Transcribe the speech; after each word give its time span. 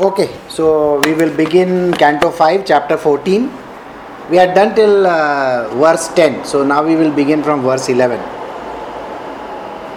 Okay, 0.00 0.34
so 0.48 1.00
we 1.00 1.12
will 1.12 1.36
begin 1.36 1.92
Canto 1.92 2.30
5, 2.30 2.64
Chapter 2.64 2.96
14. 2.96 3.52
We 4.30 4.38
are 4.38 4.54
done 4.54 4.74
till 4.74 5.06
uh, 5.06 5.68
verse 5.74 6.08
10, 6.14 6.46
so 6.46 6.64
now 6.64 6.82
we 6.82 6.96
will 6.96 7.12
begin 7.12 7.42
from 7.42 7.60
verse 7.60 7.90
11. 7.90 8.18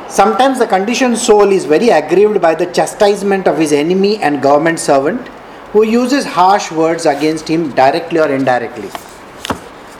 Sometimes 0.10 0.60
the 0.60 0.68
conditioned 0.68 1.18
soul 1.18 1.50
is 1.50 1.64
very 1.64 1.90
aggrieved 1.90 2.42
by 2.42 2.54
the 2.56 2.66
chastisement 2.74 3.48
of 3.48 3.58
his 3.58 3.72
enemy 3.72 4.18
and 4.18 4.42
government 4.42 4.80
servant 4.80 5.26
who 5.72 5.86
uses 5.86 6.26
harsh 6.26 6.74
words 6.74 7.06
against 7.06 7.48
him 7.48 7.72
directly 7.72 8.20
or 8.20 8.28
indirectly. 8.28 8.90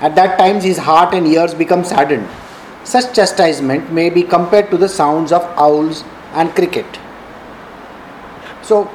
At 0.02 0.14
that 0.16 0.38
time, 0.38 0.60
his 0.60 0.78
heart 0.78 1.14
and 1.14 1.26
ears 1.26 1.54
become 1.54 1.86
saddened. 1.86 2.28
Such 2.84 3.16
chastisement 3.16 3.94
may 3.94 4.10
be 4.10 4.24
compared 4.24 4.70
to 4.72 4.78
the 4.78 4.90
sounds 4.90 5.32
of 5.32 5.42
owls 5.56 6.04
and 6.34 6.54
cricket. 6.54 7.00
So, 8.62 8.92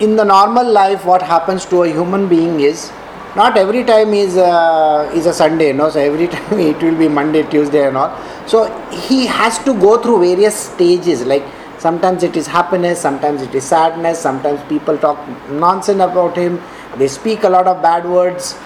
in 0.00 0.16
the 0.16 0.24
normal 0.24 0.70
life, 0.70 1.04
what 1.04 1.22
happens 1.22 1.64
to 1.66 1.82
a 1.84 1.88
human 1.88 2.28
being 2.28 2.60
is 2.60 2.92
not 3.34 3.56
every 3.56 3.84
time 3.84 4.14
is 4.14 4.36
uh, 4.36 5.10
is 5.14 5.26
a 5.26 5.32
Sunday, 5.32 5.72
no. 5.72 5.90
So 5.90 6.00
every 6.00 6.28
time 6.34 6.58
it 6.58 6.82
will 6.82 6.98
be 6.98 7.08
Monday, 7.08 7.42
Tuesday, 7.44 7.86
and 7.86 7.96
all. 7.96 8.10
So 8.46 8.64
he 8.90 9.26
has 9.26 9.58
to 9.64 9.74
go 9.74 10.00
through 10.00 10.20
various 10.20 10.54
stages. 10.54 11.24
Like 11.24 11.44
sometimes 11.78 12.22
it 12.22 12.36
is 12.36 12.46
happiness, 12.46 13.00
sometimes 13.00 13.42
it 13.42 13.54
is 13.54 13.64
sadness, 13.64 14.18
sometimes 14.18 14.62
people 14.68 14.98
talk 14.98 15.18
nonsense 15.50 16.00
about 16.00 16.36
him. 16.36 16.62
They 16.96 17.08
speak 17.08 17.44
a 17.44 17.48
lot 17.48 17.66
of 17.66 17.82
bad 17.82 18.06
words. 18.06 18.56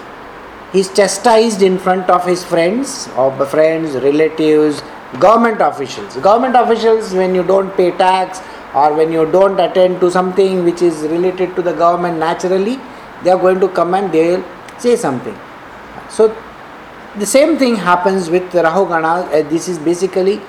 He's 0.71 0.93
chastised 0.93 1.61
in 1.61 1.77
front 1.77 2.09
of 2.09 2.25
his 2.25 2.45
friends, 2.45 3.09
of 3.17 3.49
friends, 3.49 3.95
relatives, 3.95 4.81
government 5.19 5.59
officials. 5.59 6.15
Government 6.15 6.55
officials, 6.55 7.13
when 7.13 7.35
you 7.35 7.43
don't 7.43 7.75
pay 7.75 7.91
tax 7.91 8.39
or 8.73 8.93
when 8.93 9.11
you 9.11 9.29
don't 9.31 9.59
attend 9.59 9.99
to 9.99 10.09
something 10.09 10.63
which 10.63 10.81
is 10.81 11.01
related 11.03 11.55
to 11.55 11.61
the 11.61 11.73
government 11.73 12.17
naturally, 12.19 12.79
they 13.23 13.29
are 13.29 13.39
going 13.39 13.59
to 13.59 13.67
come 13.69 13.93
and 13.93 14.11
they 14.11 14.31
will 14.31 14.43
say 14.79 14.95
something. 14.95 15.37
So 16.09 16.35
the 17.17 17.25
same 17.25 17.57
thing 17.57 17.75
happens 17.75 18.29
with 18.29 18.49
Rahugana. 18.51 19.27
Uh, 19.27 19.49
this 19.49 19.67
is 19.67 19.77
basically 19.77 20.41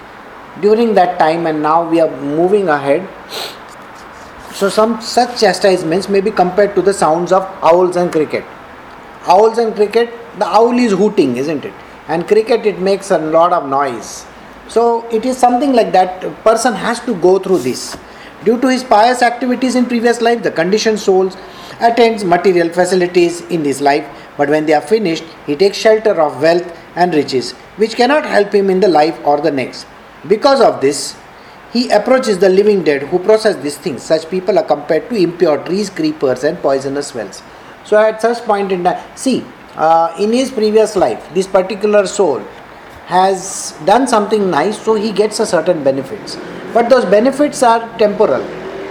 during 0.61 0.95
that 0.95 1.19
time, 1.19 1.47
and 1.47 1.63
now 1.63 1.89
we 1.89 2.01
are 2.01 2.11
moving 2.21 2.69
ahead. 2.69 3.09
So 4.53 4.69
some 4.69 5.01
such 5.01 5.41
chastisements 5.41 6.09
may 6.09 6.21
be 6.21 6.31
compared 6.31 6.75
to 6.75 6.83
the 6.83 6.93
sounds 6.93 7.33
of 7.33 7.43
owls 7.63 7.97
and 7.97 8.13
cricket. 8.13 8.45
Owls 9.27 9.59
and 9.59 9.75
cricket, 9.75 10.13
the 10.39 10.47
owl 10.47 10.79
is 10.79 10.93
hooting, 10.93 11.37
isn't 11.37 11.65
it? 11.65 11.73
And 12.09 12.29
cricket, 12.29 12.67
it 12.67 12.79
makes 12.79 13.11
a 13.11 13.19
lot 13.19 13.53
of 13.53 13.69
noise. 13.69 14.27
So 14.69 15.07
it 15.11 15.25
is 15.25 15.37
something 15.37 15.73
like 15.73 15.93
that. 15.93 16.21
Person 16.45 16.75
has 16.75 17.01
to 17.01 17.15
go 17.15 17.39
through 17.39 17.59
this. 17.59 17.97
Due 18.45 18.61
to 18.61 18.69
his 18.69 18.83
pious 18.83 19.23
activities 19.23 19.77
in 19.77 19.87
previous 19.87 20.21
life, 20.21 20.43
the 20.43 20.51
conditioned 20.51 20.99
souls 20.99 21.37
attends 21.81 22.25
material 22.25 22.69
facilities 22.69 23.41
in 23.43 23.63
this 23.63 23.81
life, 23.81 24.07
but 24.37 24.49
when 24.49 24.67
they 24.67 24.73
are 24.73 24.81
finished, 24.81 25.25
he 25.47 25.55
takes 25.55 25.77
shelter 25.77 26.21
of 26.21 26.43
wealth 26.43 26.77
and 26.97 27.15
riches, 27.15 27.53
which 27.77 27.95
cannot 27.95 28.27
help 28.27 28.53
him 28.53 28.69
in 28.69 28.81
the 28.81 28.89
life 28.89 29.19
or 29.25 29.41
the 29.41 29.51
next. 29.51 29.87
Because 30.27 30.61
of 30.61 30.81
this, 30.81 31.17
he 31.73 31.89
approaches 31.91 32.39
the 32.39 32.49
living 32.49 32.83
dead 32.83 33.03
who 33.05 33.19
process 33.19 33.57
these 33.63 33.79
things. 33.79 34.03
Such 34.03 34.29
people 34.29 34.59
are 34.59 34.65
compared 34.65 35.09
to 35.09 35.17
impure 35.17 35.59
trees, 35.65 35.89
creepers, 35.89 36.45
and 36.45 36.59
poisonous 36.59 37.15
wells. 37.15 37.43
So, 37.85 37.97
at 37.97 38.21
such 38.21 38.45
point 38.45 38.73
in 38.73 38.85
time, 38.85 39.03
see, 39.17 39.45
uh, 39.77 40.15
in 40.19 40.33
his 40.33 40.51
previous 40.51 40.97
life, 40.97 41.33
this 41.33 41.47
particular 41.47 42.07
soul 42.07 42.41
has 43.07 43.75
done 43.85 44.07
something 44.07 44.51
nice, 44.51 44.81
so 44.81 44.95
he 44.95 45.13
gets 45.13 45.41
a 45.41 45.47
certain 45.47 45.83
benefits. 45.83 46.37
But 46.75 46.89
those 46.89 47.05
benefits 47.05 47.63
are 47.63 47.81
temporal; 47.99 48.43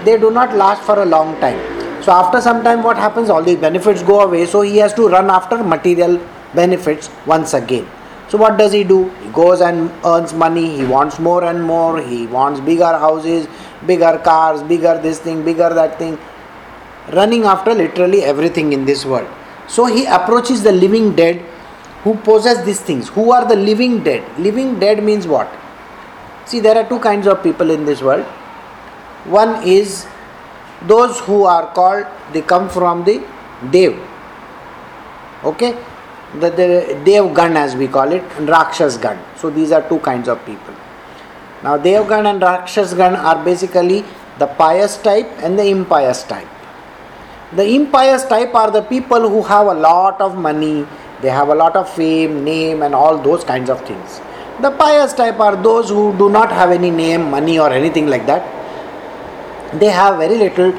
they 0.06 0.18
do 0.18 0.32
not 0.32 0.56
last 0.56 0.84
for 0.84 1.02
a 1.02 1.06
long 1.06 1.40
time. 1.40 1.60
So 2.04 2.12
after 2.12 2.42
some 2.42 2.64
time, 2.64 2.84
what 2.84 2.98
happens? 2.98 3.30
All 3.30 3.44
these 3.44 3.60
benefits 3.60 4.02
go 4.04 4.22
away. 4.22 4.46
So 4.46 4.62
he 4.62 4.78
has 4.78 4.94
to 4.96 5.08
run 5.08 5.30
after 5.30 5.64
material 5.64 6.20
benefits 6.56 7.09
once 7.28 7.54
again. 7.54 7.88
So 8.28 8.38
what 8.38 8.58
does 8.58 8.72
he 8.72 8.84
do? 8.84 9.09
He 9.24 9.30
goes 9.30 9.62
and 9.62 9.91
earns 10.06 10.34
money. 10.34 10.78
He 10.78 10.86
wants 10.86 11.20
more 11.20 11.44
and 11.44 11.64
more. 11.64 12.02
He 12.02 12.25
wants 12.28 12.59
bigger 12.59 12.97
houses, 13.06 13.47
bigger 13.86 14.18
cars, 14.24 14.64
bigger 14.64 14.97
this 15.00 15.20
thing, 15.20 15.44
bigger 15.44 15.70
that 15.74 16.00
thing. 16.00 16.18
Running 17.14 17.44
after 17.44 17.74
literally 17.74 18.24
everything 18.24 18.74
in 18.74 18.86
this 18.86 19.06
world. 19.06 19.30
So 19.68 19.86
he 19.86 20.06
approaches 20.06 20.64
the 20.64 20.72
living 20.72 21.16
dead 21.16 21.41
who 22.03 22.16
possess 22.16 22.66
these 22.66 22.80
things. 22.80 23.09
Who 23.09 23.31
are 23.31 23.47
the 23.47 23.56
living 23.56 24.03
dead? 24.03 24.24
Living 24.40 24.80
dead 24.80 25.03
means 25.03 25.28
what? 25.28 25.47
See, 26.46 26.59
there 26.59 26.78
are 26.78 26.88
two 26.88 27.00
kinds 27.00 27.28
of 27.28 27.44
people 27.44 27.69
in 27.72 27.85
this 27.85 28.02
world. 28.02 28.25
One 29.25 29.63
is 29.68 30.07
those 30.88 31.19
who 31.22 31.44
are 31.44 31.72
called 31.74 32.06
they 32.34 32.41
come 32.41 32.69
from 32.69 33.03
the 33.03 33.24
dev. 33.72 34.00
Okay? 35.44 35.78
The, 36.40 36.50
the 36.50 37.02
dev 37.06 37.35
gan 37.35 37.57
as 37.57 37.75
we 37.75 37.88
call 37.88 38.12
it 38.12 38.24
and 38.38 38.47
rakshas 38.47 38.97
Gun. 38.97 39.19
so 39.35 39.50
these 39.50 39.72
are 39.72 39.88
two 39.88 40.00
kinds 40.00 40.28
of 40.28 40.44
people. 40.46 40.74
Now 41.63 41.78
dev 41.78 42.07
Gun 42.07 42.25
and 42.25 42.41
rakshas 42.41 42.94
Gun 42.94 43.16
are 43.16 43.44
basically 43.44 44.03
the 44.40 44.47
pious 44.47 44.97
type 44.97 45.28
and 45.40 45.59
the 45.59 45.66
impious 45.66 46.23
type. 46.23 46.47
The 47.53 47.66
impious 47.66 48.25
type 48.25 48.56
are 48.56 48.72
the 48.72 48.81
people 48.81 49.29
who 49.29 49.44
have 49.44 49.68
a 49.68 49.73
lot 49.73 50.22
of 50.22 50.38
money 50.38 50.88
they 51.22 51.29
have 51.29 51.50
a 51.50 51.56
lot 51.56 51.75
of 51.75 51.90
fame 51.94 52.44
name 52.44 52.81
and 52.81 52.96
all 52.96 53.18
those 53.18 53.44
kinds 53.44 53.69
of 53.69 53.85
things 53.85 54.19
the 54.61 54.72
pious 54.72 55.13
type 55.13 55.39
are 55.39 55.55
those 55.55 55.89
who 55.89 56.17
do 56.17 56.29
not 56.29 56.51
have 56.51 56.72
any 56.72 56.89
name 56.89 57.29
money 57.29 57.59
or 57.59 57.72
anything 57.72 58.07
like 58.07 58.25
that 58.25 58.61
they 59.73 59.88
have 59.88 60.17
very 60.17 60.38
little 60.38 60.73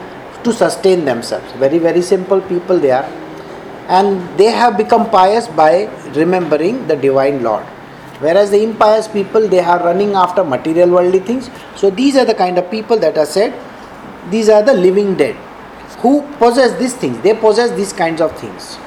to 0.44 0.52
sustain 0.52 1.04
themselves. 1.04 1.50
Very, 1.52 1.78
very 1.78 2.02
simple 2.02 2.40
people 2.42 2.78
they 2.78 2.90
are. 2.90 3.04
And 3.88 4.38
they 4.38 4.50
have 4.50 4.76
become 4.76 5.10
pious 5.10 5.48
by 5.48 5.88
remembering 6.14 6.86
the 6.88 6.96
divine 6.96 7.42
Lord. 7.42 7.64
Whereas 8.20 8.50
the 8.50 8.62
impious 8.62 9.08
people, 9.08 9.48
they 9.48 9.60
are 9.60 9.82
running 9.82 10.14
after 10.14 10.44
material 10.44 10.90
worldly 10.90 11.20
things. 11.20 11.50
So 11.76 11.90
these 11.90 12.16
are 12.16 12.24
the 12.24 12.34
kind 12.34 12.58
of 12.58 12.70
people 12.70 12.98
that 12.98 13.18
are 13.18 13.26
said, 13.26 13.52
these 14.30 14.48
are 14.48 14.62
the 14.62 14.74
living 14.74 15.16
dead 15.16 15.34
who 15.98 16.22
possess 16.38 16.78
these 16.78 16.94
things. 16.94 17.20
They 17.22 17.34
possess 17.34 17.70
these 17.76 17.92
kinds 17.92 18.20
of 18.20 18.36
things. 18.38 18.78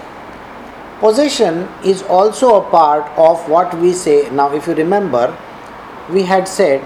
Possession 1.06 1.68
is 1.84 2.02
also 2.02 2.56
a 2.60 2.62
part 2.72 3.06
of 3.16 3.48
what 3.48 3.72
we 3.78 3.94
say. 3.94 4.28
Now, 4.32 4.52
if 4.56 4.66
you 4.66 4.74
remember, 4.74 5.38
we 6.10 6.24
had 6.24 6.48
said 6.48 6.82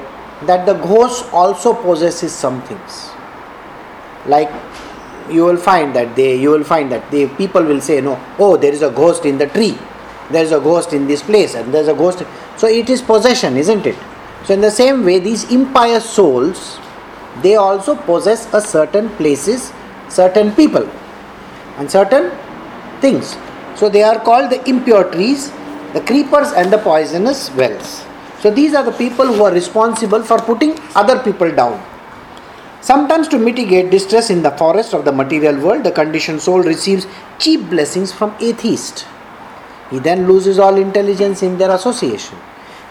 that 0.45 0.65
the 0.65 0.73
ghost 0.73 1.23
also 1.31 1.73
possesses 1.73 2.33
some 2.33 2.61
things. 2.63 3.11
Like 4.25 4.51
you 5.29 5.45
will 5.45 5.61
find 5.69 5.95
that 5.95 6.17
they 6.17 6.35
you 6.35 6.49
will 6.49 6.65
find 6.65 6.91
that 6.91 7.09
the 7.11 7.27
people 7.37 7.63
will 7.63 7.79
say 7.79 8.01
no 8.01 8.19
oh 8.39 8.57
there 8.57 8.73
is 8.73 8.81
a 8.81 8.91
ghost 8.91 9.25
in 9.25 9.37
the 9.37 9.47
tree. 9.47 9.77
There 10.31 10.43
is 10.43 10.51
a 10.51 10.59
ghost 10.59 10.91
in 10.91 11.07
this 11.07 11.23
place 11.23 11.55
and 11.55 11.73
there 11.73 11.81
is 11.81 11.87
a 11.87 11.93
ghost. 12.03 12.23
So 12.57 12.67
it 12.67 12.89
is 12.89 13.01
possession 13.01 13.55
isn't 13.55 13.85
it? 13.85 13.95
So 14.43 14.53
in 14.53 14.59
the 14.59 14.71
same 14.71 15.05
way 15.05 15.19
these 15.19 15.49
impious 15.49 16.09
souls 16.09 16.77
they 17.41 17.55
also 17.55 17.95
possess 17.95 18.53
a 18.53 18.59
certain 18.59 19.11
places 19.21 19.71
certain 20.09 20.51
people 20.63 20.89
and 21.77 21.89
certain 21.89 22.31
things 22.99 23.37
so 23.79 23.89
they 23.89 24.03
are 24.03 24.19
called 24.29 24.49
the 24.55 24.61
impure 24.73 25.05
trees 25.13 25.51
the 25.93 26.03
creepers 26.11 26.51
and 26.61 26.73
the 26.73 26.81
poisonous 26.89 27.43
wells 27.61 27.93
so 28.41 28.51
these 28.59 28.75
are 28.79 28.83
the 28.89 28.97
people 29.03 29.31
who 29.35 29.43
are 29.43 29.53
responsible 29.61 30.23
for 30.31 30.39
putting 30.49 30.75
other 31.03 31.17
people 31.27 31.55
down 31.61 31.79
Sometimes, 32.81 33.27
to 33.27 33.37
mitigate 33.37 33.91
distress 33.91 34.29
in 34.29 34.41
the 34.41 34.51
forest 34.51 34.93
of 34.93 35.03
the 35.03 35.11
material 35.11 35.59
world, 35.59 35.83
the 35.83 35.91
conditioned 35.91 36.41
soul 36.41 36.61
receives 36.61 37.07
cheap 37.37 37.69
blessings 37.69 38.13
from 38.13 38.33
atheists. 38.39 39.05
He 39.89 39.99
then 39.99 40.27
loses 40.27 40.59
all 40.59 40.77
intelligence 40.77 41.43
in 41.43 41.57
their 41.57 41.71
association. 41.71 42.37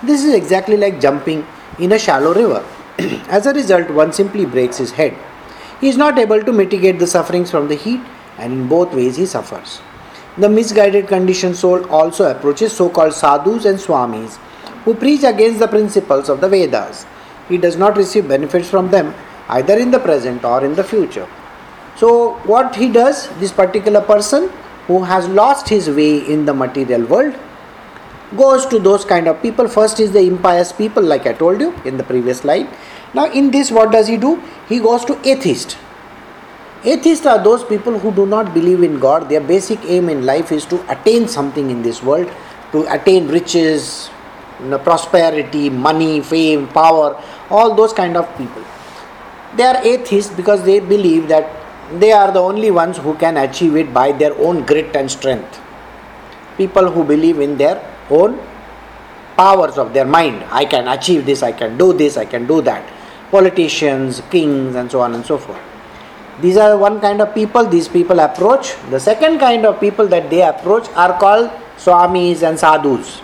This 0.03 0.25
is 0.25 0.34
exactly 0.34 0.77
like 0.77 1.00
jumping 1.00 1.47
in 1.78 1.93
a 1.93 1.98
shallow 1.98 2.34
river. 2.34 2.65
As 3.28 3.47
a 3.47 3.54
result, 3.54 3.88
one 3.91 4.12
simply 4.12 4.44
breaks 4.44 4.77
his 4.77 4.91
head. 4.91 5.16
He 5.81 5.88
is 5.88 5.97
not 5.97 6.19
able 6.19 6.43
to 6.43 6.53
mitigate 6.53 6.98
the 6.98 7.06
sufferings 7.06 7.50
from 7.50 7.69
the 7.69 7.75
heat, 7.75 8.00
and 8.37 8.53
in 8.53 8.68
both 8.68 8.92
ways 8.92 9.16
he 9.16 9.24
suffers. 9.24 9.80
The 10.38 10.48
misguided 10.48 11.08
conditioned 11.08 11.56
soul 11.56 11.84
also 11.90 12.30
approaches 12.30 12.72
so 12.72 12.88
called 12.88 13.12
sadhus 13.12 13.64
and 13.64 13.76
swamis 13.76 14.36
who 14.84 14.94
preach 14.94 15.24
against 15.24 15.58
the 15.58 15.66
principles 15.66 16.28
of 16.28 16.40
the 16.40 16.48
Vedas. 16.48 17.06
He 17.48 17.58
does 17.58 17.76
not 17.76 17.96
receive 17.96 18.28
benefits 18.28 18.70
from 18.70 18.90
them 18.90 19.14
either 19.48 19.76
in 19.76 19.90
the 19.90 19.98
present 19.98 20.44
or 20.44 20.64
in 20.64 20.76
the 20.76 20.84
future. 20.84 21.26
So, 21.96 22.34
what 22.44 22.76
he 22.76 22.88
does, 22.88 23.28
this 23.40 23.50
particular 23.50 24.00
person 24.00 24.50
who 24.86 25.02
has 25.02 25.26
lost 25.28 25.68
his 25.68 25.90
way 25.90 26.18
in 26.18 26.44
the 26.44 26.54
material 26.54 27.04
world, 27.06 27.34
goes 28.36 28.64
to 28.66 28.78
those 28.78 29.04
kind 29.04 29.26
of 29.26 29.42
people. 29.42 29.66
First 29.66 29.98
is 29.98 30.12
the 30.12 30.20
impious 30.20 30.70
people, 30.70 31.02
like 31.02 31.26
I 31.26 31.32
told 31.32 31.60
you 31.60 31.74
in 31.84 31.96
the 31.96 32.04
previous 32.04 32.38
slide. 32.38 32.68
Now, 33.12 33.32
in 33.32 33.50
this, 33.50 33.72
what 33.72 33.90
does 33.90 34.06
he 34.06 34.16
do? 34.16 34.40
He 34.68 34.78
goes 34.78 35.04
to 35.06 35.18
atheist. 35.28 35.76
Atheists 36.84 37.27
are 37.27 37.42
those 37.42 37.65
people 37.65 37.98
who 37.98 38.13
do 38.13 38.27
not 38.27 38.54
believe 38.54 38.83
in 38.83 38.98
God. 38.98 39.28
Their 39.28 39.41
basic 39.41 39.84
aim 39.84 40.09
in 40.09 40.25
life 40.25 40.53
is 40.53 40.65
to 40.66 40.80
attain 40.91 41.27
something 41.28 41.71
in 41.71 41.83
this 41.83 42.03
world, 42.03 42.30
to 42.72 42.86
attain 42.92 43.28
riches, 43.28 44.10
you 44.60 44.66
know, 44.66 44.78
prosperity, 44.78 45.71
money, 45.71 46.21
fame, 46.21 46.69
power, 46.69 47.21
all 47.51 47.75
those 47.75 47.92
kind 47.92 48.16
of 48.16 48.28
people 48.36 48.65
they 49.57 49.65
are 49.65 49.83
atheists 49.84 50.34
because 50.34 50.65
they 50.65 50.80
believe 50.80 51.28
that 51.28 51.51
they 51.98 52.13
are 52.13 52.30
the 52.33 52.41
only 52.41 52.71
ones 52.71 52.98
who 52.98 53.15
can 53.15 53.36
achieve 53.39 53.77
it 53.77 53.95
by 53.95 54.13
their 54.13 54.36
own 54.39 54.65
grit 54.66 54.95
and 54.95 55.10
strength. 55.10 55.60
People 56.57 56.91
who 56.91 57.04
believe 57.04 57.41
in 57.41 57.57
their 57.57 57.83
own 58.10 58.39
powers 59.36 59.78
of 59.78 59.95
their 59.95 60.04
mind. 60.04 60.45
I 60.51 60.65
can 60.65 60.89
achieve 60.89 61.24
this, 61.24 61.42
I 61.42 61.53
can 61.53 61.78
do 61.78 61.92
this, 61.92 62.16
I 62.16 62.24
can 62.24 62.47
do 62.47 62.60
that. 62.63 62.86
Politicians, 63.31 64.22
kings, 64.31 64.74
and 64.74 64.91
so 64.91 65.01
on 65.01 65.15
and 65.15 65.24
so 65.24 65.39
forth. 65.39 65.60
These 66.40 66.56
are 66.56 66.78
one 66.78 67.00
kind 67.00 67.20
of 67.20 67.34
people 67.34 67.64
these 67.64 67.88
people 67.88 68.20
approach. 68.20 68.74
The 68.90 69.00
second 69.00 69.40
kind 69.40 69.66
of 69.66 69.80
people 69.80 70.06
that 70.06 70.30
they 70.30 70.42
approach 70.42 70.88
are 70.90 71.18
called 71.18 71.50
swamis 71.76 72.42
and 72.48 72.56
sadhus. 72.56 73.20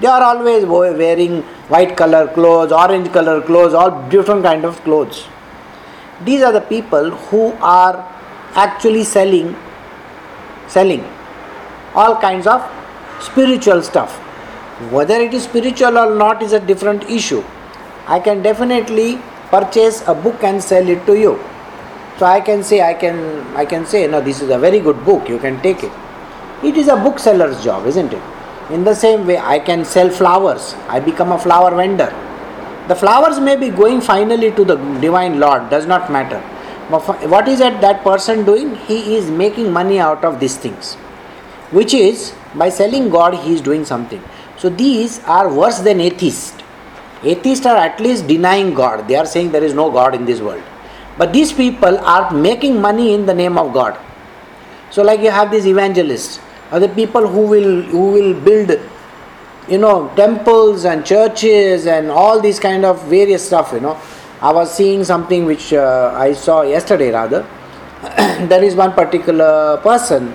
They 0.00 0.06
are 0.06 0.22
always 0.22 0.64
wearing 0.64 1.42
white 1.68 1.94
color 1.94 2.26
clothes, 2.28 2.72
orange 2.72 3.12
color 3.12 3.42
clothes, 3.42 3.74
all 3.74 4.08
different 4.08 4.44
kind 4.44 4.64
of 4.64 4.82
clothes. 4.82 5.26
These 6.24 6.42
are 6.42 6.52
the 6.52 6.62
people 6.62 7.10
who 7.10 7.52
are 7.60 7.96
actually 8.54 9.04
selling 9.04 9.54
selling 10.68 11.04
all 11.94 12.16
kinds 12.16 12.46
of 12.46 12.64
spiritual 13.20 13.82
stuff. 13.82 14.16
Whether 14.90 15.20
it 15.20 15.34
is 15.34 15.42
spiritual 15.44 15.98
or 15.98 16.14
not 16.14 16.42
is 16.42 16.54
a 16.54 16.60
different 16.60 17.04
issue. 17.10 17.44
I 18.06 18.20
can 18.20 18.42
definitely 18.42 19.20
purchase 19.50 20.02
a 20.08 20.14
book 20.14 20.42
and 20.42 20.62
sell 20.62 20.88
it 20.88 21.04
to 21.04 21.18
you 21.18 21.38
so 22.18 22.26
I 22.26 22.40
can 22.40 22.64
say, 22.64 22.82
I 22.82 22.94
can, 22.94 23.16
I 23.56 23.64
can 23.64 23.86
say, 23.86 24.06
no, 24.08 24.20
this 24.20 24.42
is 24.42 24.50
a 24.50 24.58
very 24.58 24.80
good 24.80 25.04
book. 25.04 25.28
You 25.28 25.38
can 25.38 25.60
take 25.62 25.84
it. 25.84 25.92
It 26.64 26.76
is 26.76 26.88
a 26.88 26.96
bookseller's 26.96 27.62
job, 27.62 27.86
isn't 27.86 28.12
it? 28.12 28.22
In 28.70 28.82
the 28.82 28.94
same 28.94 29.26
way, 29.26 29.38
I 29.38 29.60
can 29.60 29.84
sell 29.84 30.10
flowers. 30.10 30.74
I 30.88 30.98
become 30.98 31.30
a 31.30 31.38
flower 31.38 31.74
vendor. 31.74 32.12
The 32.88 32.96
flowers 32.96 33.38
may 33.38 33.54
be 33.54 33.70
going 33.70 34.00
finally 34.00 34.50
to 34.50 34.64
the 34.64 34.76
divine 35.00 35.38
Lord. 35.38 35.70
Does 35.70 35.86
not 35.86 36.10
matter. 36.10 36.42
But 36.90 37.02
what 37.28 37.46
is 37.46 37.60
that 37.60 37.80
that 37.82 38.02
person 38.02 38.44
doing? 38.44 38.74
He 38.74 39.16
is 39.16 39.30
making 39.30 39.72
money 39.72 40.00
out 40.00 40.24
of 40.24 40.40
these 40.40 40.56
things, 40.56 40.94
which 41.70 41.94
is 41.94 42.34
by 42.54 42.70
selling 42.70 43.10
God, 43.10 43.34
he 43.34 43.54
is 43.54 43.60
doing 43.60 43.84
something. 43.84 44.22
So 44.56 44.70
these 44.70 45.22
are 45.24 45.52
worse 45.52 45.78
than 45.80 46.00
atheists. 46.00 46.56
Atheists 47.22 47.66
are 47.66 47.76
at 47.76 48.00
least 48.00 48.26
denying 48.26 48.74
God. 48.74 49.06
They 49.06 49.16
are 49.16 49.26
saying 49.26 49.52
there 49.52 49.62
is 49.62 49.74
no 49.74 49.90
God 49.90 50.14
in 50.14 50.24
this 50.24 50.40
world. 50.40 50.62
But 51.18 51.32
these 51.32 51.52
people 51.52 51.98
are 51.98 52.32
making 52.32 52.80
money 52.80 53.12
in 53.12 53.26
the 53.26 53.34
name 53.34 53.58
of 53.58 53.74
God. 53.74 53.98
So, 54.90 55.02
like 55.02 55.20
you 55.20 55.30
have 55.30 55.50
these 55.50 55.66
evangelists, 55.66 56.40
or 56.72 56.78
the 56.78 56.88
people 56.88 57.26
who 57.26 57.42
will 57.46 57.82
who 57.82 58.12
will 58.12 58.34
build, 58.40 58.80
you 59.68 59.78
know, 59.78 60.10
temples 60.14 60.84
and 60.84 61.04
churches 61.04 61.86
and 61.86 62.10
all 62.10 62.40
these 62.40 62.60
kind 62.60 62.84
of 62.84 63.04
various 63.08 63.44
stuff. 63.46 63.72
You 63.72 63.80
know, 63.80 64.00
I 64.40 64.52
was 64.52 64.74
seeing 64.74 65.04
something 65.04 65.44
which 65.44 65.72
uh, 65.72 66.12
I 66.16 66.32
saw 66.32 66.62
yesterday 66.62 67.10
rather. 67.10 67.46
there 68.48 68.62
is 68.62 68.76
one 68.76 68.92
particular 68.92 69.76
person 69.78 70.32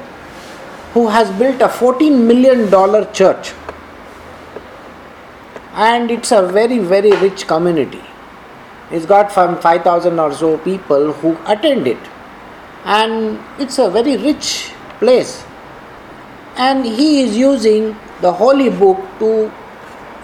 who 0.93 1.07
has 1.07 1.31
built 1.39 1.61
a 1.61 1.69
14 1.69 2.27
million 2.27 2.69
dollar 2.69 3.05
church 3.13 3.53
and 5.73 6.11
it's 6.11 6.31
a 6.31 6.45
very 6.45 6.77
very 6.79 7.11
rich 7.21 7.47
community 7.47 8.01
it's 8.93 9.07
got 9.07 9.31
from 9.31 9.59
5000 9.59 10.19
or 10.19 10.31
so 10.31 10.57
people 10.59 11.13
who 11.13 11.35
attend 11.47 11.87
it. 11.87 11.97
And 12.85 13.39
it's 13.59 13.79
a 13.79 13.89
very 13.89 14.17
rich 14.17 14.71
place. 14.99 15.43
And 16.57 16.85
he 16.85 17.21
is 17.21 17.35
using 17.35 17.95
the 18.21 18.31
holy 18.31 18.69
book 18.69 18.99
to 19.17 19.51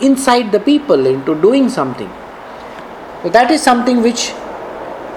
incite 0.01 0.51
the 0.51 0.59
people 0.59 1.07
into 1.07 1.33
doing 1.41 1.67
something. 1.67 2.09
So 3.23 3.29
that 3.29 3.49
is 3.49 3.63
something 3.63 4.03
which 4.03 4.33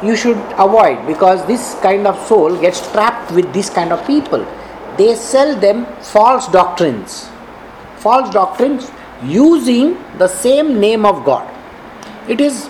you 0.02 0.16
should 0.16 0.38
avoid 0.58 1.06
because 1.06 1.46
this 1.46 1.76
kind 1.82 2.06
of 2.06 2.18
soul 2.26 2.58
gets 2.58 2.90
trapped 2.90 3.32
with 3.32 3.52
this 3.52 3.68
kind 3.68 3.92
of 3.92 4.04
people. 4.06 4.46
They 4.96 5.14
sell 5.14 5.54
them 5.60 5.84
false 6.00 6.48
doctrines. 6.48 7.28
False 7.98 8.32
doctrines 8.32 8.90
using 9.22 9.98
the 10.16 10.26
same 10.26 10.80
name 10.80 11.04
of 11.04 11.24
God. 11.24 11.46
It 12.28 12.40
is 12.40 12.68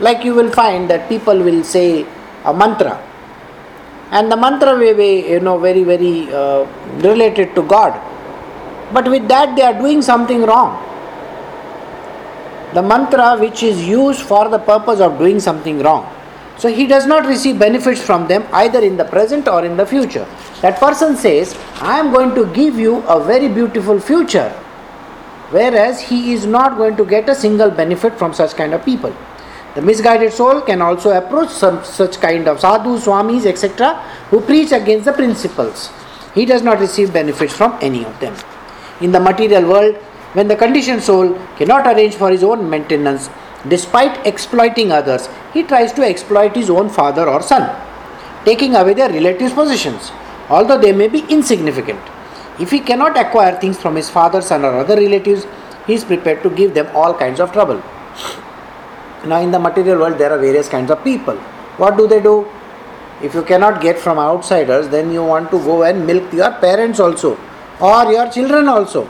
like 0.00 0.24
you 0.24 0.34
will 0.34 0.50
find 0.50 0.90
that 0.90 1.08
people 1.08 1.38
will 1.38 1.64
say 1.64 2.06
a 2.44 2.52
mantra, 2.54 3.02
and 4.10 4.30
the 4.30 4.36
mantra 4.36 4.76
will 4.76 4.96
be 4.96 5.28
you 5.28 5.40
know 5.40 5.58
very 5.58 5.84
very 5.84 6.32
uh, 6.32 6.66
related 6.98 7.54
to 7.54 7.62
God, 7.62 7.98
but 8.92 9.08
with 9.08 9.26
that 9.28 9.56
they 9.56 9.62
are 9.62 9.74
doing 9.74 10.02
something 10.02 10.42
wrong. 10.42 10.82
The 12.74 12.82
mantra 12.82 13.36
which 13.38 13.62
is 13.62 13.86
used 13.86 14.20
for 14.20 14.48
the 14.48 14.58
purpose 14.58 15.00
of 15.00 15.18
doing 15.18 15.40
something 15.40 15.78
wrong. 15.78 16.12
So 16.58 16.68
he 16.68 16.86
does 16.86 17.06
not 17.06 17.26
receive 17.26 17.58
benefits 17.58 18.00
from 18.02 18.26
them 18.28 18.46
either 18.52 18.80
in 18.80 18.96
the 18.96 19.04
present 19.04 19.46
or 19.46 19.64
in 19.64 19.76
the 19.76 19.86
future. 19.86 20.26
That 20.62 20.78
person 20.80 21.16
says, 21.16 21.54
I 21.80 21.98
am 21.98 22.12
going 22.12 22.34
to 22.34 22.46
give 22.54 22.78
you 22.78 23.02
a 23.02 23.22
very 23.22 23.48
beautiful 23.48 24.00
future, 24.00 24.48
whereas 25.50 26.00
he 26.00 26.32
is 26.32 26.46
not 26.46 26.76
going 26.76 26.96
to 26.96 27.04
get 27.04 27.28
a 27.28 27.34
single 27.34 27.70
benefit 27.70 28.18
from 28.18 28.32
such 28.32 28.56
kind 28.56 28.72
of 28.72 28.84
people. 28.84 29.14
The 29.76 29.82
misguided 29.82 30.32
soul 30.32 30.62
can 30.62 30.80
also 30.80 31.10
approach 31.10 31.50
some 31.50 31.84
such 31.84 32.18
kind 32.18 32.48
of 32.48 32.60
sadhus, 32.60 33.04
swamis, 33.04 33.44
etc., 33.44 33.92
who 34.30 34.40
preach 34.40 34.72
against 34.72 35.04
the 35.04 35.12
principles. 35.12 35.90
He 36.34 36.46
does 36.46 36.62
not 36.62 36.80
receive 36.80 37.12
benefits 37.12 37.52
from 37.52 37.76
any 37.82 38.02
of 38.02 38.18
them. 38.18 38.34
In 39.02 39.12
the 39.12 39.20
material 39.20 39.68
world, 39.68 39.96
when 40.32 40.48
the 40.48 40.56
conditioned 40.56 41.02
soul 41.02 41.38
cannot 41.58 41.86
arrange 41.86 42.14
for 42.14 42.30
his 42.30 42.42
own 42.42 42.70
maintenance, 42.70 43.28
despite 43.68 44.26
exploiting 44.26 44.92
others, 44.92 45.28
he 45.52 45.62
tries 45.62 45.92
to 45.92 46.02
exploit 46.02 46.56
his 46.56 46.70
own 46.70 46.88
father 46.88 47.28
or 47.28 47.42
son, 47.42 47.68
taking 48.46 48.74
away 48.76 48.94
their 48.94 49.10
relatives' 49.10 49.52
possessions, 49.52 50.10
although 50.48 50.78
they 50.78 50.92
may 50.92 51.08
be 51.08 51.26
insignificant. 51.28 52.00
If 52.58 52.70
he 52.70 52.80
cannot 52.80 53.18
acquire 53.18 53.60
things 53.60 53.78
from 53.78 53.96
his 53.96 54.08
father, 54.08 54.40
son, 54.40 54.64
or 54.64 54.78
other 54.78 54.96
relatives, 54.96 55.46
he 55.86 55.92
is 55.92 56.04
prepared 56.04 56.42
to 56.44 56.48
give 56.48 56.72
them 56.72 56.88
all 56.96 57.12
kinds 57.12 57.40
of 57.40 57.52
trouble. 57.52 57.82
Now, 59.26 59.40
in 59.40 59.50
the 59.50 59.58
material 59.58 59.98
world, 59.98 60.18
there 60.18 60.32
are 60.32 60.38
various 60.38 60.68
kinds 60.68 60.90
of 60.90 61.02
people. 61.02 61.36
What 61.78 61.96
do 61.96 62.06
they 62.06 62.20
do? 62.20 62.48
If 63.22 63.34
you 63.34 63.42
cannot 63.42 63.80
get 63.80 63.98
from 63.98 64.18
outsiders, 64.18 64.88
then 64.88 65.10
you 65.10 65.24
want 65.24 65.50
to 65.50 65.58
go 65.58 65.82
and 65.82 66.06
milk 66.06 66.32
your 66.32 66.52
parents 66.52 67.00
also 67.00 67.38
or 67.80 68.12
your 68.12 68.30
children 68.30 68.68
also. 68.68 69.04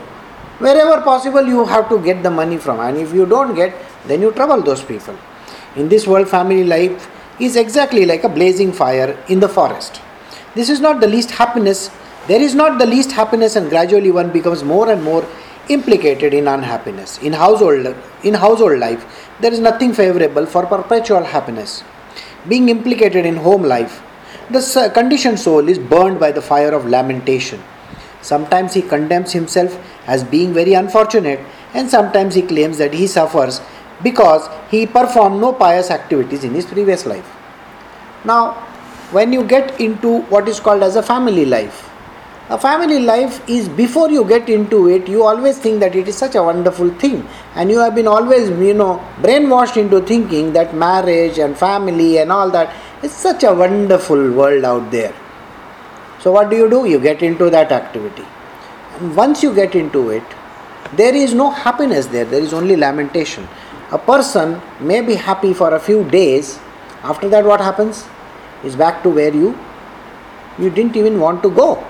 Wherever 0.59 1.01
possible, 1.01 1.45
you 1.45 1.65
have 1.65 1.87
to 1.89 1.99
get 1.99 2.23
the 2.23 2.31
money 2.31 2.57
from, 2.57 2.79
and 2.79 2.97
if 2.97 3.13
you 3.13 3.25
don't 3.25 3.53
get, 3.53 3.75
then 4.07 4.21
you 4.21 4.31
trouble 4.31 4.61
those 4.61 4.83
people. 4.83 5.15
In 5.75 5.87
this 5.87 6.07
world, 6.07 6.27
family 6.27 6.63
life 6.63 7.09
is 7.39 7.55
exactly 7.55 8.05
like 8.05 8.23
a 8.23 8.29
blazing 8.29 8.71
fire 8.71 9.15
in 9.27 9.39
the 9.39 9.47
forest. 9.47 10.01
This 10.55 10.69
is 10.69 10.79
not 10.79 10.99
the 10.99 11.07
least 11.07 11.29
happiness. 11.31 11.91
There 12.27 12.41
is 12.41 12.55
not 12.55 12.79
the 12.79 12.85
least 12.85 13.11
happiness, 13.11 13.55
and 13.55 13.69
gradually 13.69 14.09
one 14.09 14.31
becomes 14.31 14.63
more 14.63 14.89
and 14.89 15.03
more 15.03 15.27
implicated 15.69 16.33
in 16.33 16.47
unhappiness. 16.47 17.17
In 17.19 17.33
household, 17.33 17.95
in 18.23 18.33
household 18.33 18.79
life, 18.79 19.05
there 19.39 19.51
is 19.51 19.59
nothing 19.59 19.93
favorable 19.93 20.45
for 20.45 20.65
perpetual 20.65 21.23
happiness. 21.23 21.83
Being 22.47 22.69
implicated 22.69 23.25
in 23.25 23.37
home 23.37 23.63
life, 23.63 24.01
the 24.49 24.91
conditioned 24.93 25.39
soul 25.39 25.67
is 25.67 25.77
burned 25.77 26.19
by 26.19 26.31
the 26.31 26.41
fire 26.41 26.73
of 26.73 26.85
lamentation. 26.85 27.61
Sometimes 28.21 28.73
he 28.73 28.81
condemns 28.81 29.31
himself 29.31 29.77
as 30.07 30.23
being 30.23 30.53
very 30.53 30.73
unfortunate, 30.73 31.39
and 31.73 31.89
sometimes 31.89 32.35
he 32.35 32.41
claims 32.41 32.77
that 32.77 32.93
he 32.93 33.07
suffers 33.07 33.61
because 34.03 34.49
he 34.69 34.85
performed 34.85 35.41
no 35.41 35.53
pious 35.53 35.91
activities 35.91 36.43
in 36.43 36.53
his 36.53 36.65
previous 36.65 37.05
life. 37.05 37.29
Now, 38.23 38.53
when 39.11 39.31
you 39.31 39.43
get 39.43 39.79
into 39.79 40.21
what 40.23 40.47
is 40.47 40.59
called 40.59 40.83
as 40.83 40.95
a 40.95 41.03
family 41.03 41.45
life, 41.45 41.86
a 42.49 42.57
family 42.57 42.99
life 42.99 43.41
is 43.49 43.67
before 43.67 44.09
you 44.09 44.23
get 44.23 44.49
into 44.49 44.87
it 44.87 45.09
you 45.09 45.21
always 45.21 45.57
think 45.57 45.81
that 45.81 45.93
it 45.97 46.07
is 46.07 46.17
such 46.17 46.35
a 46.35 46.41
wonderful 46.41 46.89
thing. 46.91 47.27
And 47.55 47.69
you 47.69 47.79
have 47.79 47.93
been 47.93 48.07
always 48.07 48.49
you 48.49 48.73
know 48.73 49.05
brainwashed 49.21 49.75
into 49.75 49.99
thinking 50.01 50.53
that 50.53 50.73
marriage 50.73 51.39
and 51.39 51.57
family 51.57 52.19
and 52.19 52.31
all 52.31 52.49
that 52.51 52.73
is 53.03 53.11
such 53.11 53.43
a 53.43 53.53
wonderful 53.53 54.31
world 54.31 54.63
out 54.63 54.89
there. 54.91 55.13
So 56.21 56.31
what 56.31 56.49
do 56.49 56.55
you 56.55 56.69
do? 56.69 56.85
You 56.87 56.99
get 56.99 57.21
into 57.21 57.49
that 57.49 57.73
activity. 57.73 58.25
And 58.97 59.13
once 59.13 59.43
you 59.43 59.53
get 59.53 59.75
into 59.75 60.09
it 60.11 60.23
there 60.93 61.13
is 61.13 61.33
no 61.33 61.49
happiness 61.51 62.05
there. 62.05 62.23
There 62.23 62.41
is 62.41 62.53
only 62.53 62.77
lamentation. 62.77 63.45
A 63.91 63.97
person 63.97 64.61
may 64.79 65.01
be 65.01 65.15
happy 65.15 65.53
for 65.53 65.73
a 65.73 65.79
few 65.81 66.09
days. 66.09 66.59
After 67.03 67.27
that 67.27 67.43
what 67.43 67.59
happens? 67.59 68.07
Is 68.63 68.77
back 68.77 69.03
to 69.03 69.09
where 69.09 69.33
you 69.33 69.59
you 70.57 70.69
didn't 70.69 70.95
even 70.95 71.19
want 71.19 71.43
to 71.43 71.49
go 71.51 71.85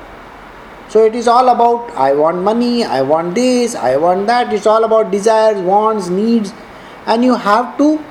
so 0.98 1.06
it 1.06 1.16
is 1.18 1.28
all 1.28 1.50
about 1.50 1.92
I 2.04 2.14
want 2.20 2.42
money, 2.42 2.84
I 2.84 3.02
want 3.04 3.36
this, 3.36 3.76
I 3.76 3.98
want 3.98 4.26
that. 4.28 4.52
It's 4.52 4.66
all 4.66 4.84
about 4.84 5.12
desires, 5.12 5.60
wants, 5.62 6.08
needs, 6.10 6.54
and 7.06 7.24
you 7.24 7.36
have 7.36 7.78
to 7.82 8.04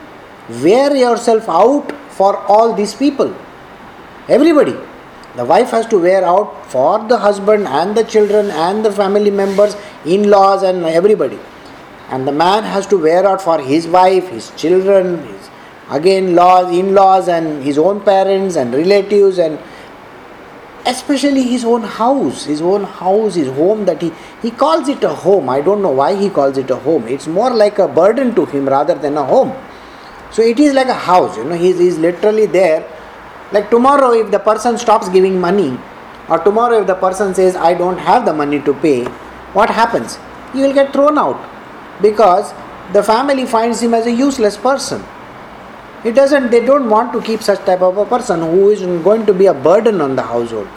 wear 0.67 0.95
yourself 0.95 1.49
out 1.49 1.91
for 2.19 2.37
all 2.55 2.75
these 2.75 2.95
people. 2.95 3.35
Everybody. 4.29 4.77
The 5.35 5.45
wife 5.45 5.71
has 5.71 5.87
to 5.89 5.99
wear 5.99 6.25
out 6.25 6.53
for 6.75 7.01
the 7.09 7.19
husband 7.19 7.67
and 7.67 7.97
the 7.97 8.05
children 8.05 8.53
and 8.53 8.85
the 8.85 8.93
family 8.93 9.33
members, 9.33 9.77
in 10.05 10.31
laws, 10.31 10.63
and 10.63 10.85
everybody. 10.85 11.41
And 12.11 12.27
the 12.27 12.33
man 12.33 12.63
has 12.63 12.87
to 12.93 12.97
wear 12.97 13.27
out 13.27 13.43
for 13.43 13.61
his 13.61 13.89
wife, 13.89 14.29
his 14.29 14.53
children, 14.57 15.27
his 15.27 15.51
again 15.91 16.37
laws, 16.37 16.73
in 16.83 16.95
laws, 16.95 17.27
and 17.29 17.65
his 17.65 17.79
own 17.79 18.01
parents 18.13 18.55
and 18.55 18.73
relatives 18.73 19.39
and 19.39 19.59
especially 20.87 21.43
his 21.43 21.65
own 21.65 21.83
house, 21.83 22.45
his 22.45 22.63
own 22.63 22.85
house, 22.85 23.35
his 23.35 23.49
home 23.49 23.85
that 23.87 24.01
he, 24.01 24.13
he 24.41 24.51
calls 24.51 24.89
it 24.89 25.03
a 25.03 25.09
home. 25.09 25.49
I 25.49 25.61
don't 25.61 25.83
know 25.83 25.91
why 25.91 26.15
he 26.15 26.31
calls 26.31 26.57
it 26.57 26.71
a 26.71 26.77
home. 26.77 27.09
It's 27.09 27.27
more 27.27 27.51
like 27.51 27.79
a 27.79 27.89
burden 27.89 28.35
to 28.37 28.47
him 28.47 28.69
rather 28.69 28.95
than 28.95 29.17
a 29.17 29.25
home. 29.25 29.53
So 30.31 30.43
it 30.43 30.61
is 30.61 30.75
like 30.75 30.89
a 30.89 30.95
house, 30.95 31.37
you 31.37 31.45
know, 31.45 31.57
he's, 31.57 31.79
he's 31.79 31.99
literally 31.99 32.47
there. 32.47 32.87
Like 33.53 33.71
tomorrow, 33.71 34.13
if 34.13 34.31
the 34.31 34.39
person 34.39 34.77
stops 34.79 35.09
giving 35.09 35.41
money, 35.41 35.79
or 36.29 36.39
tomorrow, 36.39 36.81
if 36.81 36.87
the 36.87 36.95
person 36.95 37.35
says, 37.35 37.55
I 37.57 37.75
don't 37.75 37.99
have 37.99 38.25
the 38.25 38.33
money 38.33 38.61
to 38.61 38.75
pay, 38.75 39.05
what 39.55 39.71
happens? 39.71 40.19
He 40.53 40.61
will 40.61 40.75
get 40.75 40.93
thrown 40.93 41.19
out 41.19 41.39
because 42.03 42.53
the 42.93 43.03
family 43.03 43.47
finds 43.47 43.81
him 43.81 43.95
as 43.95 44.07
a 44.07 44.13
useless 44.13 44.57
person. 44.57 45.05
It 46.07 46.15
doesn't, 46.15 46.51
they 46.51 46.65
don't 46.65 46.89
want 46.89 47.13
to 47.15 47.21
keep 47.21 47.43
such 47.43 47.59
type 47.65 47.83
of 47.83 47.97
a 47.99 48.07
person 48.07 48.41
who 48.41 48.71
is 48.71 48.81
going 49.03 49.27
to 49.27 49.35
be 49.35 49.47
a 49.47 49.55
burden 49.55 50.01
on 50.01 50.15
the 50.15 50.23
household. 50.23 50.69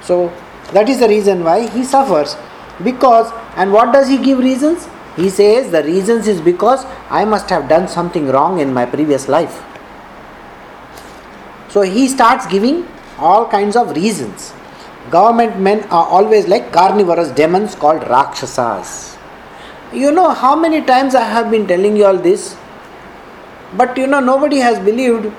So 0.00 0.32
that 0.72 0.88
is 0.88 1.00
the 1.00 1.08
reason 1.08 1.42
why 1.42 1.68
he 1.68 1.82
suffers. 1.82 2.36
Because, 2.84 3.32
and 3.56 3.72
what 3.72 3.92
does 3.92 4.08
he 4.08 4.18
give 4.18 4.38
reasons? 4.38 4.88
He 5.16 5.28
says 5.28 5.72
the 5.72 5.82
reasons 5.82 6.28
is 6.28 6.40
because 6.40 6.84
I 7.10 7.24
must 7.24 7.50
have 7.50 7.68
done 7.68 7.88
something 7.88 8.28
wrong 8.28 8.60
in 8.60 8.72
my 8.72 8.86
previous 8.86 9.28
life. 9.28 9.60
So 11.68 11.82
he 11.82 12.06
starts 12.06 12.46
giving 12.46 12.86
all 13.18 13.48
kinds 13.48 13.74
of 13.74 13.96
reasons. 13.96 14.52
Government 15.10 15.58
men 15.58 15.82
are 15.84 16.06
always 16.06 16.46
like 16.46 16.72
carnivorous 16.72 17.30
demons 17.30 17.74
called 17.74 18.02
Rakshasas. 18.08 19.16
You 19.92 20.12
know 20.12 20.30
how 20.30 20.54
many 20.54 20.82
times 20.82 21.14
I 21.14 21.24
have 21.24 21.50
been 21.50 21.66
telling 21.66 21.96
you 21.96 22.06
all 22.06 22.18
this, 22.18 22.56
but 23.74 23.96
you 23.96 24.06
know 24.06 24.20
nobody 24.20 24.58
has 24.58 24.78
believed. 24.78 25.32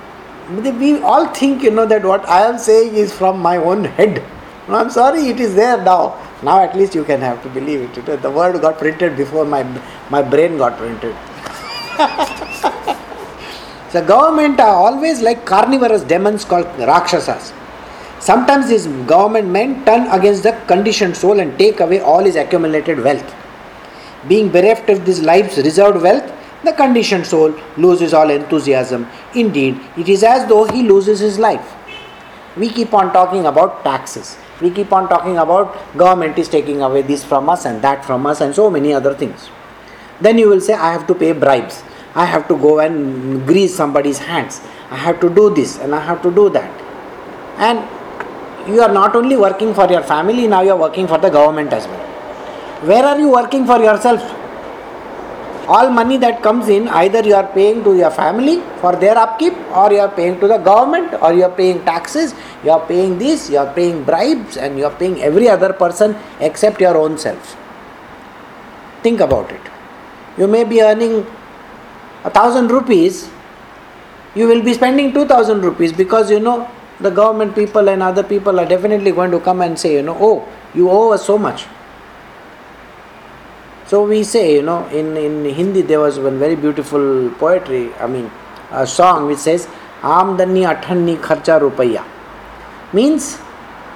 We 0.50 1.02
all 1.02 1.28
think 1.34 1.64
you 1.64 1.72
know 1.72 1.86
that 1.86 2.04
what 2.04 2.28
I 2.28 2.46
am 2.48 2.58
saying 2.58 2.96
is 2.96 3.14
from 3.14 3.40
my 3.40 3.58
own 3.58 3.84
head. 3.84 4.24
I'm 4.70 4.90
sorry, 4.90 5.28
it 5.28 5.40
is 5.40 5.56
there 5.56 5.82
now. 5.82 6.18
Now 6.44 6.60
at 6.62 6.76
least 6.76 6.94
you 6.94 7.04
can 7.04 7.22
have 7.22 7.42
to 7.44 7.50
believe 7.50 7.82
it. 7.82 8.22
The 8.22 8.30
word 8.30 8.62
got 8.62 8.78
printed 8.78 9.18
before 9.18 9.46
my, 9.46 9.64
my 10.10 10.22
brain 10.22 10.58
got 10.58 10.78
printed. 10.78 11.16
the 13.94 14.02
government 14.02 14.60
are 14.60 14.76
always 14.76 15.22
like 15.22 15.46
carnivorous 15.46 16.04
demons 16.04 16.46
called 16.46 16.68
Rakshasas. 16.78 17.54
Sometimes 18.20 18.68
these 18.70 18.88
government 19.08 19.48
men 19.48 19.86
turn 19.86 20.08
against 20.08 20.44
the 20.44 20.52
conditioned 20.68 21.16
soul 21.16 21.40
and 21.40 21.58
take 21.58 21.80
away 21.80 22.02
all 22.02 22.24
his 22.24 22.36
accumulated 22.36 23.00
wealth. 23.04 23.34
Being 24.28 24.50
bereft 24.50 24.90
of 24.90 25.06
this 25.06 25.22
life's 25.22 25.58
reserved 25.58 26.02
wealth, 26.02 26.32
the 26.70 26.74
conditioned 26.74 27.26
soul 27.26 27.54
loses 27.78 28.14
all 28.14 28.30
enthusiasm. 28.30 29.08
Indeed, 29.34 29.80
it 29.98 30.10
is 30.18 30.24
as 30.24 30.48
though 30.50 30.66
he 30.66 30.84
loses 30.84 31.20
his 31.20 31.40
life. 31.40 31.74
We 32.56 32.70
keep 32.70 32.94
on 32.94 33.14
talking 33.14 33.46
about 33.46 33.84
taxes 33.84 34.38
we 34.62 34.72
keep 34.72 34.92
on 34.92 35.08
talking 35.08 35.38
about 35.38 35.76
government 35.96 36.38
is 36.40 36.50
taking 36.50 36.82
away 36.82 37.02
this 37.04 37.24
from 37.24 37.50
us 37.50 37.66
and 37.66 37.82
that 37.84 38.04
from 38.04 38.26
us 38.26 38.42
and 38.42 38.56
so 38.56 38.70
many 38.70 38.94
other 38.94 39.14
things. 39.14 39.50
Then 40.20 40.38
you 40.38 40.50
will 40.50 40.62
say, 40.62 40.74
I 40.74 40.92
have 40.94 41.06
to 41.08 41.16
pay 41.16 41.32
bribes. 41.32 41.84
I 42.16 42.26
have 42.26 42.48
to 42.48 42.58
go 42.58 42.80
and 42.80 43.46
grease 43.46 43.76
somebody's 43.76 44.18
hands. 44.18 44.62
I 44.90 44.96
have 44.96 45.20
to 45.20 45.30
do 45.30 45.54
this 45.54 45.78
and 45.78 45.94
I 45.94 46.00
have 46.00 46.24
to 46.24 46.32
do 46.32 46.50
that. 46.50 46.72
And 47.60 47.88
you 48.68 48.82
are 48.82 48.92
not 48.92 49.16
only 49.16 49.38
working 49.38 49.76
for 49.76 49.88
your 49.92 50.02
family, 50.02 50.48
now 50.48 50.62
you 50.62 50.72
are 50.72 50.78
working 50.78 51.08
for 51.08 51.20
the 51.20 51.30
government 51.30 51.72
as 51.72 51.86
well. 51.88 52.06
Where 52.88 53.06
are 53.06 53.20
you 53.20 53.30
working 53.30 53.66
for 53.66 53.78
yourself? 53.78 54.22
All 55.68 55.90
money 55.90 56.18
that 56.18 56.42
comes 56.42 56.70
in 56.70 56.88
either 57.04 57.22
you 57.28 57.36
are 57.36 57.48
paying 57.54 57.84
to 57.84 57.96
your 57.98 58.10
family 58.10 58.62
for 58.82 58.96
their 58.96 59.18
upkeep 59.18 59.54
or 59.76 59.92
you 59.92 60.00
are 60.00 60.14
paying 60.20 60.40
to 60.40 60.48
the 60.48 60.58
government 60.58 61.14
or 61.22 61.34
you 61.34 61.44
are 61.44 61.56
paying 61.62 61.84
taxes 61.84 62.34
you 62.64 62.72
are 62.72 62.84
paying 62.88 63.18
this 63.20 63.50
you 63.50 63.58
are 63.58 63.72
paying 63.74 64.04
bribes 64.04 64.58
and 64.58 64.78
you 64.78 64.86
are 64.86 64.96
paying 65.02 65.22
every 65.22 65.50
other 65.50 65.74
person 65.74 66.16
except 66.40 66.80
your 66.80 66.98
own 66.98 67.18
self. 67.18 67.58
Think 69.04 69.20
about 69.20 69.52
it. 69.52 69.62
You 70.38 70.48
may 70.48 70.64
be 70.64 70.82
earning 70.82 71.26
a 72.24 72.30
thousand 72.30 72.70
rupees 72.72 73.30
you 74.36 74.48
will 74.48 74.64
be 74.64 74.74
spending 74.74 75.14
2000 75.14 75.62
rupees 75.62 75.94
because 75.94 76.30
you 76.32 76.40
know 76.40 76.70
the 77.00 77.10
government 77.10 77.56
people 77.56 77.90
and 77.90 78.04
other 78.04 78.24
people 78.24 78.60
are 78.60 78.66
definitely 78.66 79.12
going 79.12 79.32
to 79.32 79.40
come 79.40 79.62
and 79.62 79.80
say 79.80 79.94
you 79.94 80.02
know 80.02 80.18
oh 80.20 80.48
you 80.74 80.90
owe 80.90 81.12
us 81.14 81.26
so 81.26 81.38
much 81.38 81.66
so 83.88 84.04
we 84.06 84.24
say, 84.24 84.56
you 84.56 84.64
know, 84.64 84.86
in, 84.88 85.16
in 85.16 85.46
Hindi 85.46 85.82
there 85.82 86.02
was 86.02 86.20
one 86.20 86.38
very 86.38 86.56
beautiful 86.56 87.30
poetry, 87.40 87.94
I 87.96 88.08
mean, 88.08 88.30
a 88.72 88.86
song 88.86 89.28
which 89.28 89.40
says, 89.40 89.68
Amdani 90.02 90.68
Athanni 90.68 91.16
Kharcha 91.18 91.60
Rupaya. 91.62 92.04
Means, 92.94 93.38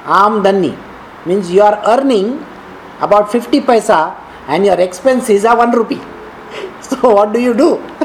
Amdani 0.06 0.78
means 1.26 1.52
you 1.52 1.62
are 1.62 1.82
earning 1.86 2.44
about 3.02 3.32
50 3.32 3.62
paisa 3.62 4.16
and 4.48 4.66
your 4.66 4.80
expenses 4.80 5.44
are 5.46 5.58
1 5.58 5.72
rupee. 5.72 6.02
So 6.82 7.14
what 7.16 7.34
do 7.34 7.40
you 7.40 7.54
do? 7.54 7.76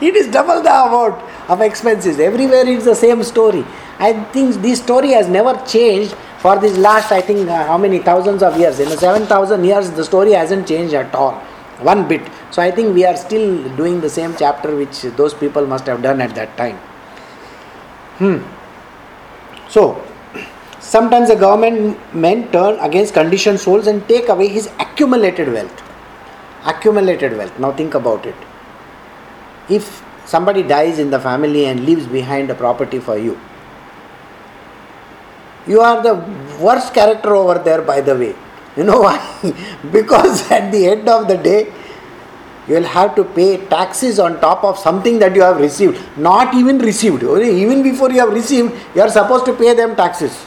it 0.00 0.14
is 0.16 0.28
double 0.28 0.62
the 0.62 0.70
amount 0.70 1.20
of 1.48 1.60
expenses. 1.60 2.18
Everywhere 2.20 2.66
it's 2.66 2.84
the 2.84 2.94
same 2.94 3.22
story. 3.22 3.64
I 3.98 4.12
think 4.32 4.54
this 4.56 4.82
story 4.82 5.10
has 5.12 5.28
never 5.28 5.54
changed 5.66 6.14
for 6.38 6.58
this 6.58 6.76
last, 6.76 7.12
I 7.12 7.20
think, 7.20 7.48
uh, 7.48 7.66
how 7.66 7.78
many 7.78 7.98
thousands 7.98 8.42
of 8.42 8.58
years? 8.58 8.78
In 8.78 8.88
the 8.88 8.96
7,000 8.96 9.64
years, 9.64 9.90
the 9.90 10.04
story 10.04 10.32
hasn't 10.32 10.68
changed 10.68 10.94
at 10.94 11.14
all, 11.14 11.32
one 11.80 12.06
bit. 12.06 12.22
So 12.50 12.62
I 12.62 12.70
think 12.70 12.94
we 12.94 13.04
are 13.04 13.16
still 13.16 13.68
doing 13.76 14.00
the 14.00 14.10
same 14.10 14.34
chapter 14.36 14.74
which 14.74 15.02
those 15.20 15.34
people 15.34 15.66
must 15.66 15.86
have 15.86 16.02
done 16.02 16.20
at 16.20 16.34
that 16.34 16.56
time. 16.56 16.76
Hmm. 18.18 18.38
So, 19.68 20.02
sometimes 20.80 21.28
the 21.28 21.36
government 21.36 21.98
men 22.14 22.50
turn 22.52 22.78
against 22.80 23.14
conditioned 23.14 23.60
souls 23.60 23.86
and 23.86 24.06
take 24.08 24.28
away 24.28 24.48
his 24.48 24.68
accumulated 24.78 25.52
wealth. 25.52 25.82
Accumulated 26.64 27.36
wealth. 27.36 27.58
Now 27.58 27.72
think 27.72 27.94
about 27.94 28.26
it. 28.26 28.34
If 29.68 30.04
somebody 30.24 30.62
dies 30.62 30.98
in 30.98 31.10
the 31.10 31.20
family 31.20 31.66
and 31.66 31.84
leaves 31.84 32.06
behind 32.06 32.50
a 32.50 32.54
property 32.54 32.98
for 32.98 33.18
you, 33.18 33.38
you 35.66 35.80
are 35.80 36.02
the 36.02 36.14
worst 36.60 36.94
character 36.94 37.34
over 37.34 37.58
there, 37.58 37.82
by 37.82 38.00
the 38.00 38.14
way. 38.14 38.34
You 38.76 38.84
know 38.84 39.00
why? 39.00 39.18
because 39.92 40.50
at 40.50 40.70
the 40.70 40.86
end 40.86 41.08
of 41.08 41.28
the 41.28 41.36
day, 41.36 41.72
you 42.68 42.74
will 42.74 42.84
have 42.84 43.14
to 43.14 43.24
pay 43.24 43.64
taxes 43.66 44.18
on 44.18 44.40
top 44.40 44.64
of 44.64 44.78
something 44.78 45.18
that 45.20 45.34
you 45.34 45.42
have 45.42 45.58
received. 45.58 46.00
Not 46.18 46.54
even 46.54 46.78
received. 46.78 47.22
Even 47.22 47.82
before 47.82 48.10
you 48.10 48.20
have 48.20 48.32
received, 48.32 48.74
you 48.94 49.02
are 49.02 49.08
supposed 49.08 49.44
to 49.46 49.54
pay 49.54 49.72
them 49.74 49.94
taxes. 49.94 50.46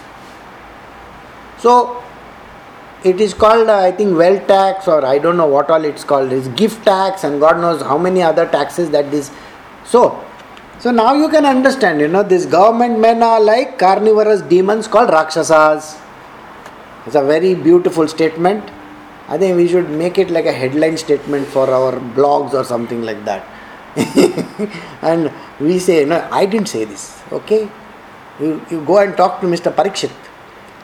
So, 1.57 2.03
it 3.03 3.21
is 3.21 3.33
called, 3.33 3.69
uh, 3.69 3.79
I 3.79 3.91
think, 3.91 4.17
wealth 4.17 4.45
tax, 4.47 4.87
or 4.87 5.05
I 5.05 5.19
don't 5.19 5.37
know 5.37 5.47
what 5.47 5.69
all 5.69 5.85
it's 5.85 6.03
called. 6.03 6.33
It's 6.33 6.49
gift 6.49 6.83
tax, 6.83 7.23
and 7.23 7.39
God 7.39 7.59
knows 7.59 7.81
how 7.81 7.97
many 7.97 8.21
other 8.21 8.45
taxes 8.45 8.89
that 8.91 9.09
this. 9.11 9.31
So, 9.85 10.23
so 10.79 10.91
now 10.91 11.13
you 11.13 11.27
can 11.27 11.45
understand, 11.45 11.99
you 11.99 12.07
know, 12.07 12.23
these 12.23 12.45
government 12.45 12.99
men 12.99 13.21
are 13.21 13.41
like 13.41 13.77
carnivorous 13.77 14.41
demons 14.41 14.87
called 14.87 15.09
Rakshasas. 15.09 15.97
It's 17.05 17.15
a 17.15 17.23
very 17.23 17.53
beautiful 17.53 18.07
statement. 18.07 18.63
I 19.27 19.37
think 19.37 19.57
we 19.57 19.67
should 19.67 19.89
make 19.89 20.17
it 20.17 20.29
like 20.29 20.45
a 20.45 20.53
headline 20.53 20.95
statement 20.95 21.47
for 21.47 21.69
our 21.69 21.99
blogs 21.99 22.53
or 22.53 22.63
something 22.63 23.03
like 23.03 23.25
that. 23.25 23.45
and 25.01 25.31
we 25.59 25.79
say, 25.79 26.05
no, 26.05 26.25
I 26.31 26.45
didn't 26.45 26.69
say 26.69 26.85
this, 26.85 27.21
okay? 27.31 27.69
You, 28.39 28.65
you 28.69 28.85
go 28.85 28.99
and 28.99 29.17
talk 29.17 29.41
to 29.41 29.47
Mr. 29.47 29.73
Parikshit. 29.73 30.13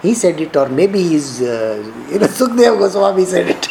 He 0.02 0.14
said 0.14 0.42
it, 0.42 0.58
or 0.58 0.68
maybe 0.68 1.02
he's, 1.02 1.42
uh, 1.42 1.82
you 2.12 2.20
know, 2.20 2.28
Sukdev 2.40 2.80
Goswami 2.80 3.24
said 3.24 3.48
it. 3.50 3.70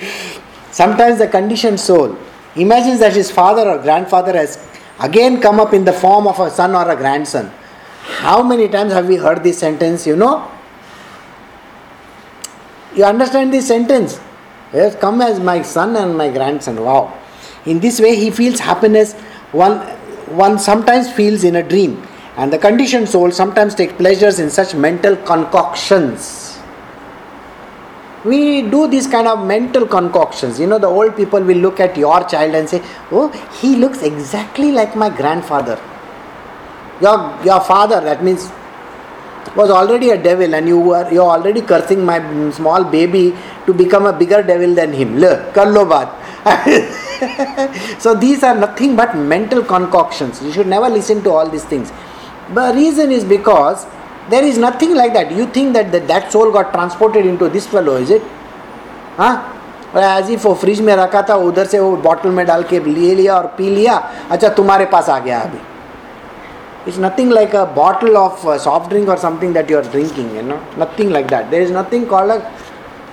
Sometimes 0.70 1.18
the 1.18 1.28
conditioned 1.28 1.78
soul 1.78 2.16
imagines 2.56 3.00
that 3.00 3.14
his 3.14 3.30
father 3.30 3.68
or 3.68 3.78
grandfather 3.78 4.32
has 4.32 4.58
again 5.00 5.40
come 5.40 5.60
up 5.60 5.72
in 5.72 5.84
the 5.84 5.92
form 5.92 6.26
of 6.26 6.38
a 6.40 6.50
son 6.50 6.74
or 6.74 6.90
a 6.90 6.96
grandson. 6.96 7.52
How 8.02 8.42
many 8.42 8.68
times 8.68 8.92
have 8.92 9.08
we 9.08 9.16
heard 9.16 9.42
this 9.42 9.58
sentence? 9.58 10.06
You 10.06 10.16
know? 10.16 10.50
You 12.94 13.04
understand 13.04 13.52
this 13.52 13.68
sentence? 13.68 14.18
He 14.72 14.78
has 14.78 14.94
come 14.96 15.20
as 15.20 15.38
my 15.38 15.62
son 15.62 15.96
and 15.96 16.16
my 16.16 16.30
grandson. 16.30 16.82
Wow. 16.82 17.18
In 17.66 17.80
this 17.80 18.00
way, 18.00 18.16
he 18.16 18.30
feels 18.30 18.58
happiness 18.58 19.14
one, 19.52 19.78
one 20.34 20.58
sometimes 20.58 21.10
feels 21.12 21.44
in 21.44 21.56
a 21.56 21.62
dream. 21.62 22.06
And 22.36 22.52
the 22.52 22.58
conditioned 22.58 23.08
soul 23.08 23.30
sometimes 23.30 23.74
takes 23.74 23.92
pleasures 23.94 24.38
in 24.38 24.50
such 24.50 24.74
mental 24.74 25.16
concoctions 25.16 26.55
we 28.26 28.62
do 28.62 28.88
these 28.88 29.06
kind 29.06 29.28
of 29.28 29.46
mental 29.46 29.86
concoctions. 29.86 30.58
You 30.58 30.66
know, 30.66 30.78
the 30.78 30.88
old 30.88 31.16
people 31.16 31.40
will 31.40 31.58
look 31.58 31.80
at 31.80 31.96
your 31.96 32.22
child 32.24 32.54
and 32.54 32.68
say, 32.68 32.82
Oh, 33.10 33.28
he 33.60 33.76
looks 33.76 34.02
exactly 34.02 34.72
like 34.72 34.96
my 34.96 35.08
grandfather. 35.08 35.80
Your, 37.00 37.38
your 37.44 37.60
father, 37.60 38.00
that 38.00 38.24
means, 38.24 38.50
was 39.54 39.70
already 39.70 40.10
a 40.10 40.22
devil, 40.22 40.54
and 40.54 40.66
you 40.68 40.78
were 40.78 41.10
you're 41.10 41.30
already 41.30 41.62
cursing 41.62 42.04
my 42.04 42.18
small 42.50 42.84
baby 42.84 43.34
to 43.64 43.72
become 43.72 44.06
a 44.06 44.12
bigger 44.12 44.42
devil 44.42 44.74
than 44.74 44.92
him. 44.92 45.18
Le, 45.18 45.52
so 47.98 48.14
these 48.14 48.42
are 48.42 48.54
nothing 48.54 48.96
but 48.96 49.16
mental 49.16 49.64
concoctions. 49.64 50.42
You 50.42 50.52
should 50.52 50.66
never 50.66 50.88
listen 50.88 51.22
to 51.22 51.30
all 51.30 51.48
these 51.48 51.64
things. 51.64 51.90
The 52.54 52.72
reason 52.74 53.10
is 53.10 53.24
because 53.24 53.86
There 54.28 54.44
is 54.44 54.58
nothing 54.58 54.94
like 54.94 55.12
that. 55.14 55.30
You 55.32 55.46
think 55.46 55.74
that 55.74 55.92
the, 55.92 56.00
that 56.00 56.32
soul 56.32 56.50
got 56.50 56.72
transported 56.72 57.26
into 57.26 57.48
this 57.48 57.66
fellow, 57.66 57.96
is 57.96 58.10
it? 58.10 58.22
हाँ 59.18 59.34
as 59.96 60.30
if 60.30 60.46
वो 60.46 60.54
fridge 60.60 60.80
में 60.86 60.94
रखा 60.96 61.22
था 61.28 61.34
उधर 61.50 61.64
से 61.66 61.78
वो 61.80 61.96
bottle 62.04 62.30
में 62.30 62.44
डाल 62.46 62.62
के 62.70 62.80
ले 62.84 63.14
लिया 63.14 63.36
और 63.36 63.46
पी 63.58 63.68
लिया। 63.70 63.94
अच्छा 64.30 64.48
तुम्हारे 64.58 64.84
पास 64.92 65.08
आ 65.10 65.18
गया 65.18 65.38
अभी। 65.40 65.58
It's 66.88 66.98
nothing 67.00 67.32
like 67.32 67.54
a 67.56 67.64
bottle 67.74 68.16
of 68.16 68.46
soft 68.64 68.88
drink 68.90 69.08
और 69.08 69.18
something 69.18 69.54
that 69.54 69.70
you 69.70 69.78
are 69.78 69.84
drinking 69.92 70.36
you 70.36 70.42
know 70.48 70.58
nothing 70.78 71.10
like 71.12 71.26
that 71.26 71.46
there 71.50 71.62
is 71.62 71.72
nothing 71.76 72.06
call 72.06 72.30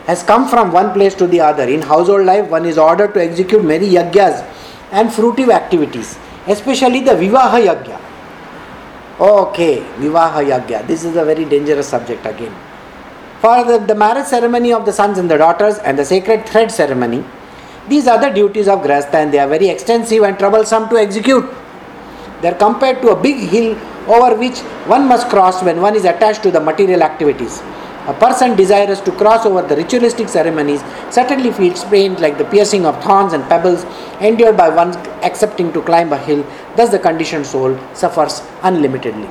has 0.10 0.26
come 0.28 0.46
from 0.46 0.70
one 0.72 0.90
place 0.94 1.18
to 1.20 1.28
the 1.28 1.40
other 1.52 1.70
in 1.70 1.84
household 2.10 2.26
life 2.26 2.52
one 2.52 2.66
is 2.70 2.80
order 2.80 3.08
to 3.08 3.20
execute 3.20 3.64
mere 3.74 3.96
yajnas 3.96 4.44
and 4.94 5.10
fruitive 5.10 5.52
activities 5.52 6.16
especially 6.52 7.00
the 7.02 7.18
vivaha 7.20 7.58
yajna 7.58 7.94
Okay, 9.20 9.80
vivaha 10.00 10.42
yagya. 10.44 10.88
This 10.88 11.04
is 11.06 11.16
a 11.16 11.24
very 11.24 11.46
dangerous 11.46 11.88
subject 11.88 12.26
again. 12.26 12.54
For 13.42 13.64
the, 13.64 13.78
the 13.78 13.94
marriage 13.94 14.26
ceremony 14.26 14.74
of 14.74 14.86
the 14.86 14.94
sons 14.94 15.18
and 15.18 15.30
the 15.30 15.38
daughters 15.38 15.78
and 15.78 16.00
the 16.00 16.06
sacred 16.06 16.48
thread 16.48 16.72
ceremony, 16.72 17.24
these 17.88 18.08
are 18.08 18.20
the 18.20 18.30
duties 18.30 18.68
of 18.68 18.80
Grahastha 18.80 19.16
and 19.16 19.34
they 19.34 19.40
are 19.40 19.48
very 19.48 19.68
extensive 19.68 20.24
and 20.24 20.40
troublesome 20.40 20.90
to 20.90 20.98
execute. 20.98 21.46
They 22.42 22.48
are 22.48 22.56
compared 22.56 23.02
to 23.02 23.10
a 23.10 23.22
big 23.22 23.38
hill 23.50 23.78
over 24.08 24.36
which 24.36 24.60
one 24.88 25.08
must 25.08 25.30
cross 25.30 25.62
when 25.62 25.80
one 25.82 25.96
is 25.96 26.06
attached 26.06 26.42
to 26.44 26.52
the 26.52 26.60
material 26.60 27.04
activities. 27.04 27.62
A 28.06 28.14
person 28.14 28.58
desirous 28.58 29.00
to 29.02 29.12
cross 29.14 29.46
over 29.46 29.62
the 29.62 29.78
ritualistic 29.78 30.28
ceremonies 30.28 30.82
certainly 31.10 31.52
feels 31.54 31.86
pain 31.86 32.16
like 32.16 32.38
the 32.38 32.44
piercing 32.44 32.86
of 32.86 33.02
thorns 33.02 33.32
and 33.32 33.44
pebbles 33.48 33.86
endured 34.20 34.58
by 34.58 34.68
one 34.68 34.94
accepting 35.24 35.72
to 35.72 35.82
climb 35.82 36.12
a 36.12 36.18
hill. 36.18 36.46
Thus, 36.76 36.90
the 36.90 37.00
conditioned 37.00 37.46
soul 37.46 37.80
suffers 37.94 38.42
unlimitedly. 38.62 39.30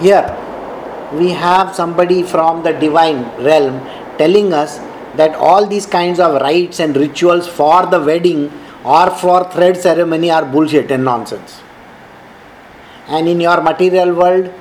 Here, 0.00 0.34
we 1.12 1.30
have 1.30 1.74
somebody 1.74 2.22
from 2.22 2.62
the 2.62 2.72
divine 2.72 3.22
realm 3.42 3.80
telling 4.16 4.54
us 4.54 4.78
that 5.16 5.34
all 5.34 5.66
these 5.66 5.84
kinds 5.84 6.18
of 6.18 6.40
rites 6.40 6.80
and 6.80 6.96
rituals 6.96 7.46
for 7.46 7.84
the 7.86 8.00
wedding 8.00 8.50
or 8.84 9.10
for 9.10 9.44
thread 9.52 9.76
ceremony 9.76 10.30
are 10.30 10.44
bullshit 10.44 10.90
and 10.90 11.04
nonsense. 11.04 11.60
And 13.08 13.28
in 13.28 13.40
your 13.40 13.60
material 13.60 14.14
world, 14.14 14.52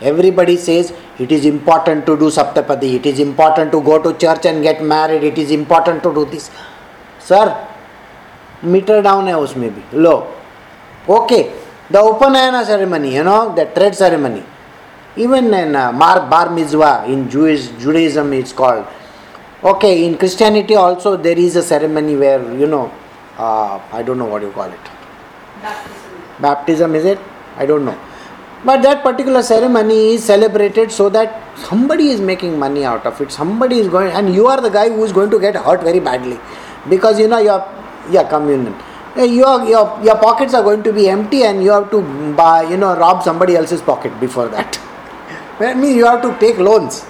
everybody 0.00 0.56
says 0.56 0.94
it 1.19 1.31
is 1.31 1.45
important 1.45 2.05
to 2.05 2.17
do 2.17 2.29
saptapadi, 2.29 2.95
it 2.95 3.05
is 3.05 3.19
important 3.19 3.71
to 3.71 3.81
go 3.81 4.01
to 4.01 4.17
church 4.17 4.45
and 4.45 4.63
get 4.63 4.83
married, 4.83 5.23
it 5.23 5.37
is 5.37 5.51
important 5.51 6.03
to 6.03 6.13
do 6.13 6.25
this. 6.25 6.49
Sir, 7.19 7.55
meter 8.63 9.01
down 9.01 9.27
है 9.27 9.37
उसमें 9.39 9.69
भी 9.75 9.97
लो 10.01 10.15
okay 11.07 11.51
the 11.89 11.97
upanayana 11.97 12.65
ceremony 12.65 13.15
you 13.15 13.23
know 13.23 13.53
the 13.55 13.65
thread 13.67 13.95
ceremony 13.95 14.43
even 15.15 15.53
in 15.53 15.75
uh, 15.75 15.91
Mar- 15.91 16.27
bar 16.29 16.49
mitzvah 16.51 17.05
in 17.07 17.29
Jewish 17.29 17.69
Judaism 17.79 18.33
it's 18.33 18.53
called 18.53 18.85
okay 19.63 20.05
in 20.05 20.17
Christianity 20.17 20.75
also 20.75 21.15
there 21.17 21.37
is 21.37 21.55
a 21.55 21.63
ceremony 21.63 22.15
where 22.15 22.41
you 22.53 22.67
know 22.67 22.91
uh, 23.37 23.79
I 23.91 24.03
don't 24.03 24.17
know 24.17 24.25
what 24.25 24.41
you 24.41 24.51
call 24.51 24.69
it 24.71 24.79
Baptism. 25.61 26.41
baptism 26.41 26.95
is 26.95 27.05
it 27.05 27.19
I 27.57 27.65
don't 27.65 27.85
know 27.85 27.97
but 28.64 28.82
that 28.82 29.02
particular 29.02 29.42
ceremony 29.42 30.14
is 30.14 30.24
celebrated 30.24 30.90
so 30.90 31.08
that 31.10 31.58
somebody 31.58 32.08
is 32.08 32.20
making 32.20 32.58
money 32.58 32.84
out 32.84 33.04
of 33.04 33.20
it. 33.20 33.30
Somebody 33.30 33.76
is 33.76 33.88
going 33.88 34.10
and 34.10 34.34
you 34.34 34.46
are 34.46 34.60
the 34.60 34.70
guy 34.70 34.88
who 34.88 35.04
is 35.04 35.12
going 35.12 35.30
to 35.30 35.38
get 35.38 35.54
hurt 35.54 35.82
very 35.82 36.00
badly. 36.00 36.38
Because 36.88 37.18
you 37.18 37.28
know 37.28 37.38
your 37.38 37.60
yeah 38.10 38.28
communion. 38.28 38.74
Uh, 39.16 39.22
your, 39.22 39.64
your 39.64 40.02
your 40.02 40.16
pockets 40.18 40.54
are 40.54 40.62
going 40.62 40.82
to 40.82 40.92
be 40.92 41.08
empty 41.08 41.44
and 41.44 41.62
you 41.62 41.70
have 41.70 41.90
to 41.90 42.00
buy 42.34 42.62
you 42.62 42.76
know 42.76 42.96
rob 42.96 43.22
somebody 43.22 43.54
else's 43.54 43.82
pocket 43.82 44.18
before 44.18 44.48
that. 44.48 44.78
I 45.60 45.74
mean 45.74 45.96
you 45.96 46.06
have 46.06 46.22
to 46.22 46.36
take 46.38 46.58
loans. 46.58 47.04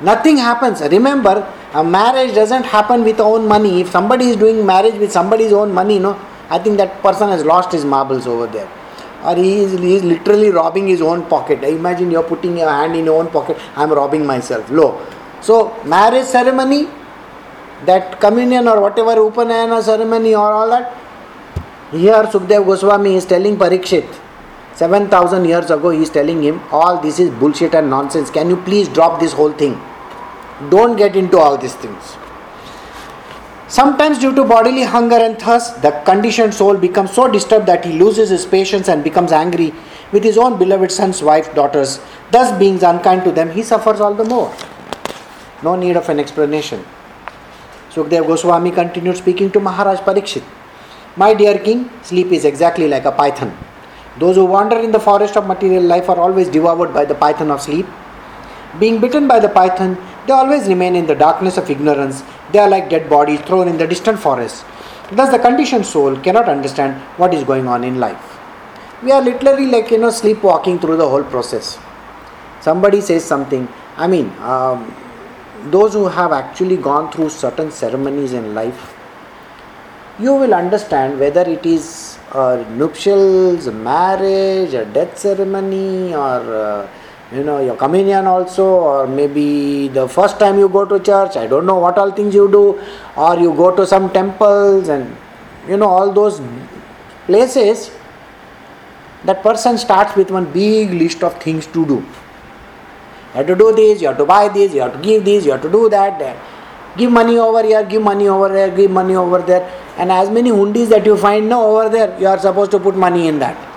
Nothing 0.00 0.36
happens. 0.36 0.80
Remember 0.80 1.52
a 1.74 1.84
marriage 1.84 2.34
doesn't 2.34 2.64
happen 2.64 3.02
with 3.02 3.20
own 3.20 3.46
money. 3.48 3.80
If 3.80 3.90
somebody 3.90 4.26
is 4.28 4.36
doing 4.36 4.64
marriage 4.64 4.94
with 4.94 5.10
somebody's 5.12 5.52
own 5.52 5.72
money 5.72 5.94
you 5.94 6.00
know 6.00 6.18
i 6.50 6.58
think 6.58 6.78
that 6.78 7.00
person 7.02 7.28
has 7.28 7.44
lost 7.44 7.72
his 7.72 7.84
marbles 7.84 8.26
over 8.26 8.46
there 8.46 8.68
or 9.24 9.34
he 9.36 9.60
is, 9.60 9.72
he 9.78 9.96
is 9.96 10.04
literally 10.04 10.50
robbing 10.50 10.86
his 10.88 11.02
own 11.02 11.24
pocket. 11.26 11.64
Imagine 11.64 12.10
you're 12.10 12.22
putting 12.22 12.56
your 12.58 12.68
hand 12.70 12.94
in 12.94 13.04
your 13.06 13.20
own 13.20 13.30
pocket 13.30 13.56
i'm 13.76 13.92
robbing 13.92 14.26
myself. 14.26 14.70
Low 14.70 15.04
so 15.40 15.82
marriage 15.84 16.26
ceremony 16.26 16.88
that 17.86 18.20
communion 18.20 18.66
or 18.68 18.80
whatever 18.80 19.16
upanayana 19.16 19.82
ceremony 19.82 20.34
or 20.34 20.50
all 20.52 20.68
that 20.70 20.94
here 21.92 22.24
Sukdev 22.24 22.66
Goswami 22.66 23.14
is 23.16 23.24
telling 23.24 23.56
Parikshit. 23.56 24.06
7000 24.74 25.44
years 25.46 25.70
ago 25.70 25.90
he 25.90 26.02
is 26.02 26.10
telling 26.10 26.42
him 26.42 26.60
all 26.70 27.00
this 27.00 27.18
is 27.18 27.30
bullshit 27.30 27.74
and 27.74 27.88
nonsense. 27.90 28.30
Can 28.30 28.50
you 28.50 28.56
please 28.58 28.88
drop 28.88 29.18
this 29.20 29.32
whole 29.32 29.52
thing? 29.52 29.80
Don't 30.70 30.96
get 30.96 31.16
into 31.16 31.38
all 31.38 31.56
these 31.56 31.74
things 31.74 32.17
Sometimes, 33.68 34.18
due 34.18 34.34
to 34.34 34.44
bodily 34.44 34.82
hunger 34.82 35.16
and 35.16 35.38
thirst, 35.38 35.82
the 35.82 35.90
conditioned 36.06 36.54
soul 36.54 36.78
becomes 36.78 37.12
so 37.12 37.30
disturbed 37.30 37.66
that 37.66 37.84
he 37.84 37.98
loses 37.98 38.30
his 38.30 38.46
patience 38.46 38.88
and 38.88 39.04
becomes 39.04 39.30
angry 39.30 39.74
with 40.10 40.24
his 40.24 40.38
own 40.38 40.58
beloved 40.58 40.90
son's 40.90 41.22
wife, 41.22 41.54
daughters. 41.54 42.00
Thus, 42.30 42.58
being 42.58 42.82
unkind 42.82 43.24
to 43.24 43.32
them, 43.32 43.50
he 43.50 43.62
suffers 43.62 44.00
all 44.00 44.14
the 44.14 44.24
more. 44.24 44.54
No 45.62 45.76
need 45.76 45.96
of 45.98 46.08
an 46.08 46.18
explanation. 46.18 46.82
Sukdev 47.90 48.26
Goswami 48.26 48.70
continued 48.70 49.18
speaking 49.18 49.50
to 49.50 49.60
Maharaj 49.60 49.98
Parikshit. 50.00 50.44
My 51.16 51.34
dear 51.34 51.58
king, 51.58 51.90
sleep 52.02 52.32
is 52.32 52.46
exactly 52.46 52.88
like 52.88 53.04
a 53.04 53.12
python. 53.12 53.54
Those 54.18 54.36
who 54.36 54.46
wander 54.46 54.78
in 54.78 54.92
the 54.92 55.00
forest 55.00 55.36
of 55.36 55.46
material 55.46 55.82
life 55.82 56.08
are 56.08 56.18
always 56.18 56.48
devoured 56.48 56.94
by 56.94 57.04
the 57.04 57.14
python 57.14 57.50
of 57.50 57.60
sleep. 57.60 57.86
Being 58.78 58.98
bitten 59.00 59.28
by 59.28 59.40
the 59.40 59.48
python, 59.48 59.98
they 60.28 60.34
always 60.34 60.68
remain 60.68 60.94
in 60.94 61.06
the 61.06 61.14
darkness 61.14 61.56
of 61.56 61.70
ignorance. 61.70 62.22
They 62.52 62.58
are 62.58 62.68
like 62.68 62.90
dead 62.90 63.08
bodies 63.08 63.40
thrown 63.40 63.66
in 63.66 63.78
the 63.78 63.86
distant 63.86 64.18
forest. 64.18 64.64
Thus, 65.10 65.30
the 65.30 65.38
conditioned 65.38 65.86
soul 65.86 66.16
cannot 66.20 66.50
understand 66.50 67.00
what 67.16 67.32
is 67.32 67.44
going 67.44 67.66
on 67.66 67.82
in 67.82 67.98
life. 67.98 68.38
We 69.02 69.10
are 69.10 69.22
literally 69.22 69.66
like, 69.66 69.90
you 69.90 69.96
know, 69.96 70.10
sleepwalking 70.10 70.80
through 70.80 70.98
the 70.98 71.08
whole 71.08 71.24
process. 71.24 71.78
Somebody 72.60 73.00
says 73.00 73.24
something. 73.24 73.66
I 73.96 74.06
mean, 74.06 74.28
um, 74.40 74.94
those 75.70 75.94
who 75.94 76.08
have 76.08 76.32
actually 76.32 76.76
gone 76.76 77.10
through 77.10 77.30
certain 77.30 77.70
ceremonies 77.70 78.34
in 78.34 78.54
life, 78.54 78.94
you 80.18 80.34
will 80.34 80.52
understand 80.52 81.18
whether 81.18 81.40
it 81.40 81.64
is 81.64 82.18
nuptials, 82.34 83.66
marriage, 83.72 84.74
a 84.74 84.84
death 84.84 85.16
ceremony, 85.16 86.14
or 86.14 86.40
uh, 86.54 86.88
you 87.32 87.44
know 87.44 87.60
your 87.60 87.76
communion 87.76 88.26
also, 88.26 88.64
or 88.64 89.06
maybe 89.06 89.88
the 89.88 90.08
first 90.08 90.38
time 90.38 90.58
you 90.58 90.68
go 90.68 90.84
to 90.84 90.98
church. 90.98 91.36
I 91.36 91.46
don't 91.46 91.66
know 91.66 91.78
what 91.78 91.98
all 91.98 92.10
things 92.10 92.34
you 92.34 92.50
do, 92.50 92.80
or 93.16 93.36
you 93.38 93.54
go 93.54 93.74
to 93.76 93.86
some 93.86 94.10
temples 94.10 94.88
and 94.88 95.14
you 95.68 95.76
know 95.76 95.88
all 95.88 96.12
those 96.12 96.40
places. 97.26 97.90
That 99.24 99.42
person 99.42 99.76
starts 99.76 100.14
with 100.16 100.30
one 100.30 100.52
big 100.52 100.90
list 100.90 101.24
of 101.24 101.40
things 101.42 101.66
to 101.66 101.84
do. 101.84 101.96
You 101.96 103.34
have 103.34 103.46
to 103.48 103.56
do 103.56 103.74
this, 103.74 104.00
you 104.00 104.08
have 104.08 104.16
to 104.16 104.24
buy 104.24 104.48
this, 104.48 104.72
you 104.72 104.80
have 104.80 104.92
to 104.92 104.98
give 105.00 105.24
this, 105.24 105.44
you 105.44 105.50
have 105.52 105.62
to 105.62 105.70
do 105.70 105.88
that. 105.90 106.36
Give 106.96 107.12
money 107.12 107.36
over 107.36 107.62
here, 107.62 107.84
give 107.84 108.00
money 108.00 108.28
over 108.28 108.48
there, 108.48 108.70
give 108.74 108.90
money 108.90 109.16
over 109.16 109.38
there. 109.42 109.68
And 109.98 110.10
as 110.10 110.30
many 110.30 110.50
hundis 110.50 110.88
that 110.88 111.04
you 111.04 111.16
find 111.16 111.48
now 111.48 111.62
over 111.62 111.88
there, 111.88 112.18
you 112.18 112.26
are 112.26 112.38
supposed 112.38 112.70
to 112.70 112.78
put 112.78 112.96
money 112.96 113.28
in 113.28 113.38
that. 113.40 113.67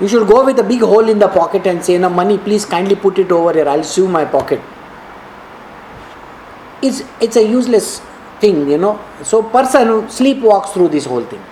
You 0.00 0.08
should 0.08 0.28
go 0.28 0.44
with 0.44 0.58
a 0.58 0.62
big 0.62 0.80
hole 0.80 1.08
in 1.08 1.18
the 1.18 1.28
pocket 1.28 1.66
and 1.66 1.84
say, 1.84 1.98
No, 1.98 2.08
money, 2.08 2.38
please 2.38 2.64
kindly 2.64 2.94
put 2.94 3.18
it 3.18 3.32
over 3.32 3.52
here, 3.52 3.68
I'll 3.68 3.84
sew 3.84 4.06
my 4.06 4.24
pocket. 4.24 4.60
It's, 6.82 7.02
it's 7.20 7.36
a 7.36 7.42
useless 7.46 8.00
thing, 8.40 8.68
you 8.70 8.78
know. 8.78 9.00
So, 9.22 9.42
person 9.42 9.88
who 9.88 10.02
sleepwalks 10.02 10.72
through 10.72 10.88
this 10.88 11.06
whole 11.06 11.24
thing. 11.24 11.42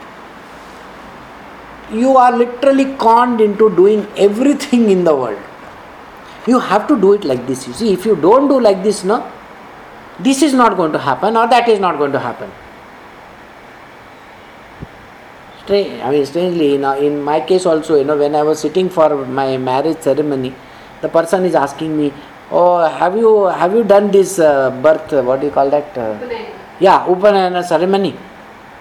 You 1.93 2.17
are 2.17 2.37
literally 2.37 2.97
conned 2.97 3.41
into 3.41 3.75
doing 3.75 4.07
everything 4.17 4.91
in 4.91 5.05
the 5.05 5.15
world 5.15 5.39
you 6.47 6.61
have 6.61 6.87
to 6.89 6.99
do 7.01 7.13
it 7.13 7.25
like 7.25 7.47
this 7.47 7.67
you 7.67 7.73
see 7.73 7.93
if 7.93 8.07
you 8.07 8.17
don't 8.17 8.49
do 8.49 8.61
like 8.61 8.83
this 8.83 9.03
no 9.05 9.19
this 10.21 10.43
is 10.43 10.55
not 10.55 10.77
going 10.77 10.93
to 10.93 10.99
happen 10.99 11.37
or 11.37 11.47
that 11.49 11.69
is 11.69 11.81
not 11.81 11.99
going 11.99 12.13
to 12.13 12.19
happen 12.19 12.51
strange 15.66 16.02
i 16.02 16.12
mean 16.12 16.26
strangely 16.26 16.74
you 16.74 16.78
know, 16.78 16.94
in 17.08 17.22
my 17.22 17.40
case 17.40 17.66
also 17.66 17.98
you 18.00 18.04
know 18.04 18.18
when 18.18 18.36
i 18.36 18.44
was 18.50 18.60
sitting 18.60 18.90
for 18.90 19.26
my 19.26 19.58
marriage 19.58 20.00
ceremony 20.02 20.54
the 21.02 21.10
person 21.10 21.46
is 21.46 21.56
asking 21.56 21.98
me 21.98 22.12
oh 22.52 22.78
have 23.00 23.16
you 23.16 23.46
have 23.62 23.74
you 23.74 23.84
done 23.84 24.12
this 24.12 24.40
uh, 24.40 24.70
birth 24.86 25.14
uh, 25.14 25.22
what 25.22 25.40
do 25.40 25.48
you 25.48 25.54
call 25.60 25.70
that 25.70 25.98
uh, 25.98 26.18
Upanayana. 26.18 26.80
yeah 26.88 27.06
upanayana 27.14 27.64
ceremony 27.74 28.14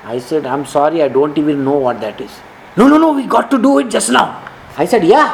i 0.04 0.18
said 0.18 0.46
i'm 0.46 0.64
sorry 0.64 1.02
i 1.02 1.08
don't 1.08 1.36
even 1.42 1.64
know 1.68 1.78
what 1.86 2.00
that 2.00 2.20
is 2.20 2.34
no 2.76 2.88
no 2.88 2.98
no 3.04 3.12
we 3.12 3.26
got 3.36 3.50
to 3.54 3.58
do 3.68 3.78
it 3.78 3.88
just 3.96 4.10
now 4.10 4.26
i 4.76 4.84
said 4.84 5.04
yeah 5.04 5.28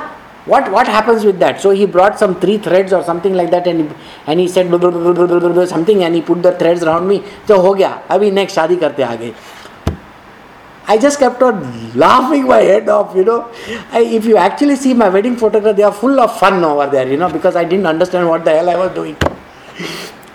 what 0.50 0.70
what 0.70 0.86
happens 0.96 1.24
with 1.28 1.38
that 1.44 1.60
so 1.60 1.70
he 1.78 1.86
brought 1.94 2.18
some 2.22 2.34
three 2.42 2.58
threads 2.66 2.92
or 2.92 3.02
something 3.02 3.34
like 3.34 3.50
that 3.50 3.66
and 3.66 3.80
he, 3.80 3.96
and 4.26 4.40
he 4.40 4.46
said 4.46 4.68
blah, 4.68 4.78
blah, 4.78 4.90
blah, 4.90 5.12
blah, 5.12 5.26
blah, 5.26 5.40
blah, 5.40 5.52
blah, 5.56 5.64
something 5.66 6.04
and 6.04 6.14
he 6.14 6.22
put 6.22 6.42
the 6.42 6.52
threads 6.52 6.82
around 6.84 7.06
me 7.12 7.22
so 7.46 7.60
ho 7.60 7.74
gaya 7.74 7.92
abhi 8.16 8.32
next 8.40 8.54
शादी 8.58 8.76
करते 8.84 9.02
आ 9.02 9.14
गए 9.22 9.32
I 10.91 10.97
just 10.97 11.19
kept 11.19 11.41
on 11.41 11.57
laughing 12.03 12.47
my 12.47 12.59
head 12.69 12.89
off, 12.89 13.15
you 13.15 13.23
know. 13.23 13.49
I, 13.91 14.01
if 14.01 14.25
you 14.25 14.35
actually 14.35 14.75
see 14.75 14.93
my 14.93 15.07
wedding 15.07 15.37
photograph, 15.37 15.75
they 15.77 15.83
are 15.83 15.93
full 15.93 16.19
of 16.19 16.37
fun 16.37 16.63
over 16.65 16.87
there, 16.87 17.07
you 17.09 17.17
know, 17.17 17.29
because 17.29 17.55
I 17.55 17.63
didn't 17.63 17.85
understand 17.85 18.27
what 18.27 18.43
the 18.43 18.51
hell 18.51 18.69
I 18.69 18.75
was 18.75 18.93
doing. 18.93 19.15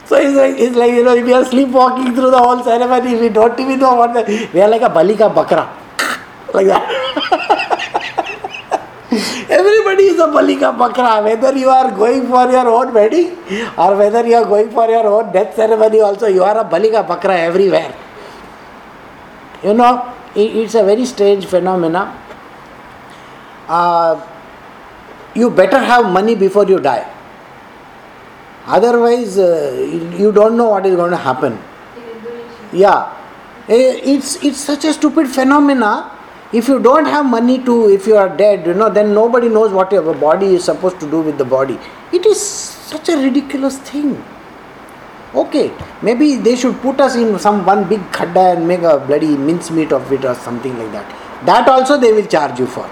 So 0.09 0.15
it's 0.17 0.37
like, 0.37 0.55
it's 0.65 0.77
like 0.77 0.93
you 0.93 1.03
know, 1.03 1.15
if 1.17 1.27
you 1.27 1.35
are 1.35 1.45
sleepwalking 1.45 2.15
through 2.15 2.31
the 2.31 2.39
whole 2.39 2.63
ceremony, 2.63 3.17
we 3.17 3.29
don't 3.29 3.59
even 3.59 3.81
know 3.81 3.97
what 3.97 4.15
the, 4.15 4.49
we 4.55 4.61
are 4.61 4.69
like 4.69 4.83
a 4.83 4.89
balika 4.99 5.29
bakra. 5.39 5.65
Like 6.55 6.69
that. 6.69 6.87
Everybody 9.51 10.05
is 10.05 10.21
a 10.21 10.29
balika 10.37 10.71
bakra. 10.83 11.25
Whether 11.25 11.59
you 11.59 11.69
are 11.69 11.91
going 11.91 12.29
for 12.29 12.49
your 12.53 12.69
own 12.69 12.95
wedding 12.95 13.33
or 13.77 13.97
whether 13.97 14.25
you 14.25 14.37
are 14.37 14.45
going 14.45 14.71
for 14.71 14.87
your 14.89 15.09
own 15.09 15.33
death 15.33 15.57
ceremony, 15.57 16.01
also 16.01 16.29
you 16.29 16.45
are 16.45 16.57
a 16.59 16.65
balika 16.65 17.05
bakra 17.05 17.37
everywhere. 17.51 17.93
You 19.65 19.75
know, 19.75 20.16
it's 20.37 20.75
a 20.75 20.85
very 20.85 21.05
strange 21.05 21.47
phenomena. 21.47 22.23
Uh, 23.69 24.21
you 25.35 25.51
better 25.51 25.79
have 25.79 26.11
money 26.13 26.35
before 26.35 26.67
you 26.67 26.79
die. 26.79 27.13
Otherwise, 28.67 29.39
uh, 29.39 30.13
you 30.19 30.33
don't 30.33 30.57
know 30.57 30.71
what 30.71 30.87
is 30.87 30.97
going 30.97 31.11
to 31.11 31.17
happen. 31.17 31.59
Yeah, 32.73 33.13
eh, 33.69 34.01
it's 34.03 34.37
it's 34.45 34.59
such 34.59 34.85
a 34.85 34.93
stupid 34.93 35.29
phenomena. 35.29 36.13
If 36.53 36.69
you 36.69 36.81
don't 36.81 37.07
have 37.07 37.27
money 37.27 37.59
to, 37.65 37.89
if 37.91 38.07
you 38.07 38.17
are 38.17 38.29
dead, 38.37 38.67
you 38.67 38.75
know, 38.75 38.89
then 38.89 39.13
nobody 39.15 39.49
knows 39.49 39.73
what 39.73 39.91
your 39.93 40.15
body 40.15 40.55
is 40.55 40.65
supposed 40.65 41.01
to 41.01 41.11
do 41.11 41.21
with 41.21 41.39
the 41.39 41.45
body. 41.45 41.79
It 42.13 42.27
is 42.27 42.41
such 42.41 43.09
a 43.09 43.17
ridiculous 43.17 43.79
thing. 43.79 44.23
Okay, 45.35 45.73
maybe 46.03 46.37
they 46.37 46.57
should 46.57 46.81
put 46.81 47.01
us 47.01 47.17
in 47.17 47.39
some 47.39 47.65
one 47.67 47.89
big 47.89 48.01
khadda 48.13 48.57
and 48.57 48.67
make 48.67 48.83
a 48.83 48.99
bloody 48.99 49.37
mincemeat 49.37 49.93
of 49.93 50.11
it 50.13 50.25
or 50.25 50.35
something 50.35 50.79
like 50.79 50.93
that. 50.93 51.45
That 51.45 51.69
also 51.69 51.99
they 51.99 52.13
will 52.13 52.27
charge 52.27 52.59
you 52.59 52.67
for. 52.67 52.89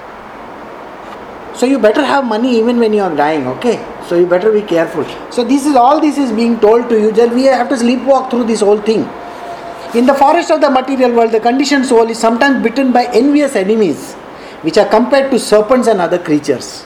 So 1.57 1.67
you 1.67 1.79
better 1.79 2.05
have 2.05 2.25
money 2.25 2.59
even 2.59 2.79
when 2.81 2.93
you 2.93 3.03
are 3.03 3.15
dying, 3.15 3.47
okay? 3.47 3.77
So 4.09 4.17
you 4.19 4.27
better 4.27 4.53
be 4.53 4.63
careful. 4.63 5.05
So 5.31 5.45
this 5.45 5.65
is 5.65 5.77
all 5.77 6.01
this 6.01 6.19
is 6.19 6.33
being 6.33 6.59
told 6.59 6.89
to 6.89 7.01
you. 7.01 7.13
Just 7.13 7.33
we 7.33 7.45
have 7.45 7.69
to 7.69 7.77
sleepwalk 7.77 8.31
through 8.31 8.45
this 8.45 8.61
whole 8.61 8.81
thing. 8.81 9.09
In 9.95 10.07
the 10.07 10.15
forest 10.15 10.51
of 10.51 10.61
the 10.61 10.69
material 10.69 11.13
world, 11.13 11.31
the 11.31 11.39
conditioned 11.39 11.87
soul 11.87 12.11
is 12.11 12.19
sometimes 12.19 12.63
bitten 12.65 12.93
by 12.93 13.05
envious 13.15 13.55
enemies, 13.55 14.15
which 14.63 14.77
are 14.77 14.89
compared 14.89 15.31
to 15.31 15.39
serpents 15.39 15.87
and 15.87 16.01
other 16.01 16.19
creatures. 16.19 16.85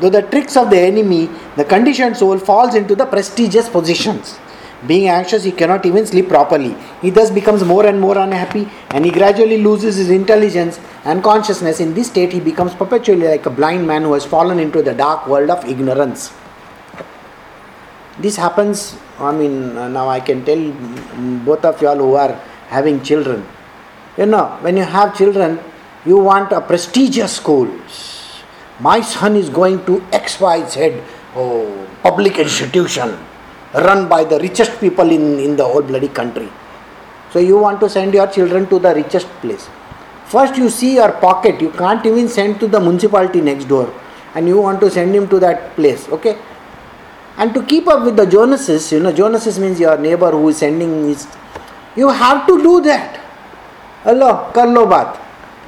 Though 0.00 0.10
the 0.10 0.22
tricks 0.22 0.56
of 0.56 0.68
the 0.68 0.78
enemy, 0.78 1.30
the 1.56 1.64
conditioned 1.64 2.18
soul 2.18 2.38
falls 2.38 2.74
into 2.74 2.94
the 2.94 3.06
prestigious 3.06 3.70
positions. 3.70 4.38
Being 4.86 5.08
anxious, 5.08 5.44
he 5.44 5.52
cannot 5.52 5.86
even 5.86 6.04
sleep 6.06 6.28
properly. 6.28 6.76
He 7.00 7.08
thus 7.10 7.30
becomes 7.30 7.64
more 7.64 7.86
and 7.86 7.98
more 7.98 8.18
unhappy 8.18 8.68
and 8.90 9.04
he 9.04 9.10
gradually 9.10 9.62
loses 9.62 9.96
his 9.96 10.10
intelligence 10.10 10.78
and 11.04 11.22
consciousness. 11.22 11.80
In 11.80 11.94
this 11.94 12.08
state, 12.08 12.32
he 12.32 12.40
becomes 12.40 12.74
perpetually 12.74 13.26
like 13.26 13.46
a 13.46 13.50
blind 13.50 13.86
man 13.86 14.02
who 14.02 14.12
has 14.12 14.26
fallen 14.26 14.58
into 14.58 14.82
the 14.82 14.92
dark 14.92 15.26
world 15.26 15.48
of 15.48 15.64
ignorance. 15.64 16.32
This 18.18 18.36
happens, 18.36 18.96
I 19.18 19.32
mean, 19.32 19.76
uh, 19.76 19.88
now 19.88 20.08
I 20.08 20.20
can 20.20 20.44
tell 20.44 20.58
mm, 20.58 21.44
both 21.44 21.64
of 21.64 21.80
you 21.80 21.88
all 21.88 21.96
who 21.96 22.14
are 22.14 22.32
having 22.68 23.02
children. 23.02 23.46
You 24.18 24.26
know, 24.26 24.58
when 24.60 24.76
you 24.76 24.84
have 24.84 25.16
children, 25.16 25.60
you 26.04 26.18
want 26.18 26.52
a 26.52 26.60
prestigious 26.60 27.36
school. 27.36 27.68
My 28.80 29.00
son 29.00 29.36
is 29.36 29.48
going 29.48 29.84
to 29.86 29.98
XYZ, 30.12 31.02
oh, 31.34 31.88
public 32.02 32.38
institution 32.38 33.18
run 33.74 34.08
by 34.08 34.24
the 34.24 34.38
richest 34.38 34.80
people 34.80 35.10
in, 35.10 35.38
in 35.38 35.56
the 35.56 35.64
whole 35.64 35.82
bloody 35.82 36.08
country. 36.08 36.48
So 37.32 37.38
you 37.38 37.58
want 37.58 37.80
to 37.80 37.88
send 37.88 38.14
your 38.14 38.26
children 38.28 38.68
to 38.68 38.78
the 38.78 38.94
richest 38.94 39.26
place. 39.40 39.68
First 40.26 40.56
you 40.56 40.70
see 40.70 40.94
your 40.94 41.12
pocket, 41.12 41.60
you 41.60 41.70
can't 41.70 42.04
even 42.06 42.28
send 42.28 42.60
to 42.60 42.68
the 42.68 42.80
municipality 42.80 43.40
next 43.40 43.64
door 43.66 43.92
and 44.34 44.48
you 44.48 44.60
want 44.60 44.80
to 44.80 44.90
send 44.90 45.14
him 45.14 45.28
to 45.28 45.38
that 45.40 45.74
place, 45.74 46.08
okay? 46.08 46.38
And 47.36 47.52
to 47.54 47.62
keep 47.64 47.88
up 47.88 48.04
with 48.04 48.16
the 48.16 48.26
Joneses, 48.26 48.92
you 48.92 49.00
know, 49.00 49.12
Joneses 49.12 49.58
means 49.58 49.80
your 49.80 49.98
neighbor 49.98 50.30
who 50.30 50.48
is 50.48 50.58
sending 50.58 51.08
his, 51.08 51.26
you 51.96 52.08
have 52.08 52.46
to 52.46 52.62
do 52.62 52.80
that. 52.82 53.16
Hello, 54.04 54.50
karlo 54.52 54.86
baat. 54.88 55.18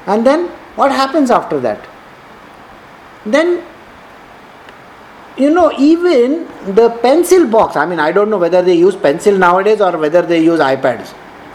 And 0.07 0.25
then 0.25 0.49
what 0.77 0.93
happens 0.93 1.31
after 1.31 1.59
that? 1.61 1.85
Then 3.25 3.65
you 5.37 5.51
know, 5.51 5.71
even 5.79 6.47
the 6.75 6.91
pencil 7.03 7.47
box, 7.47 7.77
I 7.77 7.85
mean, 7.85 8.01
I 8.01 8.11
don't 8.11 8.31
know 8.31 8.39
whether 8.39 8.63
they 8.63 8.75
use 8.75 8.97
pencil 8.97 9.37
nowadays 9.37 9.81
or 9.81 9.97
whether 9.99 10.23
they 10.23 10.43
use 10.43 10.61
iPads, 10.61 11.09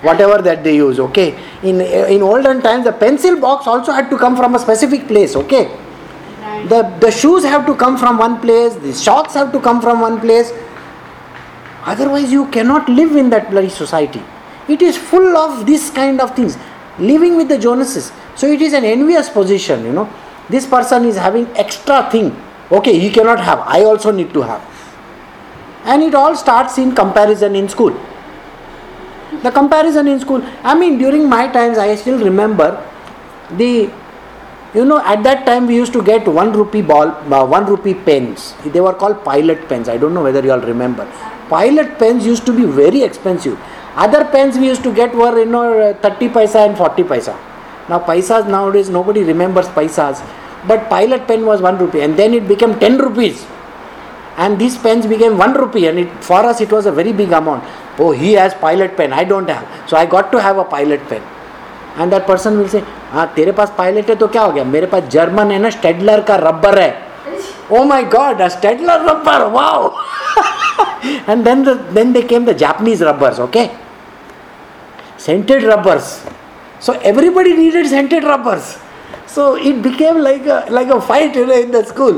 whatever 0.04 0.41
that 0.41 0.63
they 0.63 0.76
use, 0.76 1.00
okay. 1.00 1.38
In, 1.63 1.82
in 1.82 2.22
olden 2.22 2.62
times, 2.62 2.86
the 2.86 2.91
pencil 2.91 3.39
box 3.39 3.65
also 3.65 3.91
had 3.91 4.10
to 4.12 4.17
come 4.17 4.36
from 4.36 4.54
a 4.56 4.60
specific 4.60 5.08
place, 5.08 5.36
okay. 5.36 5.76
The, 6.67 6.96
the 7.00 7.10
shoes 7.10 7.44
have 7.44 7.65
to 7.65 7.76
come 7.76 7.98
from 7.98 8.20
one 8.20 8.39
place, 8.39 8.76
the 8.76 8.94
socks 8.94 9.34
have 9.34 9.52
to 9.52 9.60
come 9.60 9.82
from 9.82 10.00
one 10.00 10.20
place. 10.20 10.52
Otherwise, 11.84 12.32
you 12.32 12.48
cannot 12.50 12.88
live 12.88 13.15
in 13.15 13.32
that 13.32 13.50
bloody 13.50 13.70
society. 13.70 14.22
It 14.67 14.84
is 14.84 14.96
full 14.96 15.36
of 15.36 15.65
this 15.65 15.89
kind 15.89 16.22
of 16.22 16.36
things. 16.36 16.56
Living 17.00 17.36
with 17.36 17.50
the 17.50 17.58
Joneses. 17.58 18.12
So 18.36 18.46
it 18.46 18.62
is 18.62 18.74
an 18.74 18.86
envious 18.86 19.28
position, 19.28 19.84
you 19.86 19.91
know. 19.91 20.08
This 20.50 20.67
person 20.67 21.06
is 21.06 21.15
having 21.15 21.48
extra 21.58 22.10
thing 22.12 22.39
Okay, 22.71 22.97
he 22.97 23.10
cannot 23.10 23.39
have, 23.39 23.60
I 23.60 23.84
also 23.84 24.12
need 24.12 24.34
to 24.34 24.41
have. 24.41 24.62
And 25.84 26.03
it 26.03 26.15
all 26.15 26.36
starts 26.36 26.77
in 26.77 26.95
comparison 26.95 27.55
in 27.55 27.67
school. 27.67 27.91
The 29.43 29.51
comparison 29.51 30.07
in 30.07 30.19
school, 30.19 30.41
I 30.63 30.77
mean, 30.77 30.97
during 30.97 31.27
my 31.27 31.47
times, 31.47 31.77
I 31.77 31.95
still 31.95 32.19
remember 32.23 32.88
the 33.57 33.91
you 34.73 34.86
know 34.86 34.99
at 35.03 35.23
that 35.23 35.45
time 35.45 35.67
we 35.67 35.75
used 35.75 35.91
to 35.91 36.01
get 36.01 36.25
one 36.25 36.53
rupee 36.53 36.81
ball 36.81 37.07
uh, 37.10 37.45
one 37.45 37.65
rupee 37.65 37.93
pens. 37.93 38.53
They 38.65 38.79
were 38.79 38.93
called 38.93 39.23
pilot 39.23 39.67
pens. 39.67 39.89
I 39.89 39.97
don't 39.97 40.13
know 40.13 40.23
whether 40.23 40.41
you 40.41 40.51
all 40.51 40.62
remember. 40.62 41.05
Pilot 41.49 41.97
pens 41.97 42.25
used 42.25 42.45
to 42.45 42.55
be 42.55 42.65
very 42.65 43.03
expensive. 43.03 43.60
Other 43.95 44.23
pens 44.23 44.57
we 44.57 44.67
used 44.67 44.84
to 44.84 44.93
get 44.93 45.13
were 45.13 45.38
you 45.39 45.45
know 45.45 45.93
30 46.01 46.29
paisa 46.29 46.67
and 46.67 46.77
40 46.77 47.03
paisa. 47.03 47.38
Now 47.89 47.99
paisas 47.99 48.47
nowadays 48.47 48.89
nobody 48.89 49.23
remembers 49.23 49.67
paisas 49.67 50.21
but 50.66 50.88
pilot 50.88 51.27
pen 51.27 51.44
was 51.46 51.61
1 51.61 51.79
rupee 51.79 52.01
and 52.01 52.16
then 52.16 52.35
it 52.35 52.49
became 52.49 52.79
10 52.79 52.99
rupees 52.99 53.46
and 54.37 54.59
these 54.59 54.77
pens 54.77 55.07
became 55.07 55.38
1 55.38 55.55
rupee 55.55 55.87
and 55.87 55.99
it, 55.99 56.11
for 56.25 56.44
us 56.44 56.61
it 56.61 56.70
was 56.70 56.87
a 56.87 56.92
very 56.92 57.12
big 57.12 57.33
amount 57.33 57.64
oh 57.99 58.11
he 58.11 58.33
has 58.33 58.55
pilot 58.55 58.96
pen 58.96 59.12
i 59.12 59.25
don't 59.25 59.49
have 59.49 59.66
so 59.88 59.96
i 59.96 60.05
got 60.05 60.31
to 60.33 60.40
have 60.40 60.59
a 60.59 60.64
pilot 60.64 61.09
pen 61.09 61.22
and 61.99 62.12
that 62.12 62.27
person 62.27 62.59
will 62.59 62.68
say 62.68 62.85
हाँ 63.12 63.27
तेरे 63.37 63.53
पास 63.53 63.72
pilot 63.79 64.09
है 64.11 64.14
तो 64.16 64.27
क्या 64.29 64.42
हो 64.42 64.53
गया 64.53 64.64
मेरे 64.64 64.87
पास 64.87 65.03
German 65.11 65.51
है 65.51 65.59
ना 65.59 65.70
स्टेडलर 65.70 66.20
का 66.29 66.37
रबर 66.37 66.79
है 66.79 67.07
oh 67.70 67.85
my 67.85 68.03
god 68.05 68.40
a 68.40 68.49
stedler 68.49 69.05
rubber 69.07 69.49
wow 69.49 69.90
and 71.27 71.44
then 71.46 71.64
the, 71.64 71.75
then 71.92 72.12
they 72.12 72.22
came 72.22 72.44
the 72.44 72.55
japanese 72.55 73.01
rubbers 73.01 73.38
okay 73.40 73.77
scented 75.16 75.62
rubbers 75.64 76.25
so 76.81 76.92
everybody 77.01 77.55
needed 77.55 77.87
so 79.36 79.56
it 79.58 79.76
became 79.84 80.17
like 80.17 80.48
like 80.72 80.91
a 80.91 80.98
fight 81.00 81.38
you 81.38 81.46
know 81.46 81.54
in 81.54 81.72
the 81.72 81.84
school 81.88 82.13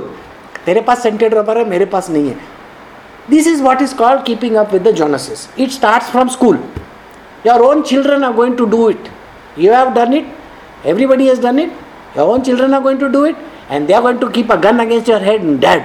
तेरे 0.66 0.82
पास 0.82 1.04
scented 1.04 1.34
rubber 1.34 1.58
है, 1.58 1.66
मेरे 1.70 1.86
पास 1.86 2.10
नहीं 2.10 2.30
है. 2.30 2.36
This 3.30 3.48
is 3.48 3.62
what 3.64 3.82
is 3.82 3.96
called 3.96 4.24
keeping 4.26 4.56
up 4.56 4.74
with 4.74 4.88
the 4.88 4.92
Joneses 4.96 5.48
it 5.60 5.72
starts 5.72 6.10
from 6.12 6.28
school 6.30 6.60
your 7.48 7.62
own 7.62 7.82
children 7.82 8.24
are 8.24 8.34
going 8.34 8.58
to 8.58 8.66
do 8.66 8.90
it 8.90 9.10
you 9.60 9.74
have 9.74 9.90
done 9.94 10.14
it 10.14 10.34
everybody 10.86 11.28
has 11.28 11.42
done 11.42 11.60
it 11.60 11.74
your 12.18 12.28
own 12.28 12.42
children 12.42 12.74
are 12.74 12.82
going 12.82 13.00
to 13.00 13.08
do 13.08 13.26
it 13.26 13.36
and 13.72 13.88
they 13.88 13.94
are 13.94 14.02
going 14.02 14.20
to 14.20 14.28
keep 14.38 14.52
a 14.52 14.56
gun 14.66 14.80
against 14.86 15.10
your 15.10 15.24
head 15.24 15.46
dad 15.60 15.84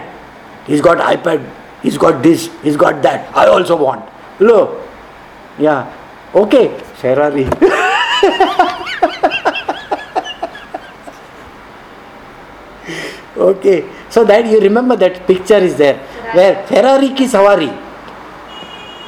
is 0.71 0.83
got 0.83 1.01
iPad 1.25 1.47
is 1.87 1.99
got 1.99 2.15
this 2.27 2.49
is 2.67 2.77
got 2.79 2.95
that 3.07 3.37
I 3.39 3.47
also 3.49 3.77
want 3.77 4.43
लो 4.43 4.59
या 5.61 5.85
okay 6.37 6.67
शेरारी 7.01 7.45
Okay, 13.39 13.89
so 14.11 14.25
that 14.25 14.47
you 14.47 14.61
remember 14.61 14.97
that 14.97 15.27
picture 15.27 15.59
is 15.59 15.77
there 15.77 15.99
where 16.35 16.67
Ferrari 16.67 17.11
ki 17.15 17.27
sawari. 17.27 17.69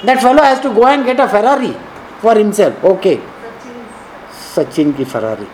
That 0.04 0.20
fellow 0.20 0.42
has 0.42 0.60
to 0.60 0.72
go 0.72 0.86
and 0.86 1.04
get 1.04 1.18
a 1.18 1.28
Ferrari 1.28 1.74
for 2.20 2.34
himself. 2.34 2.82
Okay, 2.84 3.20
Sachin 4.30 4.96
ki 4.96 5.04
Ferrari. 5.04 5.48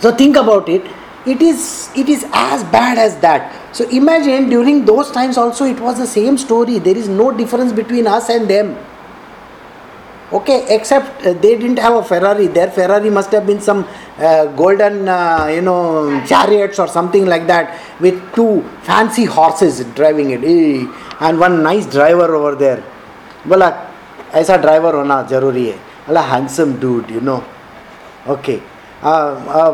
So 0.00 0.14
think 0.14 0.36
about 0.36 0.68
it. 0.68 0.82
It 1.26 1.42
is 1.42 1.90
it 1.94 2.08
is 2.08 2.24
as 2.32 2.64
bad 2.64 2.98
as 2.98 3.18
that. 3.20 3.52
So 3.76 3.88
imagine 3.90 4.48
during 4.48 4.84
those 4.84 5.10
times 5.10 5.36
also 5.36 5.64
it 5.64 5.78
was 5.78 5.98
the 5.98 6.06
same 6.06 6.38
story. 6.38 6.78
There 6.78 6.96
is 6.96 7.08
no 7.08 7.30
difference 7.30 7.72
between 7.72 8.06
us 8.06 8.30
and 8.30 8.48
them 8.48 8.76
okay 10.32 10.66
except 10.70 11.24
uh, 11.24 11.32
they 11.34 11.56
didn't 11.56 11.78
have 11.78 11.94
a 11.94 12.02
ferrari 12.02 12.48
their 12.48 12.70
ferrari 12.70 13.10
must 13.10 13.30
have 13.30 13.46
been 13.46 13.60
some 13.60 13.86
uh, 14.18 14.46
golden 14.46 15.08
uh, 15.08 15.46
you 15.46 15.60
know 15.60 16.20
chariots 16.26 16.78
or 16.78 16.88
something 16.88 17.26
like 17.26 17.46
that 17.46 17.78
with 18.00 18.18
two 18.34 18.62
fancy 18.82 19.24
horses 19.24 19.84
driving 19.94 20.30
it 20.30 20.42
and 21.20 21.38
one 21.38 21.62
nice 21.62 21.86
driver 21.86 22.34
over 22.34 22.54
there 22.56 22.82
बोला 23.48 23.70
ऐसा 24.34 24.56
driver 24.62 24.94
होना 24.94 25.20
ज़रूरी 25.30 25.64
है 25.66 25.74
बोला 26.06 26.20
handsome 26.20 26.72
dude 26.80 27.10
you 27.10 27.20
know 27.24 27.36
okay 28.32 28.54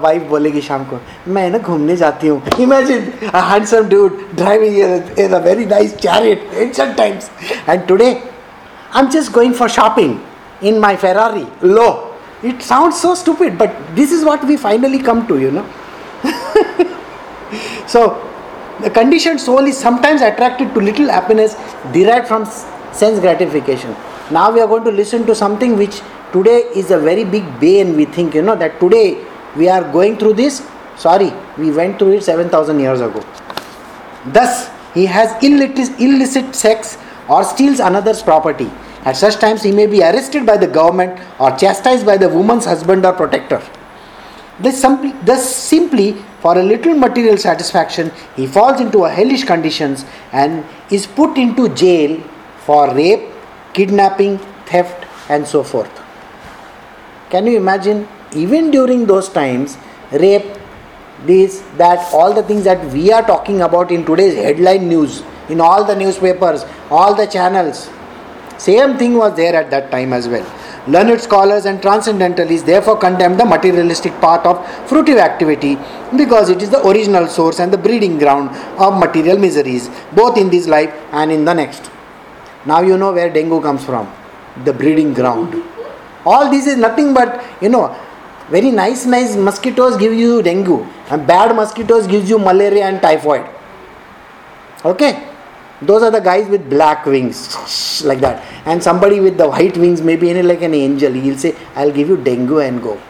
wife 0.02 0.22
बोलेगी 0.28 0.60
शाम 0.60 0.84
को 0.90 0.98
मैं 1.32 1.48
ना 1.50 1.58
घूमने 1.58 1.96
जाती 1.96 2.28
हूँ 2.28 2.42
imagine 2.60 3.12
handsome 3.34 3.88
dude 3.88 4.18
driving 4.36 5.18
in 5.18 5.32
a 5.32 5.38
very 5.46 5.64
nice 5.66 5.96
chariot 5.96 6.50
ancient 6.54 6.96
times 6.96 7.30
and 7.68 7.86
today 7.86 8.10
I 8.10 9.02
am 9.02 9.08
just 9.16 9.32
going 9.32 9.54
for 9.54 9.68
shopping 9.70 10.14
in 10.62 10.80
my 10.80 10.96
Ferrari. 10.96 11.46
Low. 11.60 12.14
It 12.42 12.62
sounds 12.62 13.00
so 13.00 13.14
stupid, 13.14 13.56
but 13.58 13.74
this 13.94 14.10
is 14.10 14.24
what 14.24 14.44
we 14.44 14.56
finally 14.56 14.98
come 14.98 15.26
to, 15.28 15.38
you 15.38 15.50
know. 15.50 15.66
so, 17.86 18.28
the 18.80 18.90
conditioned 18.90 19.40
soul 19.40 19.60
is 19.60 19.78
sometimes 19.78 20.22
attracted 20.22 20.74
to 20.74 20.80
little 20.80 21.08
happiness 21.08 21.54
derived 21.92 22.26
from 22.26 22.46
sense 22.92 23.20
gratification. 23.20 23.94
Now 24.30 24.50
we 24.50 24.60
are 24.60 24.66
going 24.66 24.84
to 24.84 24.90
listen 24.90 25.24
to 25.26 25.34
something 25.34 25.76
which 25.76 26.00
today 26.32 26.62
is 26.74 26.90
a 26.90 26.98
very 26.98 27.24
big 27.24 27.44
bane. 27.60 27.96
We 27.96 28.06
think, 28.06 28.34
you 28.34 28.42
know, 28.42 28.56
that 28.56 28.80
today 28.80 29.24
we 29.56 29.68
are 29.68 29.82
going 29.92 30.16
through 30.16 30.34
this. 30.34 30.66
Sorry, 30.96 31.32
we 31.58 31.70
went 31.70 31.98
through 31.98 32.12
it 32.14 32.24
7,000 32.24 32.80
years 32.80 33.00
ago. 33.00 33.22
Thus, 34.26 34.70
he 34.94 35.06
has 35.06 35.42
illicit, 35.42 36.00
illicit 36.00 36.54
sex 36.54 36.98
or 37.28 37.44
steals 37.44 37.80
another's 37.80 38.22
property. 38.22 38.70
At 39.04 39.16
such 39.16 39.36
times, 39.36 39.62
he 39.62 39.72
may 39.72 39.86
be 39.86 40.00
arrested 40.00 40.46
by 40.46 40.56
the 40.56 40.66
government 40.66 41.20
or 41.40 41.56
chastised 41.56 42.06
by 42.06 42.16
the 42.16 42.28
woman's 42.28 42.64
husband 42.64 43.04
or 43.04 43.12
protector. 43.12 43.62
This 44.60 44.80
simply, 44.80 45.12
thus, 45.24 45.54
simply 45.54 46.12
for 46.40 46.56
a 46.56 46.62
little 46.62 46.94
material 46.94 47.36
satisfaction, 47.36 48.12
he 48.36 48.46
falls 48.46 48.80
into 48.80 49.04
a 49.04 49.10
hellish 49.10 49.44
conditions 49.44 50.04
and 50.32 50.64
is 50.90 51.06
put 51.06 51.36
into 51.36 51.68
jail 51.70 52.22
for 52.64 52.94
rape, 52.94 53.28
kidnapping, 53.72 54.38
theft, 54.66 55.04
and 55.28 55.46
so 55.46 55.64
forth. 55.64 55.90
Can 57.30 57.46
you 57.46 57.56
imagine? 57.56 58.06
Even 58.34 58.70
during 58.70 59.06
those 59.06 59.28
times, 59.28 59.76
rape, 60.12 60.46
this, 61.24 61.62
that, 61.76 62.12
all 62.12 62.32
the 62.32 62.42
things 62.42 62.64
that 62.64 62.84
we 62.92 63.12
are 63.12 63.22
talking 63.22 63.62
about 63.62 63.90
in 63.90 64.04
today's 64.04 64.34
headline 64.34 64.88
news, 64.88 65.22
in 65.48 65.60
all 65.60 65.84
the 65.84 65.94
newspapers, 65.94 66.64
all 66.90 67.14
the 67.14 67.26
channels, 67.26 67.88
same 68.66 68.96
thing 68.96 69.14
was 69.14 69.34
there 69.36 69.54
at 69.60 69.70
that 69.70 69.90
time 69.90 70.12
as 70.12 70.28
well. 70.28 70.46
Learned 70.86 71.20
scholars 71.20 71.64
and 71.64 71.80
transcendentalists 71.80 72.66
therefore 72.66 72.96
condemn 72.96 73.36
the 73.36 73.44
materialistic 73.44 74.12
part 74.20 74.44
of 74.46 74.58
fruitive 74.90 75.18
activity 75.18 75.76
because 76.16 76.48
it 76.48 76.62
is 76.62 76.70
the 76.70 76.84
original 76.86 77.26
source 77.26 77.58
and 77.60 77.72
the 77.72 77.78
breeding 77.78 78.18
ground 78.18 78.50
of 78.78 78.98
material 78.98 79.38
miseries, 79.38 79.88
both 80.12 80.36
in 80.36 80.50
this 80.50 80.68
life 80.68 80.92
and 81.12 81.32
in 81.32 81.44
the 81.44 81.52
next. 81.52 81.90
Now 82.64 82.82
you 82.82 82.96
know 82.96 83.12
where 83.12 83.32
dengue 83.32 83.62
comes 83.62 83.84
from 83.84 84.12
the 84.64 84.72
breeding 84.72 85.12
ground. 85.14 85.62
All 86.24 86.50
this 86.50 86.66
is 86.66 86.76
nothing 86.76 87.12
but, 87.14 87.44
you 87.60 87.68
know, 87.68 87.96
very 88.48 88.70
nice, 88.70 89.06
nice 89.06 89.34
mosquitoes 89.34 89.96
give 89.96 90.12
you 90.12 90.42
dengue, 90.42 90.86
and 91.10 91.26
bad 91.26 91.56
mosquitoes 91.56 92.06
gives 92.06 92.30
you 92.30 92.38
malaria 92.38 92.84
and 92.84 93.00
typhoid. 93.00 93.44
Okay? 94.84 95.31
Those 95.86 96.02
are 96.02 96.10
the 96.10 96.20
guys 96.20 96.48
with 96.48 96.68
black 96.70 97.06
wings, 97.06 98.02
like 98.04 98.20
that. 98.20 98.44
And 98.66 98.82
somebody 98.82 99.20
with 99.20 99.36
the 99.36 99.48
white 99.48 99.76
wings, 99.76 100.00
maybe 100.00 100.32
like 100.42 100.62
an 100.62 100.74
angel, 100.74 101.12
he'll 101.12 101.36
say, 101.36 101.56
I'll 101.74 101.92
give 101.92 102.08
you 102.08 102.16
dengue 102.16 102.52
and 102.52 102.82
go. 102.82 103.00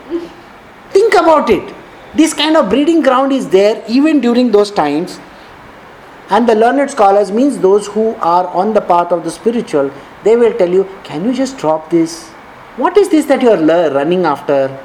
Think 0.90 1.14
about 1.14 1.50
it. 1.50 1.74
This 2.14 2.34
kind 2.34 2.56
of 2.56 2.68
breeding 2.68 3.02
ground 3.02 3.32
is 3.32 3.48
there 3.48 3.82
even 3.88 4.20
during 4.20 4.50
those 4.50 4.70
times. 4.70 5.18
And 6.30 6.48
the 6.48 6.54
learned 6.54 6.90
scholars 6.90 7.30
means 7.30 7.58
those 7.58 7.86
who 7.86 8.14
are 8.16 8.46
on 8.48 8.72
the 8.72 8.80
path 8.80 9.12
of 9.12 9.24
the 9.24 9.30
spiritual, 9.30 9.90
they 10.24 10.36
will 10.36 10.52
tell 10.54 10.68
you, 10.68 10.88
Can 11.04 11.24
you 11.24 11.34
just 11.34 11.58
drop 11.58 11.90
this? 11.90 12.28
What 12.76 12.96
is 12.96 13.10
this 13.10 13.26
that 13.26 13.42
you 13.42 13.50
are 13.50 13.90
running 13.90 14.24
after? 14.24 14.78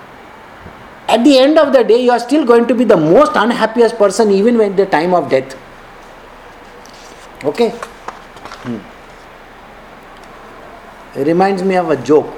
At 1.08 1.24
the 1.24 1.38
end 1.38 1.58
of 1.58 1.72
the 1.72 1.84
day, 1.84 2.04
you 2.04 2.12
are 2.12 2.20
still 2.20 2.46
going 2.46 2.68
to 2.68 2.76
be 2.76 2.84
the 2.84 2.98
most 2.98 3.32
unhappiest 3.36 3.98
person 3.98 4.30
even 4.32 4.58
when 4.58 4.76
the 4.76 4.86
time 4.86 5.14
of 5.14 5.30
death. 5.30 5.56
Okay? 7.44 7.70
Hmm. 7.70 8.80
It 11.20 11.28
reminds 11.28 11.64
me 11.64 11.76
of 11.76 11.90
a 11.90 11.98
joke. 11.98 12.34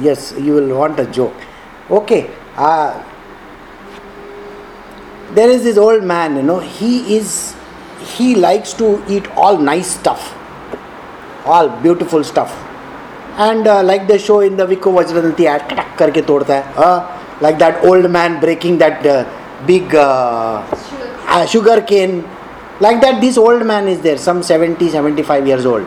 Yes, 0.00 0.34
you 0.38 0.54
will 0.54 0.76
want 0.76 0.98
a 1.00 1.06
joke. 1.06 1.34
Okay. 1.90 2.30
Uh, 2.56 3.02
there 5.32 5.48
is 5.50 5.62
this 5.64 5.76
old 5.76 6.04
man, 6.04 6.36
you 6.36 6.42
know, 6.42 6.58
he 6.58 7.16
is 7.16 7.54
he 8.16 8.34
likes 8.34 8.72
to 8.72 9.02
eat 9.08 9.26
all 9.36 9.58
nice 9.58 9.90
stuff, 9.90 10.34
all 11.44 11.68
beautiful 11.68 12.24
stuff. 12.24 12.52
And 13.36 13.66
uh, 13.66 13.82
like 13.82 14.08
the 14.08 14.18
show 14.18 14.40
in 14.40 14.56
the 14.56 14.66
Vico 14.66 14.90
Vajradanti 14.90 15.46
ad, 15.46 15.68
karke 15.96 16.22
todta 16.24 16.62
hai. 16.62 16.82
Uh, 16.82 17.18
like 17.40 17.58
that 17.58 17.84
old 17.84 18.10
man 18.10 18.40
breaking 18.40 18.78
that 18.78 19.06
uh, 19.06 19.24
big 19.66 19.94
uh, 19.94 20.64
uh, 21.28 21.46
sugar 21.46 21.80
cane 21.82 22.24
like 22.80 23.00
that 23.00 23.20
this 23.20 23.36
old 23.36 23.66
man 23.66 23.88
is 23.88 24.00
there 24.00 24.16
some 24.16 24.42
70 24.42 24.88
75 24.88 25.46
years 25.46 25.66
old. 25.66 25.86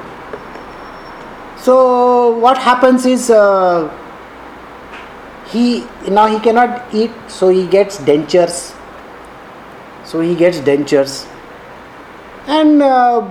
So 1.57 2.37
what 2.39 2.57
happens 2.57 3.05
is 3.05 3.29
uh, 3.29 3.89
he 5.49 5.85
now 6.09 6.25
he 6.27 6.39
cannot 6.39 6.93
eat 6.93 7.11
so 7.27 7.49
he 7.49 7.67
gets 7.67 7.97
dentures. 7.97 8.75
So 10.03 10.21
he 10.21 10.35
gets 10.35 10.59
dentures. 10.59 11.27
And 12.47 12.81
uh, 12.81 13.21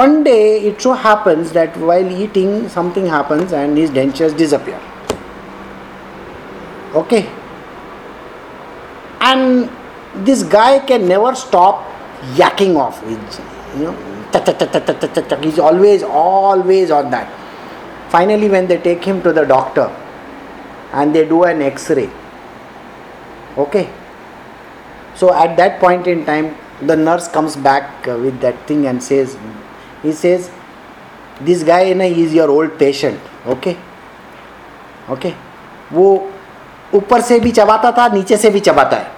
one 0.00 0.24
day 0.24 0.60
it 0.60 0.80
so 0.80 0.92
happens 0.92 1.52
that 1.52 1.76
while 1.76 2.10
eating 2.10 2.68
something 2.68 3.06
happens 3.06 3.52
and 3.52 3.76
his 3.76 3.90
dentures 3.90 4.36
disappear. 4.36 4.80
Okay? 6.94 7.30
And 9.20 9.70
this 10.14 10.42
guy 10.42 10.78
can 10.80 11.06
never 11.06 11.34
stop 11.34 11.86
yakking 12.35 12.75
off. 12.75 13.01
He's, 13.07 13.39
you 13.77 13.85
know, 13.85 15.41
he's 15.41 15.59
always, 15.59 16.03
always 16.03 16.91
on 16.91 17.11
that. 17.11 17.31
Finally, 18.09 18.49
when 18.49 18.67
they 18.67 18.77
take 18.77 19.03
him 19.03 19.21
to 19.21 19.33
the 19.33 19.45
doctor 19.45 19.93
and 20.93 21.13
they 21.13 21.27
do 21.27 21.43
an 21.43 21.61
x 21.61 21.89
ray, 21.89 22.09
okay. 23.57 23.89
So 25.15 25.33
at 25.33 25.55
that 25.57 25.79
point 25.79 26.07
in 26.07 26.25
time, 26.25 26.55
the 26.81 26.95
nurse 26.95 27.27
comes 27.27 27.55
back 27.55 28.05
with 28.05 28.39
that 28.41 28.67
thing 28.67 28.85
and 28.87 29.01
says, 29.01 29.37
he 30.03 30.11
says, 30.11 30.51
this 31.41 31.63
guy 31.63 31.83
you 31.83 31.95
know, 31.95 32.05
is 32.05 32.33
your 32.33 32.49
old 32.49 32.77
patient, 32.77 33.19
okay? 33.45 33.77
Okay? 35.09 35.35
वो 35.93 36.31
ऊपर 36.93 37.21
से 37.21 37.39
भी 37.39 37.51
चबाता 37.51 37.91
था 37.97 38.07
नीचे 38.13 38.37
से 38.37 38.49
भी 38.49 38.59
चबाता 38.59 38.97
है 38.97 39.11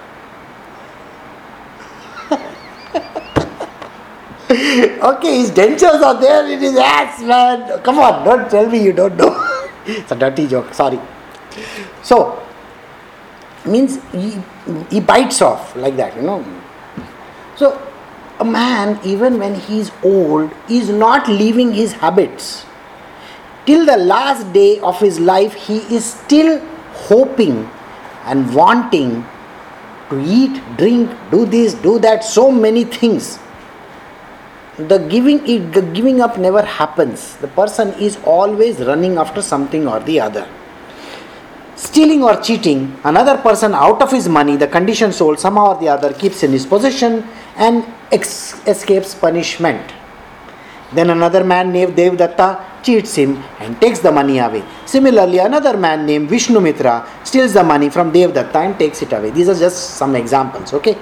okay, 5.01 5.37
his 5.39 5.51
dentures 5.51 6.01
are 6.01 6.19
there 6.19 6.47
in 6.47 6.59
his 6.59 6.75
ass, 6.75 7.21
man. 7.21 7.81
Come 7.81 7.97
on, 7.97 8.23
don't 8.23 8.49
tell 8.51 8.69
me 8.69 8.83
you 8.83 8.93
don't 8.93 9.17
know. 9.17 9.31
it's 9.85 10.11
a 10.11 10.15
dirty 10.15 10.47
joke, 10.47 10.73
sorry. 10.73 10.99
So, 12.03 12.39
means 13.65 13.99
he, 14.11 14.37
he 14.91 14.99
bites 14.99 15.41
off 15.41 15.75
like 15.75 15.95
that, 15.97 16.15
you 16.15 16.21
know. 16.21 16.45
So, 17.55 17.81
a 18.39 18.45
man, 18.45 18.99
even 19.03 19.39
when 19.39 19.55
he 19.55 19.79
is 19.79 19.91
old, 20.03 20.51
is 20.69 20.89
not 20.89 21.27
leaving 21.27 21.73
his 21.73 21.93
habits. 21.93 22.65
Till 23.65 23.85
the 23.85 23.97
last 23.97 24.51
day 24.53 24.79
of 24.81 24.99
his 24.99 25.19
life, 25.19 25.53
he 25.53 25.77
is 25.95 26.05
still 26.05 26.59
hoping 27.09 27.69
and 28.25 28.53
wanting 28.53 29.25
to 30.09 30.19
eat, 30.19 30.61
drink, 30.77 31.09
do 31.31 31.45
this, 31.45 31.73
do 31.73 31.97
that, 31.99 32.23
so 32.23 32.51
many 32.51 32.83
things 32.83 33.39
the 34.77 34.97
giving 34.97 35.71
the 35.71 35.81
giving 35.93 36.19
up 36.19 36.37
never 36.37 36.63
happens. 36.63 37.35
The 37.37 37.47
person 37.47 37.89
is 37.93 38.17
always 38.25 38.79
running 38.79 39.17
after 39.17 39.41
something 39.41 39.87
or 39.87 39.99
the 39.99 40.19
other. 40.19 40.47
Stealing 41.75 42.23
or 42.23 42.41
cheating 42.41 42.99
another 43.03 43.37
person 43.37 43.73
out 43.73 44.01
of 44.01 44.11
his 44.11 44.27
money 44.29 44.55
the 44.55 44.67
conditioned 44.67 45.13
soul 45.13 45.35
somehow 45.35 45.75
or 45.75 45.79
the 45.79 45.89
other 45.89 46.13
keeps 46.13 46.41
in 46.41 46.51
his 46.51 46.65
possession 46.65 47.27
and 47.55 47.85
ex- 48.11 48.59
escapes 48.67 49.13
punishment. 49.13 49.93
Then 50.91 51.09
another 51.09 51.43
man 51.43 51.71
named 51.71 51.95
devdatta 51.95 52.83
cheats 52.83 53.15
him 53.15 53.43
and 53.59 53.79
takes 53.79 53.99
the 53.99 54.11
money 54.11 54.39
away. 54.39 54.63
Similarly 54.85 55.37
another 55.37 55.77
man 55.77 56.05
named 56.05 56.29
vishnumitra 56.29 57.07
steals 57.23 57.53
the 57.53 57.63
money 57.63 57.89
from 57.91 58.11
devdatta 58.11 58.55
and 58.55 58.79
takes 58.79 59.03
it 59.03 59.13
away. 59.13 59.29
These 59.29 59.49
are 59.49 59.59
just 59.59 59.97
some 59.97 60.15
examples 60.15 60.73
okay? 60.73 60.97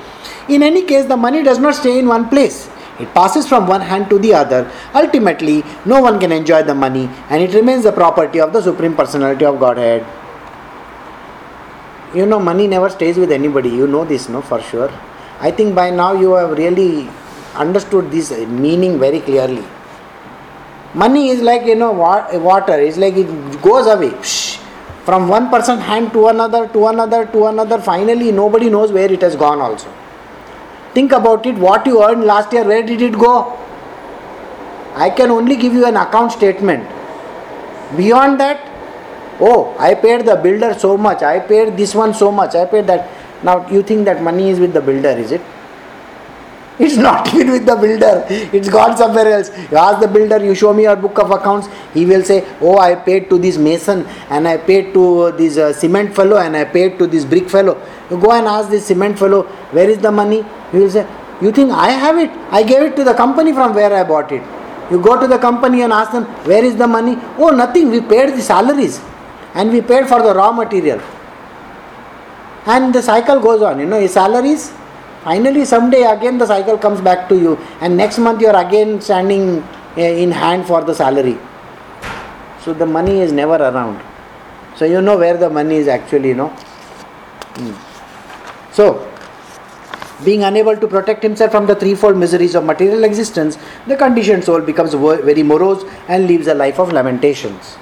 In 0.50 0.62
any 0.62 0.84
case 0.84 1.06
the 1.06 1.18
money 1.18 1.42
does 1.42 1.60
not 1.60 1.76
stay 1.76 2.00
in 2.00 2.08
one 2.08 2.28
place 2.28 2.70
it 3.02 3.14
passes 3.14 3.48
from 3.48 3.68
one 3.68 3.82
hand 3.82 4.10
to 4.10 4.20
the 4.20 4.34
other. 4.34 4.72
Ultimately, 4.94 5.64
no 5.86 6.02
one 6.02 6.20
can 6.20 6.32
enjoy 6.32 6.64
the 6.64 6.76
money 6.76 7.10
and 7.30 7.42
it 7.42 7.54
remains 7.54 7.84
the 7.84 7.92
property 7.92 8.40
of 8.40 8.54
the 8.54 8.62
Supreme 8.62 8.96
Personality 8.96 9.46
of 9.46 9.60
Godhead. 9.60 10.06
You 12.14 12.26
know, 12.26 12.40
money 12.40 12.68
never 12.68 12.90
stays 12.90 13.18
with 13.18 13.32
anybody. 13.32 13.70
You 13.70 13.88
know 13.88 14.06
this, 14.06 14.30
no, 14.30 14.42
for 14.42 14.62
sure. 14.62 14.92
I 15.40 15.52
think 15.52 15.74
by 15.76 15.90
now 15.90 16.14
you 16.14 16.34
have 16.34 16.58
really 16.58 17.10
understood 17.56 18.12
this 18.12 18.32
meaning 18.48 19.00
very 19.00 19.22
clearly. 19.22 19.64
Money 20.94 21.30
is 21.30 21.42
like, 21.42 21.66
you 21.66 21.76
know, 21.76 21.92
water. 21.94 22.80
It's 22.80 22.98
like 22.98 23.16
it 23.16 23.62
goes 23.62 23.88
away. 23.88 24.12
from 25.06 25.28
one 25.28 25.50
person's 25.50 25.82
hand 25.82 26.12
to 26.14 26.28
another, 26.28 26.68
to 26.68 26.88
another, 26.88 27.26
to 27.26 27.46
another. 27.46 27.80
Finally, 27.80 28.32
nobody 28.32 28.70
knows 28.70 28.92
where 28.92 29.12
it 29.12 29.22
has 29.22 29.36
gone 29.36 29.60
also. 29.60 29.92
Think 30.94 31.12
about 31.12 31.46
it. 31.46 31.56
What 31.56 31.86
you 31.86 32.04
earned 32.04 32.26
last 32.26 32.52
year, 32.52 32.64
where 32.64 32.84
did 32.84 33.02
it 33.02 33.14
go? 33.14 33.58
I 34.94 35.10
can 35.10 35.32
only 35.32 35.56
give 35.56 35.74
you 35.74 35.86
an 35.86 35.96
account 35.96 36.34
statement. 36.34 36.84
Beyond 37.96 38.40
that, 38.40 38.60
oh, 39.40 39.76
I 39.80 39.96
paid 39.96 40.26
the 40.26 40.36
builder 40.36 40.74
so 40.78 40.98
much, 40.98 41.24
I 41.24 41.40
paid 41.40 41.78
this 41.78 41.96
one 41.96 42.14
so 42.14 42.32
much, 42.32 42.56
I 42.56 42.66
paid 42.66 42.88
that. 42.88 43.10
Now, 43.44 43.68
you 43.70 43.84
think 43.84 44.06
that 44.06 44.22
money 44.22 44.50
is 44.50 44.60
with 44.60 44.74
the 44.74 44.82
builder, 44.82 45.10
is 45.10 45.32
it? 45.32 45.42
It's 46.84 46.98
not 46.98 47.28
even 47.34 47.52
with 47.52 47.66
the 47.66 47.76
builder, 47.76 48.26
it's 48.30 48.70
gone 48.70 48.98
somewhere 48.98 49.28
else. 49.28 49.50
You 49.72 49.78
ask 49.78 50.00
the 50.02 50.08
builder, 50.08 50.44
you 50.44 50.56
show 50.56 50.74
me 50.74 50.84
your 50.84 50.96
book 50.96 51.20
of 51.20 51.30
accounts, 51.30 51.68
he 51.94 52.06
will 52.06 52.24
say, 52.24 52.44
Oh, 52.60 52.78
I 52.80 52.96
paid 52.96 53.30
to 53.30 53.38
this 53.38 53.58
mason, 53.58 54.06
and 54.30 54.48
I 54.48 54.58
paid 54.58 54.94
to 54.96 55.32
this 55.34 55.58
uh, 55.58 55.74
cement 55.74 56.16
fellow, 56.16 56.38
and 56.38 56.58
I 56.58 56.66
paid 56.66 56.98
to 57.00 57.08
this 57.08 57.24
brick 57.24 57.50
fellow. 57.50 57.76
You 58.10 58.20
go 58.20 58.32
and 58.32 58.48
ask 58.48 58.70
this 58.70 58.88
cement 58.88 59.20
fellow, 59.20 59.44
Where 59.78 59.90
is 59.90 60.00
the 60.00 60.12
money? 60.12 60.44
He 60.72 60.80
will 60.80 60.90
say, 60.90 61.08
You 61.42 61.52
think 61.52 61.72
I 61.72 61.92
have 61.92 62.18
it? 62.18 62.32
I 62.50 62.64
gave 62.64 62.82
it 62.82 62.96
to 62.96 63.04
the 63.04 63.14
company 63.14 63.54
from 63.54 63.76
where 63.76 63.94
I 63.94 64.04
bought 64.04 64.32
it. 64.32 64.42
You 64.90 65.02
go 65.02 65.20
to 65.22 65.28
the 65.28 65.38
company 65.38 65.84
and 65.84 65.94
ask 65.94 66.12
them, 66.12 66.26
Where 66.50 66.66
is 66.66 66.76
the 66.76 66.88
money? 66.88 67.16
Oh, 67.38 67.52
nothing, 67.52 67.92
we 67.92 68.02
paid 68.02 68.34
the 68.34 68.42
salaries 68.42 69.00
and 69.54 69.72
we 69.72 69.82
paid 69.82 70.08
for 70.08 70.22
the 70.22 70.34
raw 70.34 70.52
material. 70.52 71.02
And 72.66 72.94
the 72.94 73.02
cycle 73.02 73.40
goes 73.40 73.62
on, 73.62 73.80
you 73.80 73.86
know, 73.86 74.00
his 74.00 74.14
salaries. 74.14 74.72
Finally, 75.24 75.66
someday 75.66 76.04
again 76.04 76.38
the 76.38 76.46
cycle 76.46 76.78
comes 76.78 77.00
back 77.02 77.30
to 77.30 77.36
you, 77.36 77.58
and 77.80 77.96
next 77.96 78.18
month 78.18 78.42
you 78.42 78.48
are 78.48 78.66
again 78.66 79.00
standing 79.02 79.64
eh, 79.98 80.24
in 80.24 80.32
hand 80.32 80.66
for 80.66 80.84
the 80.84 80.96
salary. 80.96 81.38
So 82.64 82.74
the 82.74 82.86
money 82.86 83.20
is 83.20 83.32
never 83.32 83.56
around. 83.56 84.02
So 84.76 84.86
you 84.86 85.02
know 85.02 85.18
where 85.18 85.38
the 85.38 85.50
money 85.50 85.76
is 85.76 85.88
actually, 85.88 86.30
you 86.30 86.36
know. 86.36 86.48
Hmm. 86.48 87.74
So, 88.74 89.08
being 90.24 90.44
unable 90.44 90.78
to 90.78 90.88
protect 90.88 91.24
himself 91.24 91.52
from 91.52 91.66
the 91.66 91.76
threefold 91.76 92.18
miseries 92.18 92.56
of 92.56 92.64
material 92.64 93.04
existence, 93.04 93.58
the 93.88 93.98
conditioned 93.98 94.44
soul 94.44 94.62
becomes 94.62 94.94
very 94.94 95.44
morose 95.44 95.84
and 96.08 96.28
lives 96.28 96.48
a 96.48 96.54
life 96.54 96.80
of 96.80 96.92
lamentations. 96.94 97.78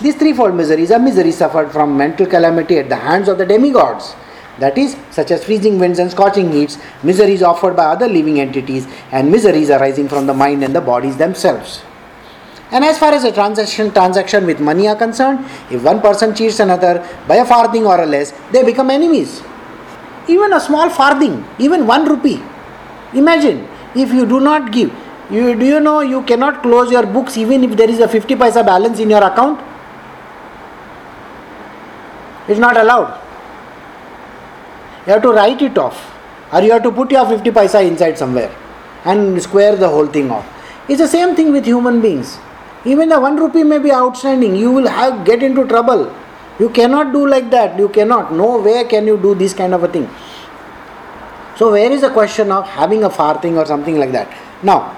These 0.00 0.16
threefold 0.16 0.54
miseries 0.54 0.90
are 0.90 0.98
miseries 0.98 1.36
suffered 1.38 1.70
from 1.70 1.96
mental 1.96 2.26
calamity 2.26 2.78
at 2.78 2.88
the 2.88 2.96
hands 2.96 3.28
of 3.28 3.38
the 3.38 3.46
demigods, 3.46 4.14
that 4.58 4.78
is, 4.78 4.96
such 5.10 5.30
as 5.30 5.44
freezing 5.44 5.78
winds 5.78 5.98
and 5.98 6.10
scorching 6.10 6.52
heats, 6.52 6.78
miseries 7.02 7.42
offered 7.42 7.76
by 7.76 7.86
other 7.86 8.08
living 8.08 8.40
entities, 8.40 8.86
and 9.10 9.30
miseries 9.30 9.70
arising 9.70 10.08
from 10.08 10.26
the 10.26 10.34
mind 10.34 10.62
and 10.62 10.74
the 10.74 10.80
bodies 10.80 11.16
themselves. 11.16 11.82
And 12.70 12.84
as 12.84 12.98
far 12.98 13.12
as 13.12 13.24
a 13.24 13.32
transaction 13.32 13.92
transaction 13.92 14.46
with 14.46 14.60
money 14.60 14.88
are 14.88 14.96
concerned, 14.96 15.44
if 15.70 15.82
one 15.82 16.00
person 16.00 16.34
cheats 16.34 16.60
another 16.60 17.06
by 17.28 17.36
a 17.36 17.44
farthing 17.44 17.86
or 17.86 18.00
a 18.00 18.06
less, 18.06 18.32
they 18.52 18.64
become 18.64 18.90
enemies. 18.90 19.42
Even 20.28 20.52
a 20.52 20.60
small 20.60 20.88
farthing, 20.88 21.44
even 21.58 21.86
one 21.86 22.08
rupee. 22.08 22.42
Imagine 23.12 23.68
if 23.94 24.12
you 24.12 24.26
do 24.26 24.40
not 24.40 24.72
give. 24.72 24.92
You, 25.30 25.54
do 25.58 25.64
you 25.64 25.80
know 25.80 26.00
you 26.00 26.22
cannot 26.22 26.62
close 26.62 26.90
your 26.90 27.06
books 27.06 27.36
even 27.36 27.64
if 27.64 27.76
there 27.76 27.88
is 27.88 28.00
a 28.00 28.08
50 28.08 28.34
paisa 28.34 28.64
balance 28.64 28.98
in 28.98 29.10
your 29.10 29.22
account? 29.22 29.60
It's 32.48 32.60
not 32.60 32.76
allowed. 32.76 33.23
You 35.06 35.12
have 35.12 35.22
to 35.22 35.32
write 35.32 35.60
it 35.62 35.76
off. 35.76 36.12
Or 36.52 36.62
you 36.62 36.72
have 36.72 36.82
to 36.84 36.92
put 36.92 37.10
your 37.10 37.26
50 37.26 37.50
paisa 37.50 37.86
inside 37.86 38.16
somewhere 38.16 38.54
and 39.04 39.42
square 39.42 39.76
the 39.76 39.88
whole 39.88 40.06
thing 40.06 40.30
off. 40.30 40.46
It's 40.88 41.00
the 41.00 41.08
same 41.08 41.34
thing 41.34 41.52
with 41.52 41.64
human 41.64 42.00
beings. 42.00 42.38
Even 42.84 43.08
the 43.08 43.18
one 43.18 43.36
rupee 43.36 43.64
may 43.64 43.78
be 43.78 43.90
outstanding. 43.92 44.54
You 44.56 44.70
will 44.70 44.86
have 44.86 45.24
get 45.24 45.42
into 45.42 45.66
trouble. 45.66 46.14
You 46.58 46.68
cannot 46.70 47.12
do 47.12 47.26
like 47.26 47.50
that. 47.50 47.78
You 47.78 47.88
cannot. 47.88 48.32
No 48.32 48.60
way 48.60 48.84
can 48.84 49.06
you 49.06 49.16
do 49.16 49.34
this 49.34 49.54
kind 49.54 49.74
of 49.74 49.82
a 49.82 49.88
thing. 49.88 50.08
So 51.56 51.72
where 51.72 51.90
is 51.90 52.02
the 52.02 52.10
question 52.10 52.52
of 52.52 52.68
having 52.68 53.04
a 53.04 53.10
farthing 53.10 53.56
or 53.56 53.66
something 53.66 53.98
like 53.98 54.12
that? 54.12 54.28
Now, 54.62 54.96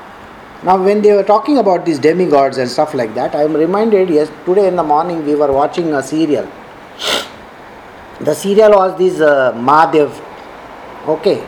now 0.65 0.83
when 0.83 1.03
they 1.03 1.13
were 1.13 1.23
talking 1.23 1.59
about 1.59 1.85
these 1.85 1.99
demigods 1.99 2.59
and 2.59 2.69
stuff 2.69 2.95
like 2.95 3.15
that, 3.15 3.35
I 3.35 3.45
am 3.45 3.55
reminded. 3.55 4.11
Yes, 4.11 4.31
today 4.45 4.69
in 4.69 4.77
the 4.77 4.83
morning 4.83 5.25
we 5.25 5.35
were 5.35 5.53
watching 5.53 5.93
a 5.95 6.03
serial. 6.03 6.51
The 8.21 8.35
serial 8.35 8.71
was 8.71 8.97
this 8.97 9.21
uh, 9.21 9.53
Mahadev, 9.53 10.11
okay, 11.07 11.41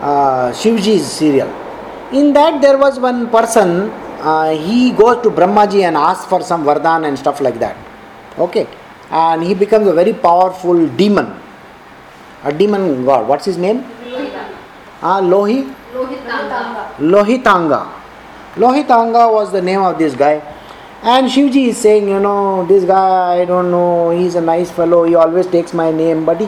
uh, 0.00 0.50
Shivji's 0.52 1.04
serial. 1.04 1.48
In 2.12 2.32
that 2.32 2.62
there 2.62 2.78
was 2.78 2.98
one 2.98 3.28
person, 3.28 3.90
uh, 4.20 4.50
he 4.56 4.92
goes 4.92 5.22
to 5.22 5.30
Brahmaji 5.30 5.82
and 5.82 5.96
asks 5.96 6.24
for 6.24 6.40
some 6.42 6.64
vardhan 6.64 7.06
and 7.06 7.18
stuff 7.18 7.40
like 7.40 7.58
that. 7.58 7.76
Okay, 8.38 8.66
and 9.10 9.42
he 9.42 9.52
becomes 9.54 9.86
a 9.86 9.92
very 9.92 10.14
powerful 10.14 10.88
demon. 10.88 11.38
A 12.44 12.52
demon 12.52 13.04
god. 13.04 13.28
What's 13.28 13.44
his 13.44 13.58
name? 13.58 13.84
Ah, 15.02 15.20
Lohi? 15.20 15.68
Lohitanga. 15.92 16.96
Lohitanga. 16.96 17.92
Lohitanga 18.56 19.32
was 19.32 19.52
the 19.52 19.60
name 19.60 19.80
of 19.82 19.98
this 19.98 20.14
guy. 20.14 20.40
And 21.04 21.28
Shivji 21.28 21.68
is 21.68 21.76
saying, 21.76 22.08
you 22.08 22.18
know, 22.18 22.64
this 22.66 22.84
guy, 22.84 23.40
I 23.40 23.44
don't 23.44 23.70
know, 23.70 24.08
he's 24.08 24.36
a 24.36 24.40
nice 24.40 24.70
fellow, 24.70 25.04
he 25.04 25.14
always 25.14 25.46
takes 25.46 25.74
my 25.74 25.90
name, 25.90 26.24
but 26.24 26.40
he, 26.40 26.46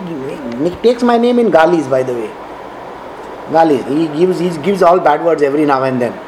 he 0.64 0.74
takes 0.76 1.02
my 1.02 1.18
name 1.18 1.38
in 1.38 1.50
Galis, 1.50 1.86
by 1.90 2.02
the 2.02 2.14
way. 2.14 2.30
Galis, 3.52 3.84
he 3.86 4.06
gives, 4.18 4.38
he 4.38 4.48
gives 4.62 4.80
all 4.80 4.98
bad 4.98 5.22
words 5.22 5.42
every 5.42 5.66
now 5.66 5.82
and 5.82 6.00
then. 6.00 6.18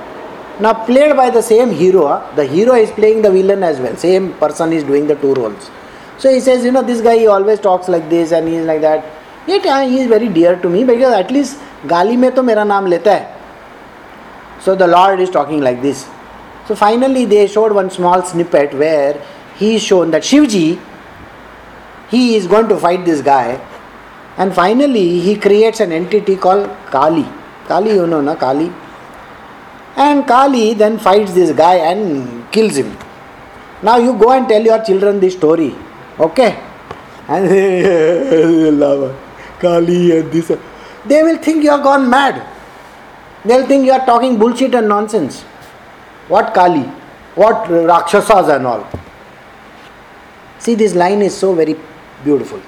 Now, 0.61 0.75
played 0.85 1.17
by 1.17 1.31
the 1.31 1.41
same 1.41 1.71
hero, 1.71 2.07
huh? 2.09 2.31
the 2.37 2.45
hero 2.45 2.75
is 2.75 2.91
playing 2.91 3.23
the 3.23 3.31
villain 3.31 3.63
as 3.63 3.81
well, 3.81 3.97
same 3.97 4.35
person 4.35 4.75
is 4.75 4.85
doing 4.85 5.07
the 5.07 5.15
two 5.15 5.33
roles. 5.33 5.71
So 6.19 6.31
he 6.31 6.41
says, 6.41 6.67
you 6.67 6.73
know, 6.73 6.83
this 6.83 7.01
guy, 7.01 7.17
he 7.17 7.29
always 7.29 7.61
talks 7.61 7.89
like 7.89 8.11
this 8.11 8.33
and 8.33 8.47
he's 8.47 8.67
like 8.67 8.83
that. 8.83 9.07
Yet 9.47 9.63
he 9.89 10.01
is 10.01 10.07
very 10.07 10.29
dear 10.29 10.57
to 10.57 10.69
me 10.69 10.85
because 10.85 11.15
at 11.15 11.31
least 11.31 11.59
Gali 11.85 12.19
me 12.19 12.31
to 12.33 12.43
mera 12.43 12.65
naam 12.65 12.89
leta 12.89 13.19
hai. 13.19 14.61
So 14.61 14.75
the 14.75 14.87
Lord 14.87 15.21
is 15.21 15.31
talking 15.31 15.63
like 15.63 15.81
this 15.81 16.07
so 16.69 16.77
finally 16.77 17.25
they 17.25 17.47
showed 17.47 17.73
one 17.73 17.91
small 17.91 18.23
snippet 18.23 18.75
where 18.75 19.15
he 19.57 19.77
is 19.77 19.83
shown 19.83 20.11
that 20.11 20.23
shivji 20.23 20.79
he 22.11 22.37
is 22.37 22.47
going 22.47 22.69
to 22.69 22.77
fight 22.77 23.07
this 23.07 23.23
guy. 23.23 23.59
And 24.37 24.55
finally 24.55 25.21
he 25.21 25.37
creates 25.37 25.81
an 25.81 25.93
entity 25.93 26.37
called 26.37 26.69
kali. 26.91 27.27
Kali 27.67 27.95
you 27.95 28.07
know 28.07 28.21
na 28.21 28.35
kali? 28.35 28.71
And 29.97 30.27
kali 30.27 30.75
then 30.75 30.99
fights 30.99 31.33
this 31.33 31.53
guy 31.53 31.77
and 31.77 32.51
kills 32.53 32.77
him. 32.77 32.97
Now 33.83 33.97
you 33.97 34.13
go 34.19 34.33
and 34.33 34.47
tell 34.47 34.63
your 34.63 34.85
children 34.85 35.21
this 35.21 35.35
story 35.35 35.75
okay? 36.21 36.63
And 37.29 37.49
kali 39.59 40.19
and 40.19 40.33
this. 40.33 40.53
They 41.07 41.23
will 41.23 41.39
think 41.39 41.65
you 41.65 41.71
are 41.71 41.83
gone 41.83 42.11
mad. 42.11 42.47
They'll 43.45 43.67
think 43.67 43.87
you 43.87 43.93
are 43.93 44.05
talking 44.05 44.39
bullshit 44.39 44.75
and 44.75 44.89
nonsense. 44.89 45.45
What 46.29 46.55
Kali? 46.55 46.83
What 47.35 47.69
Rakshasas 47.71 48.49
and 48.49 48.67
all? 48.67 48.87
See, 50.59 50.75
this 50.75 50.95
line 50.95 51.23
is 51.23 51.37
so 51.37 51.55
very 51.55 51.77
beautiful. 52.25 52.61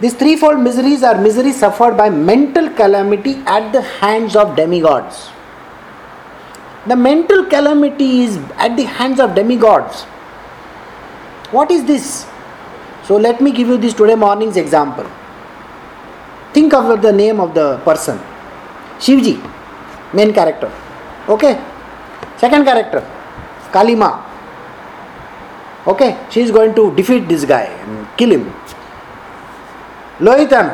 These 0.00 0.14
threefold 0.14 0.60
miseries 0.60 1.02
are 1.02 1.20
miseries 1.20 1.58
suffered 1.58 1.96
by 1.96 2.10
mental 2.10 2.68
calamity 2.70 3.34
at 3.46 3.72
the 3.72 3.82
hands 3.82 4.36
of 4.36 4.56
demigods. 4.56 5.30
The 6.86 6.96
mental 6.96 7.46
calamity 7.46 8.22
is 8.22 8.36
at 8.56 8.76
the 8.76 8.84
hands 8.84 9.18
of 9.18 9.34
demigods. 9.34 10.02
What 11.50 11.70
is 11.70 11.84
this? 11.84 12.26
So, 13.04 13.16
let 13.16 13.40
me 13.40 13.52
give 13.52 13.68
you 13.68 13.76
this 13.76 13.94
today 13.94 14.14
morning's 14.14 14.56
example. 14.56 15.06
Think 16.52 16.74
of 16.74 17.02
the 17.02 17.12
name 17.12 17.40
of 17.40 17.54
the 17.54 17.78
person. 17.78 18.18
Shivji, 18.98 19.40
main 20.12 20.32
character. 20.32 20.70
Okay. 21.28 21.60
Second 22.44 22.66
character, 22.66 23.00
Kalima. 23.72 24.22
Okay, 25.86 26.10
she 26.28 26.42
is 26.42 26.50
going 26.50 26.74
to 26.74 26.94
defeat 26.94 27.26
this 27.26 27.46
guy 27.46 27.62
and 27.62 28.06
kill 28.18 28.32
him. 28.32 28.52
Lohitan, 30.18 30.68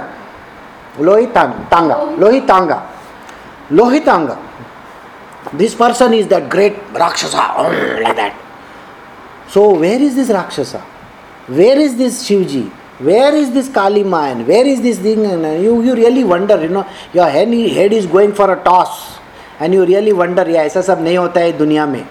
Lohitan, 0.97 1.70
Tanga, 1.70 1.95
Lohitanga, 2.18 2.78
Lohitanga. 3.70 4.36
This 5.53 5.76
person 5.76 6.12
is 6.12 6.26
that 6.26 6.51
great 6.51 6.76
Rakshasa, 6.92 7.55
oh, 7.59 7.70
like 8.03 8.16
that. 8.16 8.34
So, 9.47 9.78
where 9.78 10.03
is 10.03 10.16
this 10.16 10.28
Rakshasa? 10.30 10.80
Where 11.47 11.78
is 11.78 11.97
this 11.97 12.28
Shivji? 12.28 12.68
where 12.99 13.32
is 13.34 13.53
this 13.53 13.68
Kalima? 13.68 14.45
Where 14.45 14.66
is 14.66 14.82
this 14.82 14.99
thing? 14.99 15.24
And 15.24 15.62
you, 15.62 15.82
you 15.82 15.95
really 15.95 16.24
wonder, 16.24 16.61
you 16.61 16.68
know, 16.68 16.86
your 17.14 17.28
head 17.28 17.49
is 17.92 18.07
going 18.07 18.34
for 18.34 18.53
a 18.53 18.62
toss. 18.64 19.20
And 19.59 19.74
you 19.74 19.86
really 19.86 20.13
wonder, 20.13 20.47
yeah, 20.49 20.63
ऐसा 20.66 20.82
सब 20.82 21.01
नहीं 21.01 21.18
होता 21.18 21.39
है 21.39 21.57
दुनिया 21.57 21.86
में. 21.86 22.05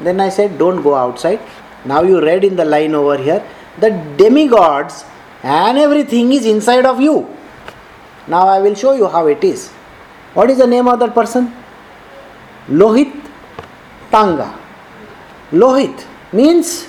Then 0.00 0.20
I 0.20 0.28
said, 0.28 0.58
don't 0.58 0.82
go 0.82 0.94
outside. 0.94 1.40
Now 1.84 2.02
you 2.02 2.20
read 2.20 2.44
in 2.44 2.56
the 2.56 2.64
line 2.64 2.94
over 2.94 3.16
here, 3.16 3.42
the 3.78 3.90
demigods 4.16 5.04
and 5.42 5.78
everything 5.78 6.32
is 6.32 6.46
inside 6.46 6.86
of 6.86 7.00
you. 7.00 7.28
Now 8.26 8.46
I 8.46 8.60
will 8.60 8.74
show 8.74 8.94
you 8.94 9.08
how 9.08 9.26
it 9.26 9.42
is. 9.42 9.68
What 10.34 10.50
is 10.50 10.58
the 10.58 10.66
name 10.66 10.88
of 10.88 10.98
that 11.00 11.14
person? 11.14 11.52
Lohit 12.68 13.12
Tanga. 14.10 14.58
Lohit 15.50 16.06
means 16.32 16.88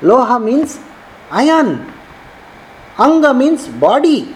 Loha 0.00 0.42
means 0.42 0.78
Iron. 1.30 1.92
Anga 2.98 3.32
means 3.32 3.66
body. 3.68 4.34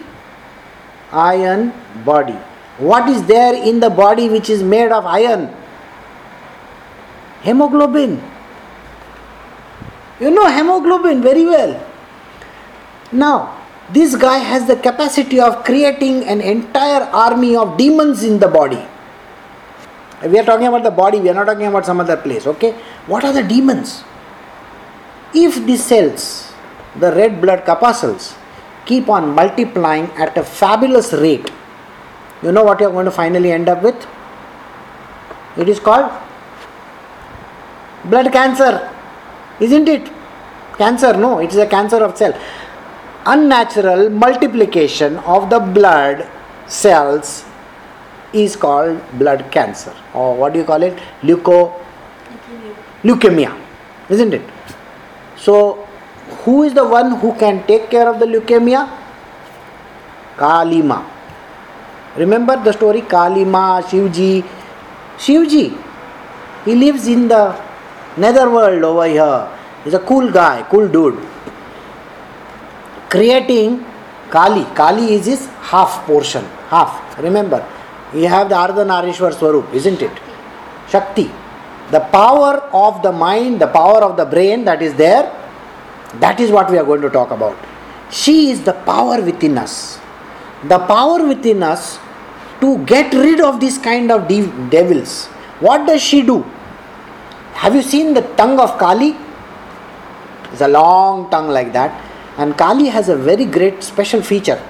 Iron 1.11 1.71
body. 2.03 2.37
What 2.80 3.08
is 3.10 3.24
there 3.26 3.54
in 3.54 3.78
the 3.78 3.90
body 3.90 4.28
which 4.30 4.48
is 4.48 4.62
made 4.62 4.90
of 4.90 5.04
iron? 5.04 5.54
Hemoglobin. 7.42 8.22
You 10.18 10.30
know 10.30 10.46
hemoglobin 10.48 11.22
very 11.22 11.44
well. 11.44 11.86
Now, 13.12 13.60
this 13.92 14.16
guy 14.16 14.38
has 14.38 14.66
the 14.66 14.76
capacity 14.76 15.40
of 15.40 15.64
creating 15.64 16.24
an 16.24 16.40
entire 16.40 17.02
army 17.12 17.56
of 17.56 17.76
demons 17.76 18.22
in 18.22 18.38
the 18.38 18.48
body. 18.48 18.82
We 20.26 20.38
are 20.38 20.44
talking 20.44 20.66
about 20.66 20.82
the 20.82 20.90
body, 20.90 21.18
we 21.20 21.28
are 21.28 21.34
not 21.34 21.46
talking 21.46 21.66
about 21.66 21.84
some 21.84 22.00
other 22.00 22.16
place, 22.16 22.46
okay? 22.46 22.72
What 23.06 23.24
are 23.24 23.32
the 23.32 23.42
demons? 23.42 24.04
If 25.34 25.66
the 25.66 25.76
cells, 25.76 26.52
the 26.98 27.12
red 27.12 27.40
blood 27.40 27.64
corpuscles, 27.64 28.34
keep 28.84 29.08
on 29.08 29.34
multiplying 29.34 30.10
at 30.12 30.36
a 30.36 30.44
fabulous 30.44 31.12
rate, 31.12 31.50
you 32.42 32.52
know 32.52 32.64
what 32.64 32.80
you 32.80 32.86
are 32.86 32.92
going 32.92 33.04
to 33.04 33.10
finally 33.10 33.52
end 33.52 33.68
up 33.68 33.82
with? 33.82 34.06
It 35.56 35.68
is 35.68 35.80
called 35.80 36.10
blood 38.04 38.32
cancer, 38.32 38.90
isn't 39.60 39.88
it? 39.88 40.10
Cancer, 40.78 41.16
no, 41.16 41.38
it 41.40 41.50
is 41.50 41.56
a 41.56 41.66
cancer 41.66 41.98
of 41.98 42.16
cell. 42.16 42.38
Unnatural 43.26 44.08
multiplication 44.08 45.18
of 45.18 45.50
the 45.50 45.58
blood 45.60 46.26
cells 46.66 47.44
is 48.32 48.56
called 48.56 49.00
blood 49.18 49.50
cancer 49.50 49.94
or 50.14 50.36
what 50.36 50.52
do 50.52 50.60
you 50.60 50.64
call 50.64 50.82
it? 50.82 50.98
Leuco 51.22 51.78
leukemia 53.02 53.58
isn't 54.08 54.32
it? 54.34 54.42
So 55.36 55.86
who 56.44 56.62
is 56.62 56.74
the 56.74 56.86
one 56.86 57.18
who 57.18 57.34
can 57.34 57.66
take 57.66 57.90
care 57.90 58.08
of 58.08 58.20
the 58.20 58.26
leukemia? 58.26 58.88
Kalima 60.36 61.04
remember 62.16 62.56
the 62.64 62.72
story 62.72 63.02
Kali 63.02 63.44
kalima 63.44 63.82
shivji 63.82 64.44
shivji 65.18 65.76
he 66.64 66.74
lives 66.74 67.06
in 67.06 67.28
the 67.28 67.44
netherworld 68.16 68.82
over 68.84 69.06
here 69.06 69.48
he's 69.84 69.94
a 69.94 70.00
cool 70.00 70.30
guy 70.30 70.62
cool 70.70 70.88
dude 70.88 71.18
creating 73.08 73.84
Kali. 74.30 74.64
Kali 74.74 75.14
is 75.14 75.26
his 75.26 75.46
half 75.60 76.06
portion, 76.06 76.44
half. 76.68 77.18
Remember, 77.18 77.66
you 78.14 78.28
have 78.28 78.48
the 78.48 78.54
Ardhanarishwar 78.54 79.34
Swarup, 79.34 79.74
isn't 79.74 80.00
it? 80.00 80.12
Shakti. 80.88 81.30
The 81.90 82.00
power 82.00 82.58
of 82.72 83.02
the 83.02 83.10
mind, 83.10 83.60
the 83.60 83.66
power 83.66 84.02
of 84.04 84.16
the 84.16 84.24
brain 84.24 84.64
that 84.64 84.80
is 84.80 84.94
there, 84.94 85.24
that 86.20 86.38
is 86.38 86.50
what 86.50 86.70
we 86.70 86.78
are 86.78 86.84
going 86.84 87.02
to 87.02 87.10
talk 87.10 87.32
about. 87.32 87.56
She 88.10 88.50
is 88.50 88.62
the 88.62 88.72
power 88.72 89.20
within 89.20 89.58
us. 89.58 89.99
The 90.64 90.78
power 90.78 91.26
within 91.26 91.62
us 91.62 91.98
to 92.60 92.84
get 92.84 93.12
rid 93.14 93.40
of 93.40 93.60
this 93.60 93.78
kind 93.78 94.10
of 94.12 94.28
devils. 94.70 95.26
What 95.60 95.86
does 95.86 96.02
she 96.02 96.22
do? 96.22 96.42
Have 97.54 97.74
you 97.74 97.82
seen 97.82 98.14
the 98.14 98.22
tongue 98.36 98.58
of 98.58 98.78
Kali? 98.78 99.16
It's 100.52 100.60
a 100.60 100.68
long 100.68 101.30
tongue 101.30 101.48
like 101.48 101.72
that 101.72 102.08
and 102.36 102.56
Kali 102.56 102.86
has 102.86 103.08
a 103.08 103.16
very 103.16 103.44
great 103.44 103.82
special 103.82 104.22
feature. 104.22 104.60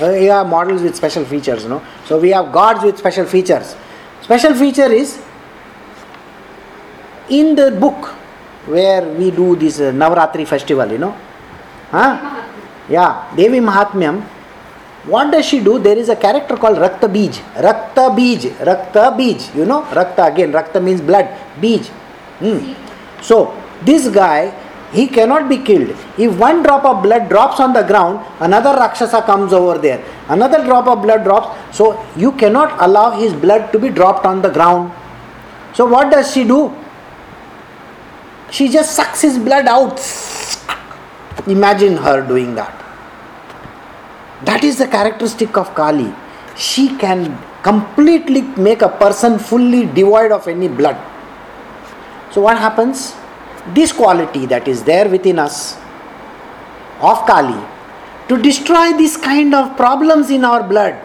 Uh, 0.00 0.10
you 0.10 0.30
have 0.30 0.46
models 0.46 0.82
with 0.82 0.94
special 0.94 1.24
features, 1.24 1.66
no? 1.66 1.82
So 2.04 2.18
we 2.18 2.30
have 2.30 2.52
gods 2.52 2.84
with 2.84 2.98
special 2.98 3.26
features. 3.26 3.74
Special 4.22 4.54
feature 4.54 4.90
is 4.92 5.20
in 7.28 7.56
the 7.56 7.72
book 7.72 8.14
where 8.66 9.02
we 9.02 9.30
do 9.30 9.56
this 9.56 9.80
uh, 9.80 9.92
Navratri 9.92 10.46
festival, 10.46 10.90
you 10.90 10.98
know. 10.98 11.16
Huh? 11.90 12.37
Yeah, 12.88 13.34
Devi 13.36 13.60
Mahatmyam. 13.60 14.22
What 15.04 15.30
does 15.32 15.46
she 15.46 15.60
do? 15.60 15.78
There 15.78 15.96
is 15.96 16.08
a 16.08 16.16
character 16.16 16.56
called 16.56 16.78
Rakta 16.78 17.08
Bij. 17.08 17.30
Rakta 17.56 18.14
Bij. 18.14 18.52
Rakta 18.60 19.16
Bij. 19.16 19.38
You 19.54 19.64
know, 19.64 19.82
Rakta 19.92 20.26
again. 20.26 20.52
Rakta 20.52 20.80
means 20.80 21.00
blood. 21.00 21.26
Bij. 21.60 21.80
Hmm. 22.40 22.74
So, 23.20 23.54
this 23.84 24.08
guy 24.08 24.52
he 24.92 25.06
cannot 25.06 25.48
be 25.48 25.58
killed. 25.58 25.94
If 26.16 26.38
one 26.38 26.62
drop 26.62 26.84
of 26.84 27.02
blood 27.02 27.28
drops 27.28 27.60
on 27.60 27.74
the 27.74 27.82
ground, 27.82 28.24
another 28.40 28.70
Rakshasa 28.70 29.22
comes 29.22 29.52
over 29.52 29.78
there. 29.78 30.02
Another 30.28 30.64
drop 30.64 30.86
of 30.86 31.02
blood 31.02 31.24
drops. 31.24 31.76
So 31.76 32.02
you 32.16 32.32
cannot 32.32 32.74
allow 32.80 33.10
his 33.10 33.34
blood 33.34 33.70
to 33.72 33.78
be 33.78 33.90
dropped 33.90 34.24
on 34.24 34.40
the 34.40 34.48
ground. 34.48 34.92
So 35.74 35.84
what 35.84 36.10
does 36.10 36.32
she 36.32 36.44
do? 36.44 36.74
She 38.50 38.68
just 38.70 38.96
sucks 38.96 39.20
his 39.20 39.38
blood 39.38 39.66
out. 39.66 40.00
Imagine 41.46 41.96
her 41.96 42.26
doing 42.26 42.54
that. 42.54 42.74
That 44.44 44.64
is 44.64 44.78
the 44.78 44.86
characteristic 44.86 45.56
of 45.56 45.74
Kali. 45.74 46.12
She 46.56 46.96
can 46.96 47.38
completely 47.62 48.42
make 48.42 48.82
a 48.82 48.88
person 48.88 49.38
fully 49.38 49.86
devoid 49.86 50.32
of 50.32 50.46
any 50.48 50.68
blood. 50.68 50.96
So 52.30 52.40
what 52.40 52.58
happens? 52.58 53.14
this 53.74 53.92
quality 53.92 54.46
that 54.46 54.66
is 54.68 54.82
there 54.84 55.08
within 55.08 55.38
us 55.38 55.76
of 57.00 57.26
Kali 57.26 57.60
to 58.28 58.40
destroy 58.40 58.92
this 58.96 59.16
kind 59.16 59.54
of 59.54 59.76
problems 59.76 60.30
in 60.30 60.44
our 60.44 60.62
blood. 60.62 60.98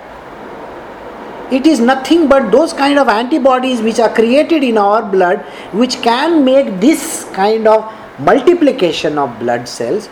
It 1.52 1.68
is 1.68 1.80
nothing 1.80 2.28
but 2.28 2.52
those 2.52 2.74
kind 2.74 2.98
of 2.98 3.08
antibodies 3.08 3.82
which 3.82 4.00
are 4.00 4.14
created 4.14 4.64
in 4.64 4.78
our 4.78 5.04
blood 5.04 5.40
which 5.72 6.02
can 6.02 6.44
make 6.44 6.80
this 6.80 7.26
kind 7.34 7.68
of 7.68 7.92
multiplication 8.20 9.18
of 9.18 9.38
blood 9.40 9.68
cells 9.68 10.10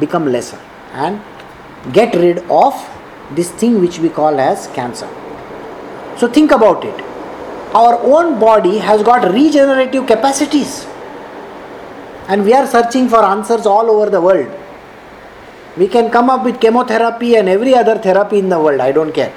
become 0.00 0.26
lesser 0.26 0.60
and 0.92 1.20
get 1.92 2.14
rid 2.14 2.38
of 2.50 2.74
this 3.34 3.50
thing 3.50 3.80
which 3.80 3.98
we 3.98 4.08
call 4.08 4.38
as 4.38 4.66
cancer. 4.68 5.08
So 6.18 6.28
think 6.28 6.50
about 6.52 6.84
it. 6.84 7.00
Our 7.74 7.98
own 8.00 8.38
body 8.38 8.78
has 8.78 9.02
got 9.02 9.32
regenerative 9.32 10.06
capacities 10.06 10.86
and 12.28 12.44
we 12.44 12.52
are 12.52 12.66
searching 12.66 13.08
for 13.08 13.24
answers 13.24 13.66
all 13.66 13.90
over 13.90 14.10
the 14.10 14.20
world. 14.20 14.50
We 15.76 15.88
can 15.88 16.10
come 16.10 16.28
up 16.28 16.44
with 16.44 16.60
chemotherapy 16.60 17.36
and 17.36 17.48
every 17.48 17.74
other 17.74 17.96
therapy 17.98 18.38
in 18.38 18.50
the 18.50 18.60
world, 18.60 18.80
I 18.80 18.92
don't 18.92 19.12
care, 19.12 19.34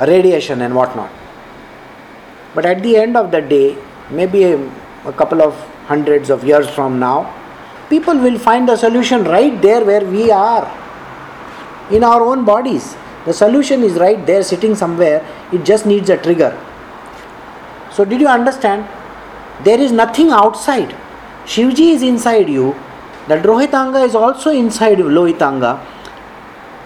radiation 0.00 0.60
and 0.62 0.74
whatnot. 0.74 1.10
But 2.54 2.66
at 2.66 2.82
the 2.82 2.96
end 2.96 3.16
of 3.16 3.30
the 3.30 3.40
day, 3.40 3.78
maybe 4.10 4.42
a, 4.44 4.58
a 5.04 5.12
couple 5.12 5.40
of 5.40 5.54
hundreds 5.86 6.28
of 6.28 6.44
years 6.44 6.68
from 6.68 6.98
now, 6.98 7.32
people 7.88 8.18
will 8.18 8.38
find 8.38 8.68
the 8.68 8.76
solution 8.76 9.24
right 9.24 9.60
there 9.62 9.84
where 9.84 10.04
we 10.04 10.30
are 10.30 10.66
in 11.90 12.04
our 12.04 12.22
own 12.22 12.44
bodies. 12.44 12.96
The 13.24 13.32
solution 13.32 13.82
is 13.82 13.94
right 13.94 14.24
there 14.26 14.42
sitting 14.42 14.74
somewhere, 14.74 15.24
it 15.52 15.64
just 15.64 15.86
needs 15.86 16.10
a 16.10 16.16
trigger. 16.16 16.56
So, 17.92 18.04
did 18.04 18.20
you 18.20 18.28
understand? 18.28 18.88
There 19.64 19.80
is 19.80 19.92
nothing 19.92 20.30
outside. 20.30 20.94
Shivji 21.44 21.94
is 21.94 22.02
inside 22.02 22.48
you, 22.48 22.76
the 23.26 23.36
Rohitanga 23.36 24.04
is 24.06 24.14
also 24.14 24.50
inside 24.50 24.98
Lohitanga, 24.98 25.84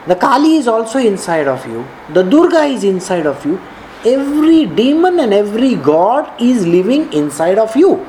the 0.06 0.16
Kali 0.16 0.56
is 0.56 0.66
also 0.68 0.98
inside 0.98 1.46
of 1.46 1.66
you, 1.66 1.86
the 2.12 2.22
Durga 2.22 2.62
is 2.64 2.84
inside 2.84 3.26
of 3.26 3.44
you. 3.44 3.60
Every 4.04 4.66
demon 4.66 5.20
and 5.20 5.32
every 5.32 5.76
god 5.76 6.40
is 6.40 6.66
living 6.66 7.12
inside 7.12 7.58
of 7.58 7.76
you. 7.76 8.04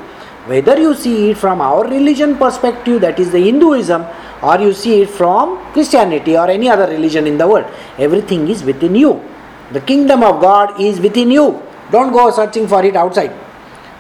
Whether 0.46 0.78
you 0.78 0.94
see 0.94 1.32
it 1.32 1.38
from 1.38 1.62
our 1.62 1.88
religion 1.88 2.36
perspective, 2.38 3.00
that 3.02 3.20
is 3.20 3.32
the 3.32 3.40
Hinduism, 3.40 4.06
or 4.42 4.60
you 4.60 4.74
see 4.74 5.02
it 5.02 5.10
from 5.10 5.58
Christianity 5.72 6.38
or 6.38 6.50
any 6.50 6.70
other 6.70 6.88
religion 6.88 7.28
in 7.28 7.38
the 7.38 7.48
world, 7.48 7.66
everything 7.98 8.50
is 8.50 8.64
within 8.64 8.94
you. 8.94 9.24
The 9.72 9.80
kingdom 9.80 10.22
of 10.22 10.42
God 10.42 10.82
is 10.82 11.00
within 11.00 11.32
you. 11.32 11.64
Don't 11.92 12.12
go 12.12 12.30
searching 12.30 12.68
for 12.68 12.84
it 12.84 12.96
outside. 12.96 13.32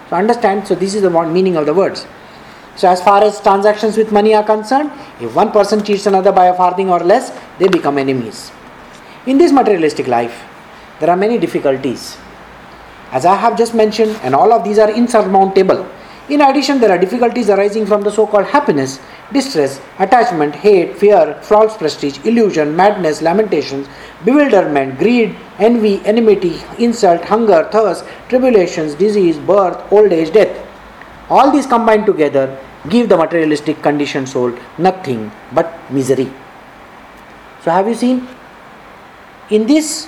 So 0.09 0.17
understand, 0.17 0.67
so 0.67 0.75
this 0.75 0.95
is 0.95 1.01
the 1.01 1.09
meaning 1.09 1.55
of 1.55 1.65
the 1.65 1.73
words. 1.73 2.05
So, 2.75 2.89
as 2.89 3.03
far 3.03 3.23
as 3.23 3.39
transactions 3.39 3.97
with 3.97 4.11
money 4.11 4.33
are 4.33 4.43
concerned, 4.43 4.91
if 5.21 5.35
one 5.35 5.51
person 5.51 5.83
cheats 5.83 6.07
another 6.07 6.31
by 6.31 6.47
a 6.47 6.55
farthing 6.55 6.89
or 6.89 6.99
less, 6.99 7.31
they 7.59 7.67
become 7.67 7.99
enemies. 7.99 8.51
In 9.27 9.37
this 9.37 9.51
materialistic 9.51 10.07
life, 10.07 10.43
there 10.99 11.09
are 11.09 11.15
many 11.15 11.37
difficulties. 11.37 12.17
As 13.11 13.27
I 13.27 13.35
have 13.35 13.55
just 13.57 13.75
mentioned, 13.75 14.19
and 14.23 14.33
all 14.33 14.51
of 14.51 14.63
these 14.63 14.79
are 14.79 14.89
insurmountable. 14.89 15.87
In 16.29 16.39
addition, 16.39 16.79
there 16.79 16.89
are 16.89 16.97
difficulties 16.97 17.49
arising 17.49 17.85
from 17.85 18.01
the 18.01 18.09
so 18.11 18.25
called 18.25 18.45
happiness, 18.45 18.99
distress, 19.33 19.81
attachment, 19.99 20.55
hate, 20.55 20.95
fear, 20.95 21.37
false 21.41 21.75
prestige, 21.75 22.17
illusion, 22.25 22.73
madness, 22.77 23.21
lamentations, 23.21 23.87
bewilderment, 24.23 24.97
greed, 24.97 25.35
envy, 25.59 26.01
enmity, 26.05 26.61
insult, 26.79 27.25
hunger, 27.25 27.67
thirst, 27.73 28.05
tribulations, 28.29 28.95
disease, 28.95 29.37
birth, 29.37 29.91
old 29.91 30.13
age, 30.13 30.31
death. 30.31 30.65
All 31.29 31.51
these 31.51 31.67
combined 31.67 32.05
together 32.05 32.57
give 32.89 33.09
the 33.09 33.17
materialistic 33.17 33.81
conditioned 33.81 34.29
soul 34.29 34.57
nothing 34.77 35.29
but 35.51 35.91
misery. 35.91 36.31
So, 37.63 37.71
have 37.71 37.87
you 37.87 37.95
seen? 37.95 38.27
In 39.49 39.67
this 39.67 40.07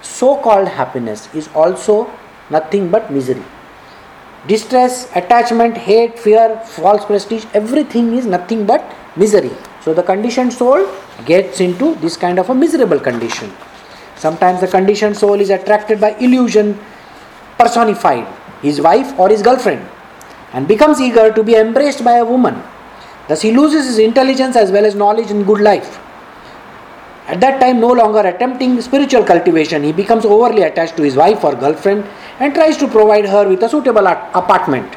so 0.00 0.36
called 0.36 0.68
happiness 0.68 1.28
is 1.34 1.48
also 1.48 2.08
nothing 2.50 2.88
but 2.88 3.10
misery. 3.10 3.42
Distress, 4.46 5.10
attachment, 5.16 5.76
hate, 5.76 6.18
fear, 6.18 6.60
false 6.64 7.04
prestige, 7.04 7.44
everything 7.52 8.14
is 8.14 8.26
nothing 8.26 8.64
but 8.64 8.94
misery. 9.16 9.50
So 9.82 9.92
the 9.92 10.02
conditioned 10.02 10.52
soul 10.52 10.86
gets 11.24 11.60
into 11.60 11.94
this 11.96 12.16
kind 12.16 12.38
of 12.38 12.48
a 12.50 12.54
miserable 12.54 13.00
condition. 13.00 13.52
Sometimes 14.14 14.60
the 14.60 14.68
conditioned 14.68 15.16
soul 15.16 15.40
is 15.40 15.50
attracted 15.50 16.00
by 16.00 16.10
illusion 16.18 16.78
personified, 17.58 18.26
his 18.62 18.80
wife 18.80 19.18
or 19.18 19.28
his 19.28 19.42
girlfriend, 19.42 19.84
and 20.52 20.68
becomes 20.68 21.00
eager 21.00 21.32
to 21.32 21.42
be 21.42 21.56
embraced 21.56 22.04
by 22.04 22.18
a 22.18 22.24
woman. 22.24 22.62
Thus, 23.28 23.42
he 23.42 23.52
loses 23.52 23.86
his 23.86 23.98
intelligence 23.98 24.54
as 24.54 24.70
well 24.70 24.84
as 24.84 24.94
knowledge 24.94 25.30
in 25.30 25.42
good 25.42 25.60
life. 25.60 25.98
At 27.28 27.40
that 27.40 27.60
time, 27.60 27.80
no 27.80 27.88
longer 27.88 28.20
attempting 28.20 28.80
spiritual 28.80 29.24
cultivation, 29.24 29.82
he 29.82 29.92
becomes 29.92 30.24
overly 30.24 30.62
attached 30.62 30.96
to 30.96 31.02
his 31.02 31.16
wife 31.16 31.42
or 31.42 31.56
girlfriend 31.56 32.04
and 32.38 32.54
tries 32.54 32.76
to 32.76 32.86
provide 32.86 33.26
her 33.26 33.48
with 33.48 33.62
a 33.64 33.68
suitable 33.68 34.06
apartment. 34.06 34.94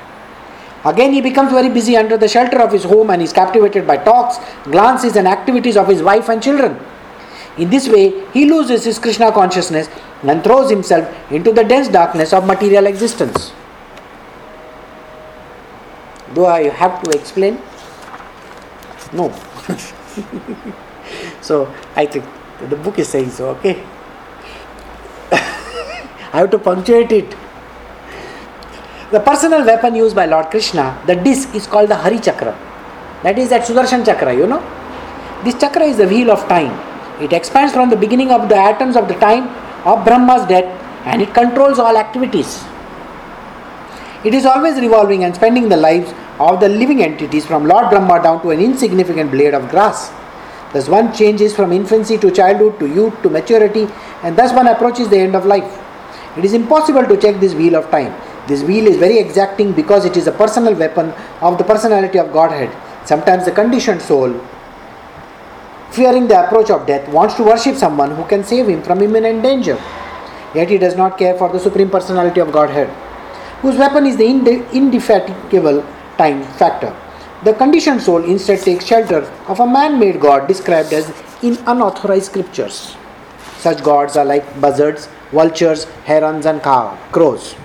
Again, 0.85 1.11
he 1.11 1.21
becomes 1.21 1.51
very 1.51 1.69
busy 1.69 1.97
under 1.97 2.17
the 2.17 2.27
shelter 2.27 2.61
of 2.61 2.71
his 2.71 2.83
home 2.83 3.09
and 3.09 3.21
is 3.21 3.33
captivated 3.33 3.87
by 3.87 3.97
talks, 3.97 4.37
glances, 4.65 5.15
and 5.15 5.27
activities 5.27 5.75
of 5.75 5.87
his 5.87 6.03
wife 6.03 6.29
and 6.29 6.41
children. 6.41 6.79
In 7.57 7.69
this 7.69 7.89
way, 7.89 8.23
he 8.31 8.45
loses 8.45 8.85
his 8.85 8.99
Krishna 8.99 9.31
consciousness 9.31 9.89
and 10.23 10.43
throws 10.43 10.69
himself 10.69 11.09
into 11.31 11.51
the 11.51 11.63
dense 11.63 11.87
darkness 11.87 12.31
of 12.31 12.45
material 12.45 12.85
existence. 12.85 13.51
Do 16.35 16.45
I 16.45 16.69
have 16.69 17.03
to 17.03 17.09
explain? 17.09 17.59
No. 19.11 19.33
so, 21.41 21.73
I 21.95 22.05
think 22.05 22.25
the 22.69 22.75
book 22.75 22.99
is 22.99 23.07
saying 23.07 23.29
so, 23.31 23.49
okay? 23.51 23.83
I 25.31 26.39
have 26.39 26.51
to 26.51 26.59
punctuate 26.59 27.11
it. 27.11 27.35
The 29.11 29.19
personal 29.19 29.65
weapon 29.65 29.95
used 29.95 30.15
by 30.15 30.25
Lord 30.25 30.51
Krishna, 30.51 31.01
the 31.07 31.15
disc, 31.15 31.55
is 31.55 31.65
called 31.65 31.89
the 31.89 31.95
Hari 31.95 32.19
Chakra. 32.19 32.57
That 33.23 33.39
is 33.39 33.49
that 33.49 33.63
Sudarshan 33.63 34.05
Chakra, 34.05 34.35
you 34.35 34.45
know. 34.45 34.61
This 35.43 35.55
chakra 35.59 35.83
is 35.83 35.97
the 35.97 36.07
wheel 36.07 36.31
of 36.31 36.47
time 36.47 36.89
it 37.21 37.33
expands 37.33 37.73
from 37.73 37.89
the 37.89 37.97
beginning 37.97 38.31
of 38.31 38.47
the 38.47 38.55
atoms 38.55 38.95
of 38.95 39.07
the 39.09 39.13
time 39.15 39.47
of 39.85 40.05
Brahma's 40.05 40.47
death 40.47 40.65
and 41.05 41.21
it 41.21 41.33
controls 41.33 41.77
all 41.77 41.97
activities. 41.97 42.63
It 44.23 44.33
is 44.33 44.45
always 44.45 44.79
revolving 44.79 45.23
and 45.23 45.35
spending 45.35 45.67
the 45.69 45.77
lives 45.77 46.13
of 46.39 46.59
the 46.61 46.69
living 46.69 47.03
entities 47.03 47.45
from 47.45 47.65
Lord 47.65 47.89
Brahma 47.89 48.21
down 48.23 48.41
to 48.43 48.51
an 48.51 48.59
insignificant 48.61 49.31
blade 49.31 49.53
of 49.53 49.69
grass. 49.69 50.11
Thus, 50.73 50.87
one 50.87 51.13
changes 51.13 51.55
from 51.55 51.71
infancy 51.71 52.17
to 52.19 52.31
childhood 52.31 52.79
to 52.79 52.87
youth 52.87 53.21
to 53.23 53.29
maturity, 53.29 53.87
and 54.23 54.37
thus 54.37 54.53
one 54.53 54.67
approaches 54.67 55.09
the 55.09 55.17
end 55.17 55.35
of 55.35 55.45
life. 55.45 55.79
It 56.37 56.45
is 56.45 56.53
impossible 56.53 57.05
to 57.05 57.17
check 57.17 57.39
this 57.39 57.55
wheel 57.55 57.75
of 57.75 57.89
time. 57.89 58.13
This 58.47 58.63
wheel 58.63 58.87
is 58.87 58.97
very 58.97 59.17
exacting 59.17 59.73
because 59.73 60.05
it 60.05 60.15
is 60.15 60.27
a 60.27 60.31
personal 60.31 60.75
weapon 60.75 61.11
of 61.41 61.57
the 61.57 61.63
personality 61.63 62.19
of 62.19 62.31
Godhead. 62.31 62.69
Sometimes 63.07 63.45
the 63.45 63.51
conditioned 63.51 64.01
soul 64.01 64.39
fearing 65.91 66.27
the 66.27 66.45
approach 66.45 66.69
of 66.69 66.85
death, 66.85 67.07
wants 67.09 67.35
to 67.35 67.43
worship 67.43 67.75
someone 67.75 68.11
who 68.11 68.23
can 68.25 68.43
save 68.43 68.67
him 68.67 68.81
from 68.81 69.01
imminent 69.01 69.41
danger. 69.41 69.77
Yet 70.53 70.69
he 70.69 70.77
does 70.77 70.95
not 70.95 71.17
care 71.17 71.37
for 71.37 71.49
the 71.49 71.59
Supreme 71.59 71.89
Personality 71.89 72.39
of 72.39 72.51
Godhead, 72.51 72.89
whose 73.61 73.75
weapon 73.75 74.05
is 74.05 74.17
the 74.17 74.25
indefatigable 74.25 75.85
time 76.17 76.43
factor. 76.43 76.95
The 77.43 77.53
conditioned 77.53 78.01
soul 78.01 78.23
instead 78.23 78.59
takes 78.59 78.85
shelter 78.85 79.21
of 79.47 79.59
a 79.59 79.67
man 79.67 79.99
made 79.99 80.19
God 80.19 80.47
described 80.47 80.93
as 80.93 81.11
in 81.41 81.57
unauthorized 81.67 82.25
scriptures. 82.25 82.95
Such 83.57 83.83
gods 83.83 84.17
are 84.17 84.25
like 84.25 84.59
buzzards, 84.59 85.07
vultures, 85.31 85.85
herons, 86.05 86.45
and 86.45 86.61
cow, 86.61 86.97
crows. 87.11 87.55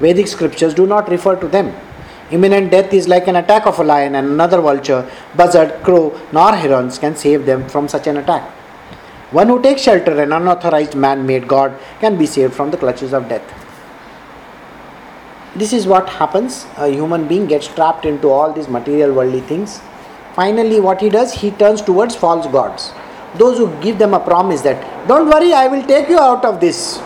Vedic 0.00 0.26
scriptures 0.26 0.74
do 0.74 0.86
not 0.86 1.08
refer 1.08 1.36
to 1.36 1.48
them 1.48 1.74
Imminent 2.30 2.70
death 2.70 2.92
is 2.92 3.08
like 3.08 3.26
an 3.26 3.36
attack 3.36 3.66
of 3.66 3.78
a 3.78 3.84
lion 3.84 4.14
and 4.14 4.28
another 4.28 4.60
vulture, 4.60 5.10
buzzard, 5.34 5.82
crow, 5.82 6.14
nor 6.30 6.54
herons 6.54 6.98
can 6.98 7.16
save 7.16 7.46
them 7.46 7.66
from 7.70 7.88
such 7.88 8.06
an 8.06 8.18
attack. 8.18 8.42
One 9.30 9.48
who 9.48 9.62
takes 9.62 9.82
shelter 9.82 10.20
an 10.20 10.32
unauthorized 10.32 10.94
man 10.94 11.26
made 11.26 11.48
God 11.48 11.78
can 12.00 12.18
be 12.18 12.26
saved 12.26 12.52
from 12.52 12.70
the 12.70 12.76
clutches 12.76 13.14
of 13.14 13.30
death. 13.30 13.67
This 15.58 15.72
is 15.72 15.86
what 15.86 16.08
happens. 16.08 16.66
A 16.76 16.88
human 16.88 17.28
being 17.28 17.46
gets 17.46 17.68
trapped 17.68 18.06
into 18.06 18.30
all 18.30 18.52
these 18.52 18.68
material 18.68 19.12
worldly 19.12 19.40
things. 19.40 19.80
Finally, 20.34 20.80
what 20.80 21.00
he 21.00 21.08
does, 21.08 21.32
he 21.32 21.50
turns 21.50 21.82
towards 21.82 22.14
false 22.14 22.46
gods. 22.46 22.92
Those 23.36 23.58
who 23.58 23.70
give 23.82 23.98
them 23.98 24.14
a 24.14 24.20
promise 24.20 24.62
that, 24.62 25.08
don't 25.08 25.28
worry, 25.28 25.52
I 25.52 25.66
will 25.66 25.82
take 25.82 26.08
you 26.08 26.18
out 26.18 26.44
of 26.44 26.60
this. 26.60 26.98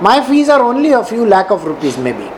My 0.00 0.24
fees 0.28 0.48
are 0.48 0.62
only 0.62 0.90
a 0.92 1.04
few 1.04 1.24
lakh 1.24 1.50
of 1.50 1.64
rupees, 1.64 1.96
maybe 1.96 2.30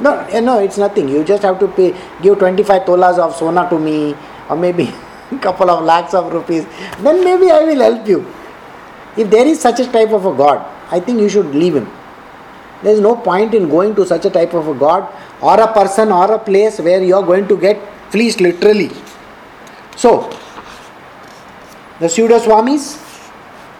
no, 0.00 0.20
eh, 0.30 0.40
no, 0.40 0.58
it's 0.60 0.78
nothing. 0.78 1.08
You 1.08 1.24
just 1.24 1.42
have 1.42 1.58
to 1.58 1.68
pay, 1.68 1.94
give 2.22 2.38
25 2.38 2.84
tolas 2.84 3.18
of 3.18 3.34
sona 3.34 3.68
to 3.68 3.78
me, 3.78 4.14
or 4.48 4.56
maybe 4.56 4.92
a 5.32 5.38
couple 5.38 5.70
of 5.70 5.84
lakhs 5.84 6.14
of 6.14 6.32
rupees. 6.32 6.66
Then 7.00 7.24
maybe 7.24 7.50
I 7.50 7.64
will 7.64 7.80
help 7.80 8.06
you. 8.06 8.26
If 9.16 9.30
there 9.30 9.46
is 9.46 9.60
such 9.60 9.80
a 9.80 9.86
type 9.90 10.10
of 10.10 10.24
a 10.24 10.34
God, 10.34 10.64
I 10.90 11.00
think 11.00 11.20
you 11.20 11.28
should 11.28 11.54
leave 11.54 11.74
him. 11.74 11.90
There 12.82 12.92
is 12.92 13.00
no 13.00 13.16
point 13.16 13.54
in 13.54 13.68
going 13.68 13.94
to 13.96 14.06
such 14.06 14.24
a 14.24 14.30
type 14.30 14.54
of 14.54 14.68
a 14.68 14.74
God 14.74 15.08
or 15.40 15.60
a 15.60 15.72
person 15.72 16.12
or 16.12 16.32
a 16.32 16.38
place 16.38 16.78
where 16.78 17.02
you 17.02 17.16
are 17.16 17.22
going 17.22 17.48
to 17.48 17.56
get 17.56 17.80
fleeced 18.10 18.40
literally. 18.40 18.90
So, 19.96 20.30
the 21.98 22.08
pseudo 22.08 22.38
swamis, 22.38 23.04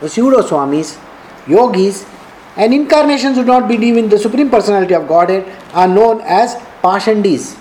the 0.01 0.09
pseudo 0.09 0.42
swamis, 0.42 0.99
yogis, 1.46 2.05
and 2.57 2.74
incarnations 2.74 3.36
who 3.36 3.42
do 3.42 3.49
not 3.49 3.68
believe 3.68 3.96
in 3.96 4.09
the 4.09 4.18
Supreme 4.18 4.51
Personality 4.51 4.94
of 4.94 5.07
Godhead 5.07 5.46
are 5.72 5.86
known 5.86 6.20
as 6.22 6.57
Pashandis. 6.82 7.57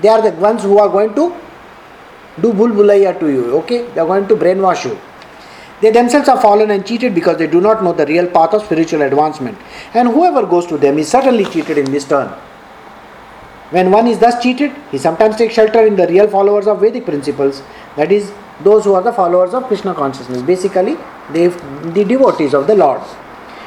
They 0.00 0.08
are 0.08 0.20
the 0.20 0.32
ones 0.32 0.64
who 0.64 0.78
are 0.78 0.88
going 0.88 1.14
to 1.14 1.36
do 2.40 2.52
bulbulaya 2.52 3.18
to 3.20 3.28
you, 3.28 3.56
okay? 3.58 3.86
They 3.90 4.00
are 4.00 4.06
going 4.06 4.26
to 4.26 4.34
brainwash 4.34 4.84
you. 4.86 4.98
They 5.82 5.90
themselves 5.90 6.28
are 6.28 6.40
fallen 6.40 6.70
and 6.70 6.86
cheated 6.86 7.14
because 7.14 7.36
they 7.38 7.48
do 7.48 7.60
not 7.60 7.82
know 7.82 7.92
the 7.92 8.06
real 8.06 8.26
path 8.28 8.54
of 8.54 8.64
spiritual 8.64 9.02
advancement. 9.02 9.58
And 9.92 10.08
whoever 10.08 10.46
goes 10.46 10.66
to 10.68 10.78
them 10.78 10.98
is 10.98 11.08
certainly 11.08 11.44
cheated 11.44 11.76
in 11.76 11.90
this 11.90 12.06
turn. 12.06 12.28
When 13.70 13.90
one 13.90 14.06
is 14.06 14.18
thus 14.18 14.42
cheated, 14.42 14.72
he 14.90 14.98
sometimes 14.98 15.36
takes 15.36 15.54
shelter 15.54 15.84
in 15.86 15.96
the 15.96 16.06
real 16.06 16.28
followers 16.28 16.66
of 16.66 16.80
Vedic 16.80 17.04
principles, 17.04 17.62
that 17.96 18.12
is, 18.12 18.32
those 18.62 18.84
who 18.84 18.94
are 18.94 19.02
the 19.02 19.12
followers 19.12 19.54
of 19.54 19.64
Krishna 19.64 19.94
consciousness, 19.94 20.42
basically, 20.42 20.96
they, 21.32 21.48
the 21.48 22.04
devotees 22.04 22.54
of 22.54 22.66
the 22.66 22.76
Lord 22.76 23.02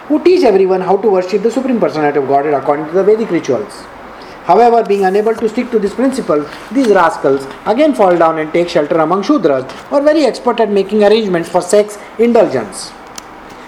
who 0.07 0.23
teach 0.23 0.43
everyone 0.43 0.81
how 0.81 0.95
to 0.97 1.09
worship 1.09 1.41
the 1.41 1.51
Supreme 1.51 1.79
Personality 1.79 2.19
of 2.19 2.27
Godhead 2.27 2.53
according 2.53 2.85
to 2.85 2.91
the 2.91 3.03
Vedic 3.03 3.31
rituals. 3.31 3.73
However, 4.45 4.83
being 4.83 5.05
unable 5.05 5.33
to 5.35 5.49
stick 5.49 5.71
to 5.71 5.79
this 5.79 5.95
principle, 5.95 6.47
these 6.71 6.89
rascals 6.89 7.47
again 7.65 7.95
fall 7.95 8.15
down 8.15 8.37
and 8.37 8.53
take 8.53 8.69
shelter 8.69 8.97
among 8.99 9.23
Shudras, 9.23 9.69
who 9.87 9.95
are 9.95 10.03
very 10.03 10.25
expert 10.25 10.59
at 10.59 10.69
making 10.69 11.03
arrangements 11.03 11.49
for 11.49 11.61
sex 11.61 11.97
indulgence. 12.19 12.91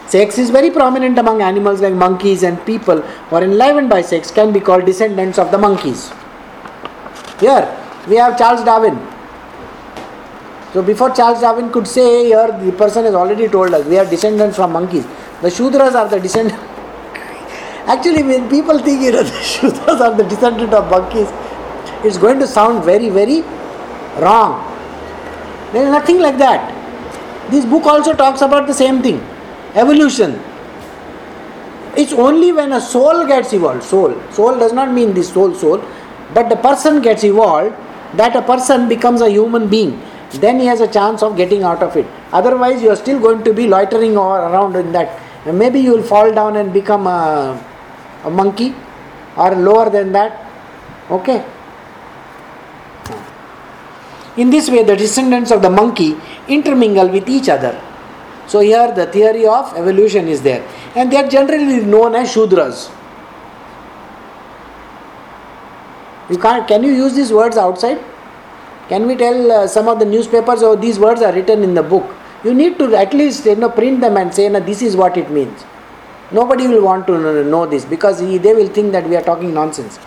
Sex 0.08 0.38
is 0.38 0.52
very 0.52 0.70
prominent 0.70 1.18
among 1.18 1.42
animals 1.42 1.82
like 1.82 1.94
monkeys 1.94 2.44
and 2.44 2.64
people 2.66 3.02
who 3.02 3.36
are 3.36 3.44
enlivened 3.44 3.90
by 3.90 4.02
sex 4.02 4.30
can 4.30 4.54
be 4.54 4.60
called 4.60 4.86
descendants 4.86 5.40
of 5.40 5.50
the 5.52 5.58
monkeys. 5.58 6.12
Here, 7.40 7.66
we 8.08 8.16
have 8.18 8.38
Charles 8.38 8.64
Darwin. 8.64 8.98
So, 10.74 10.84
before 10.84 11.10
Charles 11.10 11.42
Darwin 11.42 11.72
could 11.72 11.88
say, 11.88 12.26
here 12.26 12.48
the 12.64 12.72
person 12.72 13.04
has 13.06 13.16
already 13.16 13.48
told 13.48 13.74
us, 13.74 13.86
we 13.88 13.98
are 13.98 14.06
descendants 14.06 14.56
from 14.58 14.74
monkeys. 14.74 15.06
The 15.42 15.50
Shudras 15.50 15.96
are 15.96 16.08
the 16.08 16.20
descendant. 16.20 16.62
Actually, 17.88 18.24
when 18.24 18.50
people 18.50 18.80
think 18.80 19.02
you 19.02 19.12
know 19.12 19.24
the 19.24 19.32
Shudras 19.50 20.02
are 20.02 20.16
the 20.16 20.24
descendant 20.24 20.74
of 20.74 20.90
monkeys, 20.90 21.30
it's 22.04 22.18
going 22.18 22.40
to 22.40 22.48
sound 22.48 22.84
very, 22.84 23.10
very 23.10 23.42
wrong. 24.22 24.64
There 25.72 25.86
is 25.86 25.92
nothing 25.92 26.20
like 26.20 26.38
that. 26.38 26.74
This 27.50 27.66
book 27.66 27.86
also 27.86 28.14
talks 28.14 28.42
about 28.42 28.68
the 28.68 28.74
same 28.74 29.02
thing 29.02 29.26
evolution. 29.76 30.40
It's 31.96 32.14
only 32.14 32.52
when 32.52 32.74
a 32.74 32.82
soul 32.82 33.26
gets 33.26 33.54
evolved, 33.54 33.84
soul, 33.84 34.22
soul 34.32 34.60
does 34.60 34.74
not 34.74 34.92
mean 34.92 35.14
this 35.14 35.32
soul, 35.34 35.54
soul, 35.56 35.84
but 36.34 36.50
the 36.50 36.56
person 36.58 37.02
gets 37.02 37.24
evolved 37.24 37.76
that 38.18 38.36
a 38.36 38.42
person 38.42 38.88
becomes 38.88 39.22
a 39.22 39.30
human 39.30 39.68
being. 39.68 40.02
Then 40.32 40.60
he 40.60 40.66
has 40.66 40.82
a 40.82 40.88
chance 40.88 41.24
of 41.24 41.38
getting 41.38 41.64
out 41.64 41.82
of 41.82 41.96
it. 41.96 42.06
Otherwise, 42.32 42.82
you 42.82 42.90
are 42.90 42.96
still 42.96 43.20
going 43.20 43.44
to 43.46 43.54
be 43.54 43.66
loitering 43.66 44.18
around 44.18 44.76
in 44.76 44.92
that 44.92 45.22
and 45.46 45.58
maybe 45.58 45.80
you 45.80 45.92
will 45.94 46.04
fall 46.04 46.34
down 46.34 46.58
and 46.58 46.74
become 46.74 47.08
a, 47.08 47.77
a 48.28 48.30
monkey 48.30 48.74
or 49.36 49.56
lower 49.56 49.90
than 49.90 50.12
that. 50.12 50.44
Okay? 51.10 51.44
In 54.38 54.50
this 54.50 54.70
way, 54.70 54.84
the 54.84 54.96
descendants 54.96 55.52
of 55.52 55.62
the 55.62 55.70
monkey 55.70 56.16
intermingle 56.48 57.10
with 57.10 57.28
each 57.28 57.50
other. 57.50 57.82
So, 58.48 58.60
here 58.60 58.94
the 58.94 59.08
theory 59.08 59.46
of 59.46 59.74
evolution 59.76 60.28
is 60.28 60.42
there, 60.42 60.66
and 60.96 61.12
they 61.12 61.18
are 61.18 61.28
generally 61.28 61.84
known 61.84 62.16
as 62.16 62.34
Shudras. 62.34 62.94
You 66.30 66.38
can't, 66.38 66.68
can 66.68 66.84
you 66.84 66.92
use 66.94 67.16
these 67.16 67.34
words 67.34 67.58
outside? 67.58 68.00
Can 68.90 69.08
we 69.08 69.16
tell 69.16 69.52
uh, 69.52 69.68
some 69.68 69.88
of 69.90 70.00
the 70.00 70.06
newspapers, 70.06 70.64
oh, 70.64 70.76
these 70.76 70.98
words 70.98 71.22
are 71.22 71.34
written 71.34 71.64
in 71.64 71.74
the 71.74 71.84
book? 71.84 72.16
You 72.44 72.54
need 72.54 72.78
to 72.80 72.96
at 72.96 73.14
least 73.14 73.46
you 73.46 73.56
know 73.56 73.70
print 73.70 74.00
them 74.00 74.16
and 74.18 74.34
say, 74.34 74.48
no, 74.48 74.60
this 74.60 74.82
is 74.82 74.96
what 74.96 75.18
it 75.18 75.30
means. 75.30 75.66
Nobody 76.32 76.68
will 76.68 76.84
want 76.84 77.08
to 77.08 77.44
know 77.44 77.66
this 77.66 77.86
because 77.86 78.20
they 78.20 78.54
will 78.54 78.68
think 78.68 78.92
that 78.92 79.08
we 79.08 79.16
are 79.16 79.22
talking 79.22 79.54
nonsense. 79.54 79.98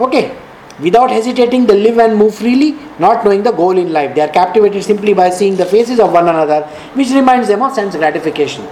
Okay, 0.00 0.36
without 0.80 1.10
hesitating, 1.10 1.66
they 1.66 1.78
live 1.78 1.98
and 1.98 2.16
move 2.16 2.34
freely, 2.34 2.78
not 2.98 3.24
knowing 3.24 3.42
the 3.42 3.52
goal 3.52 3.76
in 3.76 3.92
life. 3.92 4.14
They 4.14 4.22
are 4.22 4.28
captivated 4.28 4.82
simply 4.82 5.12
by 5.12 5.30
seeing 5.30 5.56
the 5.56 5.66
faces 5.66 6.00
of 6.00 6.12
one 6.12 6.28
another, 6.28 6.62
which 6.94 7.10
reminds 7.10 7.48
them 7.48 7.62
of 7.62 7.74
sense 7.74 7.94
gratification. 7.94 8.64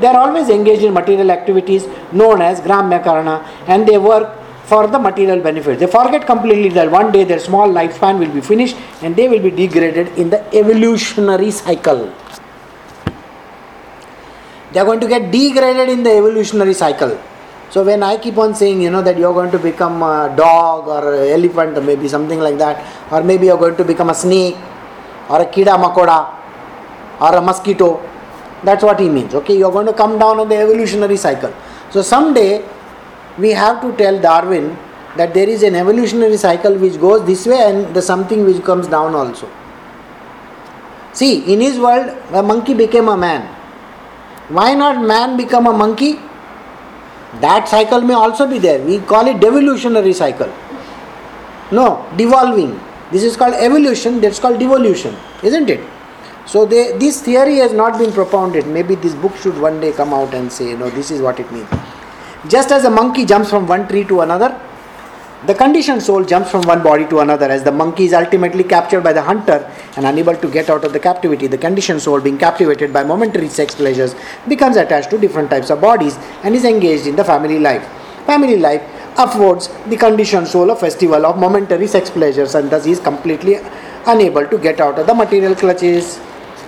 They 0.00 0.06
are 0.06 0.16
always 0.16 0.48
engaged 0.48 0.82
in 0.82 0.94
material 0.94 1.30
activities 1.30 1.86
known 2.12 2.40
as 2.40 2.60
Gramya 2.60 3.44
and 3.66 3.86
they 3.86 3.98
work 3.98 4.34
for 4.64 4.86
the 4.86 4.98
material 4.98 5.40
benefits. 5.40 5.80
They 5.80 5.86
forget 5.86 6.26
completely 6.26 6.68
that 6.70 6.90
one 6.90 7.10
day 7.10 7.24
their 7.24 7.38
small 7.38 7.68
lifespan 7.68 8.18
will 8.18 8.32
be 8.32 8.40
finished 8.40 8.76
and 9.02 9.16
they 9.16 9.28
will 9.28 9.40
be 9.40 9.50
degraded 9.50 10.08
in 10.16 10.30
the 10.30 10.40
evolutionary 10.54 11.50
cycle. 11.50 12.12
They 14.78 14.82
are 14.82 14.86
going 14.86 15.00
to 15.00 15.08
get 15.08 15.32
degraded 15.32 15.88
in 15.88 16.04
the 16.04 16.10
evolutionary 16.10 16.72
cycle. 16.72 17.20
So 17.68 17.82
when 17.82 18.00
I 18.00 18.16
keep 18.16 18.38
on 18.38 18.54
saying, 18.54 18.80
you 18.80 18.90
know, 18.90 19.02
that 19.02 19.18
you're 19.18 19.34
going 19.34 19.50
to 19.50 19.58
become 19.58 20.04
a 20.04 20.32
dog 20.36 20.86
or 20.86 21.14
an 21.14 21.30
elephant 21.32 21.76
or 21.76 21.80
maybe 21.80 22.06
something 22.06 22.38
like 22.38 22.58
that, 22.58 23.12
or 23.12 23.24
maybe 23.24 23.46
you're 23.46 23.58
going 23.58 23.74
to 23.74 23.84
become 23.84 24.08
a 24.10 24.14
snake 24.14 24.54
or 25.28 25.42
a 25.42 25.46
kida 25.46 25.74
makoda 25.84 26.32
or 27.20 27.34
a 27.34 27.40
mosquito, 27.40 28.08
that's 28.62 28.84
what 28.84 29.00
he 29.00 29.08
means. 29.08 29.34
Okay, 29.34 29.58
you're 29.58 29.72
going 29.72 29.86
to 29.86 29.92
come 29.92 30.16
down 30.16 30.38
on 30.38 30.48
the 30.48 30.54
evolutionary 30.54 31.16
cycle. 31.16 31.52
So 31.90 32.00
someday 32.00 32.64
we 33.36 33.50
have 33.50 33.80
to 33.80 33.96
tell 33.96 34.20
Darwin 34.20 34.78
that 35.16 35.34
there 35.34 35.48
is 35.48 35.64
an 35.64 35.74
evolutionary 35.74 36.36
cycle 36.36 36.78
which 36.78 37.00
goes 37.00 37.26
this 37.26 37.48
way 37.48 37.58
and 37.58 37.92
the 37.96 38.00
something 38.00 38.44
which 38.44 38.62
comes 38.62 38.86
down 38.86 39.16
also. 39.16 39.50
See, 41.14 41.52
in 41.52 41.60
his 41.60 41.80
world, 41.80 42.16
a 42.32 42.44
monkey 42.44 42.74
became 42.74 43.08
a 43.08 43.16
man. 43.16 43.57
Why 44.48 44.74
not 44.74 45.04
man 45.04 45.36
become 45.36 45.66
a 45.66 45.72
monkey? 45.72 46.18
That 47.40 47.68
cycle 47.68 48.00
may 48.00 48.14
also 48.14 48.46
be 48.46 48.58
there. 48.58 48.82
We 48.84 48.98
call 49.00 49.26
it 49.26 49.40
devolutionary 49.40 50.14
cycle. 50.14 50.52
No, 51.70 52.08
devolving. 52.16 52.80
This 53.10 53.22
is 53.22 53.36
called 53.36 53.54
evolution, 53.54 54.20
that's 54.20 54.38
called 54.38 54.58
devolution, 54.58 55.14
isn't 55.42 55.68
it? 55.68 55.80
So 56.46 56.64
they, 56.64 56.96
this 56.96 57.20
theory 57.20 57.56
has 57.56 57.74
not 57.74 57.98
been 57.98 58.10
propounded. 58.10 58.66
Maybe 58.66 58.94
this 58.94 59.14
book 59.14 59.36
should 59.36 59.58
one 59.58 59.80
day 59.80 59.92
come 59.92 60.14
out 60.14 60.32
and 60.32 60.50
say, 60.50 60.74
no, 60.74 60.88
this 60.88 61.10
is 61.10 61.20
what 61.20 61.38
it 61.38 61.50
means. 61.52 61.68
Just 62.48 62.72
as 62.72 62.84
a 62.84 62.90
monkey 62.90 63.26
jumps 63.26 63.50
from 63.50 63.66
one 63.66 63.86
tree 63.86 64.04
to 64.04 64.22
another, 64.22 64.58
the 65.46 65.54
conditioned 65.54 66.02
soul 66.02 66.24
jumps 66.24 66.50
from 66.50 66.62
one 66.62 66.82
body 66.82 67.06
to 67.06 67.20
another 67.20 67.46
as 67.46 67.62
the 67.62 67.70
monkey 67.70 68.06
is 68.06 68.12
ultimately 68.12 68.64
captured 68.64 69.02
by 69.02 69.12
the 69.12 69.22
hunter 69.22 69.70
and 69.96 70.04
unable 70.04 70.34
to 70.34 70.50
get 70.50 70.68
out 70.68 70.84
of 70.84 70.92
the 70.92 70.98
captivity. 70.98 71.46
The 71.46 71.56
conditioned 71.56 72.02
soul, 72.02 72.20
being 72.20 72.38
captivated 72.38 72.92
by 72.92 73.04
momentary 73.04 73.48
sex 73.48 73.72
pleasures, 73.76 74.16
becomes 74.48 74.76
attached 74.76 75.10
to 75.10 75.18
different 75.18 75.48
types 75.48 75.70
of 75.70 75.80
bodies 75.80 76.16
and 76.42 76.56
is 76.56 76.64
engaged 76.64 77.06
in 77.06 77.14
the 77.14 77.22
family 77.22 77.60
life. 77.60 77.86
Family 78.26 78.56
life 78.56 78.82
affords 79.16 79.68
the 79.86 79.96
conditioned 79.96 80.48
soul 80.48 80.70
a 80.70 80.76
festival 80.76 81.24
of 81.24 81.38
momentary 81.38 81.86
sex 81.86 82.10
pleasures 82.10 82.56
and 82.56 82.68
thus 82.68 82.84
is 82.86 82.98
completely 82.98 83.58
unable 84.06 84.44
to 84.44 84.58
get 84.58 84.80
out 84.80 84.98
of 84.98 85.06
the 85.06 85.14
material 85.14 85.54
clutches. 85.54 86.18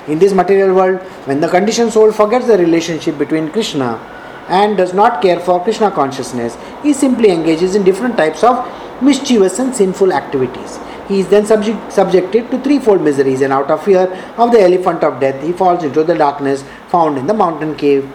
In 0.06 0.20
this 0.20 0.32
material 0.32 0.76
world, 0.76 1.00
when 1.26 1.40
the 1.40 1.48
conditioned 1.48 1.92
soul 1.92 2.12
forgets 2.12 2.46
the 2.46 2.56
relationship 2.56 3.18
between 3.18 3.50
Krishna 3.50 4.19
and 4.50 4.76
does 4.76 4.92
not 4.92 5.22
care 5.22 5.40
for 5.40 5.62
Krishna 5.62 5.90
consciousness, 5.90 6.58
he 6.82 6.92
simply 6.92 7.30
engages 7.30 7.74
in 7.74 7.84
different 7.84 8.16
types 8.16 8.42
of 8.44 8.68
mischievous 9.00 9.58
and 9.58 9.74
sinful 9.74 10.12
activities. 10.12 10.78
He 11.08 11.20
is 11.20 11.28
then 11.28 11.46
subject, 11.46 11.92
subjected 11.92 12.50
to 12.50 12.60
threefold 12.60 13.02
miseries, 13.02 13.40
and 13.40 13.52
out 13.52 13.70
of 13.70 13.84
fear 13.84 14.02
of 14.36 14.52
the 14.52 14.60
elephant 14.60 15.02
of 15.02 15.20
death, 15.20 15.42
he 15.42 15.52
falls 15.52 15.82
into 15.82 16.04
the 16.04 16.14
darkness 16.14 16.64
found 16.88 17.16
in 17.16 17.26
the 17.26 17.34
mountain 17.34 17.74
cave. 17.76 18.12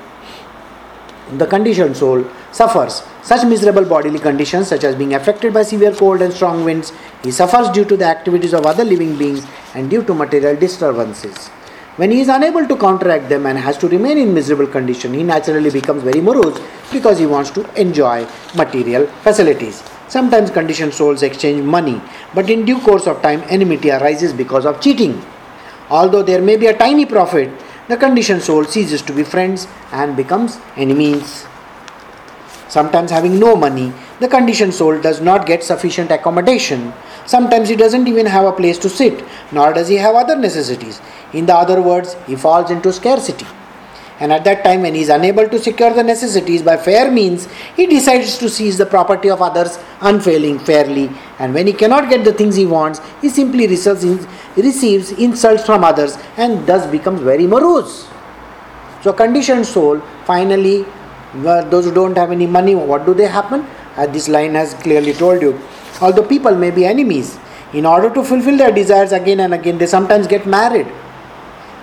The 1.38 1.48
conditioned 1.48 1.98
soul 1.98 2.24
suffers 2.52 3.02
such 3.24 3.46
miserable 3.48 3.84
bodily 3.84 4.20
conditions, 4.20 4.68
such 4.68 4.84
as 4.84 4.96
being 4.96 5.16
affected 5.16 5.54
by 5.54 5.64
severe 5.64 5.94
cold 5.94 6.22
and 6.22 6.32
strong 6.32 6.64
winds. 6.64 6.94
He 7.24 7.32
suffers 7.32 7.70
due 7.70 7.86
to 7.86 7.98
the 7.98 8.06
activities 8.06 8.54
of 8.54 8.66
other 8.66 8.86
living 8.86 9.18
beings 9.18 9.46
and 9.74 9.90
due 9.90 10.04
to 10.04 10.14
material 10.14 10.56
disturbances. 10.56 11.50
When 11.98 12.12
he 12.12 12.20
is 12.20 12.28
unable 12.28 12.68
to 12.68 12.76
counteract 12.76 13.30
them 13.30 13.46
and 13.46 13.58
has 13.58 13.78
to 13.78 13.88
remain 13.88 14.18
in 14.18 14.34
miserable 14.34 14.68
condition, 14.68 15.14
he 15.14 15.24
naturally 15.24 15.70
becomes 15.70 16.04
very 16.04 16.20
morose 16.20 16.60
because 16.92 17.20
he 17.20 17.26
wants 17.26 17.52
to 17.52 17.64
enjoy 17.80 18.28
material 18.54 19.08
facilities. 19.24 19.82
Sometimes 20.10 20.52
conditioned 20.52 20.94
souls 20.94 21.24
exchange 21.24 21.64
money, 21.64 22.02
but 22.34 22.50
in 22.50 22.66
due 22.66 22.82
course 22.82 23.08
of 23.08 23.22
time, 23.22 23.44
enmity 23.48 23.92
arises 23.92 24.34
because 24.34 24.66
of 24.66 24.82
cheating. 24.82 25.24
Although 25.90 26.22
there 26.22 26.42
may 26.42 26.58
be 26.58 26.68
a 26.68 26.78
tiny 26.78 27.06
profit, 27.06 27.50
the 27.88 27.96
conditioned 27.96 28.44
soul 28.44 28.66
ceases 28.66 29.02
to 29.04 29.14
be 29.14 29.24
friends 29.24 29.66
and 29.94 30.18
becomes 30.18 30.58
enemies. 30.76 31.46
Sometimes, 32.68 33.10
having 33.10 33.40
no 33.40 33.56
money, 33.56 33.94
the 34.20 34.28
conditioned 34.28 34.74
soul 34.74 35.00
does 35.00 35.22
not 35.22 35.46
get 35.46 35.64
sufficient 35.64 36.12
accommodation. 36.12 36.92
Sometimes 37.26 37.70
he 37.70 37.76
doesn't 37.76 38.08
even 38.08 38.26
have 38.26 38.46
a 38.46 38.52
place 38.52 38.78
to 38.80 38.90
sit, 38.90 39.24
nor 39.52 39.74
does 39.74 39.88
he 39.88 39.96
have 39.96 40.16
other 40.16 40.36
necessities. 40.36 41.02
In 41.34 41.46
the 41.46 41.56
other 41.56 41.82
words, 41.82 42.16
he 42.28 42.36
falls 42.36 42.70
into 42.70 42.94
scarcity. 42.94 43.48
And 44.18 44.32
at 44.32 44.46
that 44.46 44.64
time, 44.64 44.84
when 44.84 44.96
he 44.96 45.02
is 45.02 45.10
unable 45.10 45.50
to 45.50 45.60
secure 45.60 45.92
the 45.94 46.02
necessities 46.02 46.62
by 46.62 46.78
fair 46.78 47.12
means, 47.12 47.50
he 47.76 47.86
decides 47.86 48.38
to 48.38 48.50
seize 48.50 48.78
the 48.78 48.86
property 48.86 49.30
of 49.30 49.42
others 49.42 49.78
unfailing 50.00 50.60
fairly. 50.60 51.10
And 51.38 51.54
when 51.54 51.68
he 51.68 51.74
cannot 51.74 52.10
get 52.10 52.24
the 52.24 52.32
things 52.32 52.56
he 52.56 52.66
wants, 52.66 53.02
he 53.22 53.28
simply 53.28 53.68
receives 53.68 55.12
insults 55.12 55.66
from 55.66 55.84
others 55.84 56.18
and 56.38 56.66
thus 56.66 56.90
becomes 56.90 57.20
very 57.22 57.46
morose. 57.46 58.08
So, 59.04 59.12
conditioned 59.12 59.66
soul 59.66 60.00
finally, 60.24 60.86
those 61.34 61.84
who 61.84 61.94
don't 61.94 62.16
have 62.16 62.32
any 62.32 62.48
money, 62.48 62.74
what 62.74 63.06
do 63.06 63.14
they 63.14 63.28
happen? 63.28 63.68
As 63.98 64.10
this 64.12 64.30
line 64.30 64.56
has 64.56 64.76
clearly 64.76 65.12
told 65.12 65.42
you. 65.42 65.60
Although 66.02 66.24
people 66.28 66.56
may 66.56 66.72
be 66.72 66.86
enemies, 66.86 67.38
in 67.74 67.86
order 67.86 68.10
to 68.14 68.24
fulfill 68.24 68.58
their 68.58 68.72
desires 68.72 69.12
again 69.12 69.40
and 69.40 69.54
again, 69.54 69.78
they 69.78 69.88
sometimes 69.88 70.28
get 70.28 70.46
married 70.46 70.88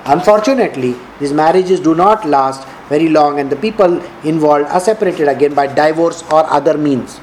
Unfortunately, 0.04 0.96
these 1.20 1.32
marriages 1.32 1.78
do 1.78 1.94
not 1.94 2.26
last 2.26 2.66
very 2.88 3.08
long 3.08 3.38
and 3.38 3.48
the 3.50 3.56
people 3.56 4.02
involved 4.24 4.66
are 4.66 4.80
separated 4.80 5.28
again 5.28 5.54
by 5.54 5.66
divorce 5.68 6.22
or 6.24 6.44
other 6.52 6.76
means. 6.76 7.20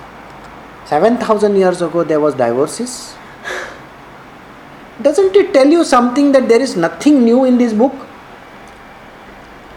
7000 0.86 1.56
years 1.58 1.82
ago 1.82 2.04
there 2.04 2.20
was 2.20 2.36
divorces. 2.36 3.16
Doesn't 5.02 5.36
it 5.36 5.54
tell 5.54 5.68
you 5.68 5.84
something 5.84 6.32
that 6.32 6.48
there 6.48 6.62
is 6.62 6.76
nothing 6.78 7.24
new 7.26 7.44
in 7.46 7.58
this 7.58 7.74
book? 7.74 7.94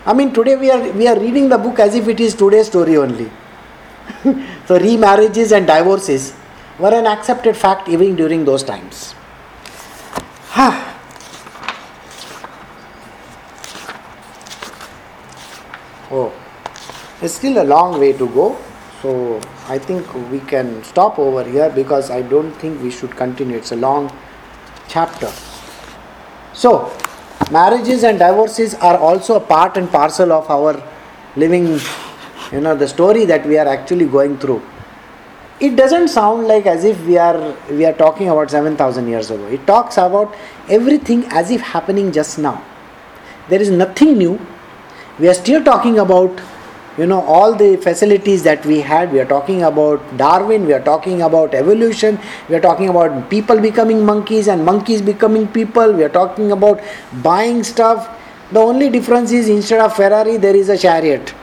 I 0.06 0.12
mean 0.14 0.32
today 0.32 0.56
we 0.56 0.70
are 0.70 0.90
we 0.92 1.06
are 1.08 1.18
reading 1.18 1.48
the 1.48 1.58
book 1.58 1.78
as 1.80 1.94
if 1.94 2.08
it 2.08 2.20
is 2.20 2.34
today's 2.34 2.68
story 2.68 2.96
only. 2.96 3.30
so 4.66 4.78
remarriages 4.78 5.52
and 5.52 5.66
divorces 5.66 6.34
were 6.82 6.94
an 6.94 7.06
accepted 7.06 7.56
fact 7.56 7.88
even 7.88 8.16
during 8.16 8.44
those 8.44 8.64
times. 8.64 9.14
Oh, 16.14 16.30
it's 17.22 17.34
still 17.34 17.62
a 17.62 17.64
long 17.64 17.98
way 17.98 18.12
to 18.12 18.28
go. 18.28 18.58
So 19.00 19.40
I 19.68 19.78
think 19.78 20.12
we 20.30 20.40
can 20.40 20.84
stop 20.84 21.18
over 21.18 21.42
here 21.42 21.70
because 21.70 22.10
I 22.10 22.20
don't 22.22 22.52
think 22.64 22.82
we 22.82 22.90
should 22.90 23.16
continue. 23.16 23.56
It's 23.56 23.72
a 23.72 23.76
long 23.76 24.12
chapter. 24.88 25.30
So, 26.52 26.92
marriages 27.50 28.04
and 28.04 28.18
divorces 28.18 28.74
are 28.74 28.98
also 28.98 29.36
a 29.36 29.40
part 29.40 29.76
and 29.76 29.90
parcel 29.90 30.32
of 30.32 30.50
our 30.50 30.82
living, 31.36 31.80
you 32.52 32.60
know, 32.60 32.76
the 32.76 32.88
story 32.88 33.24
that 33.24 33.46
we 33.46 33.56
are 33.56 33.66
actually 33.66 34.06
going 34.06 34.36
through. 34.38 34.62
It 35.60 35.76
doesn't 35.76 36.08
sound 36.08 36.48
like 36.48 36.66
as 36.66 36.84
if 36.84 37.04
we 37.06 37.18
are 37.18 37.54
we 37.70 37.84
are 37.84 37.92
talking 37.92 38.28
about 38.28 38.50
7000 38.50 39.08
years 39.08 39.30
ago. 39.30 39.46
It 39.46 39.66
talks 39.66 39.96
about 39.96 40.34
everything 40.68 41.24
as 41.26 41.50
if 41.50 41.60
happening 41.60 42.10
just 42.12 42.38
now. 42.38 42.62
There 43.48 43.60
is 43.60 43.70
nothing 43.70 44.18
new. 44.18 44.40
We 45.18 45.28
are 45.28 45.34
still 45.34 45.62
talking 45.62 45.98
about 45.98 46.40
you 46.98 47.06
know 47.06 47.20
all 47.22 47.54
the 47.54 47.76
facilities 47.76 48.42
that 48.42 48.66
we 48.66 48.80
had. 48.80 49.12
We 49.12 49.20
are 49.20 49.26
talking 49.26 49.62
about 49.62 50.16
darwin. 50.16 50.66
We 50.66 50.72
are 50.72 50.82
talking 50.82 51.22
about 51.22 51.54
evolution. 51.54 52.18
We 52.48 52.56
are 52.56 52.60
talking 52.60 52.88
about 52.88 53.30
people 53.30 53.60
becoming 53.60 54.04
monkeys 54.04 54.48
and 54.48 54.64
monkeys 54.64 55.00
becoming 55.02 55.46
people. 55.46 55.92
We 55.92 56.02
are 56.02 56.14
talking 56.20 56.50
about 56.52 56.82
buying 57.22 57.62
stuff. 57.62 58.10
The 58.50 58.60
only 58.60 58.90
difference 58.90 59.30
is 59.32 59.48
instead 59.48 59.80
of 59.80 59.94
ferrari 59.96 60.36
there 60.38 60.56
is 60.56 60.68
a 60.68 60.76
chariot 60.76 61.34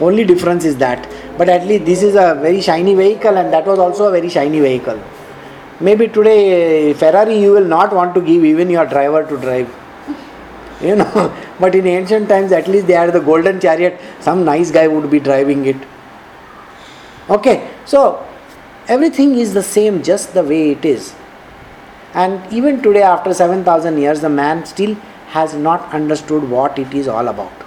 only 0.00 0.24
difference 0.24 0.64
is 0.64 0.76
that. 0.78 1.08
But 1.36 1.48
at 1.48 1.66
least 1.66 1.84
this 1.84 2.02
is 2.02 2.14
a 2.14 2.34
very 2.34 2.60
shiny 2.60 2.94
vehicle 2.94 3.36
and 3.36 3.52
that 3.52 3.66
was 3.66 3.78
also 3.78 4.08
a 4.08 4.10
very 4.10 4.28
shiny 4.28 4.60
vehicle. 4.60 5.00
Maybe 5.80 6.08
today 6.08 6.90
eh, 6.90 6.94
ferrari 6.94 7.38
you 7.38 7.52
will 7.52 7.64
not 7.64 7.92
want 7.92 8.14
to 8.14 8.20
give 8.20 8.44
even 8.44 8.70
your 8.70 8.86
driver 8.86 9.24
to 9.24 9.36
drive. 9.38 9.68
You 10.80 10.96
know? 10.96 11.36
But 11.60 11.74
in 11.74 11.86
ancient 11.86 12.28
times 12.28 12.52
at 12.52 12.66
least 12.66 12.86
they 12.86 12.94
had 12.94 13.12
the 13.12 13.20
golden 13.20 13.60
chariot. 13.60 14.00
Some 14.20 14.44
nice 14.44 14.70
guy 14.70 14.88
would 14.88 15.10
be 15.10 15.20
driving 15.20 15.66
it. 15.66 15.76
Okay 17.28 17.68
so 17.84 18.26
everything 18.88 19.36
is 19.36 19.54
the 19.54 19.62
same 19.62 20.02
just 20.02 20.34
the 20.34 20.42
way 20.42 20.70
it 20.70 20.84
is. 20.84 21.14
And 22.14 22.52
even 22.52 22.82
today 22.82 23.02
after 23.02 23.32
7000 23.32 23.98
years 23.98 24.20
the 24.20 24.30
man 24.30 24.66
still 24.66 24.94
has 25.28 25.54
not 25.54 25.92
understood 25.94 26.48
what 26.50 26.78
it 26.78 26.92
is 26.92 27.06
all 27.06 27.28
about 27.28 27.59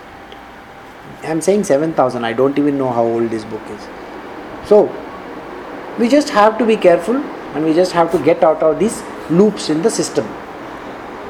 I'm 1.23 1.41
saying 1.41 1.63
7000. 1.63 2.23
I 2.23 2.33
don't 2.33 2.57
even 2.57 2.77
know 2.77 2.91
how 2.91 3.03
old 3.03 3.29
this 3.29 3.43
book 3.45 3.61
is. 3.69 3.87
So, 4.67 4.91
we 5.99 6.09
just 6.09 6.29
have 6.29 6.57
to 6.57 6.65
be 6.65 6.75
careful 6.75 7.15
and 7.15 7.65
we 7.65 7.73
just 7.73 7.91
have 7.91 8.11
to 8.11 8.19
get 8.19 8.43
out 8.43 8.63
of 8.63 8.79
these 8.79 9.03
loops 9.29 9.69
in 9.69 9.81
the 9.81 9.89
system. 9.89 10.25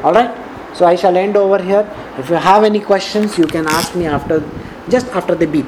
Alright? 0.03 0.35
So, 0.75 0.85
I 0.85 0.95
shall 0.95 1.15
end 1.15 1.37
over 1.37 1.61
here. 1.61 1.87
If 2.17 2.29
you 2.29 2.35
have 2.35 2.63
any 2.63 2.79
questions, 2.79 3.37
you 3.37 3.45
can 3.45 3.67
ask 3.67 3.95
me 3.95 4.05
after 4.05 4.43
just 4.89 5.07
after 5.07 5.35
the 5.35 5.47
beep. 5.47 5.65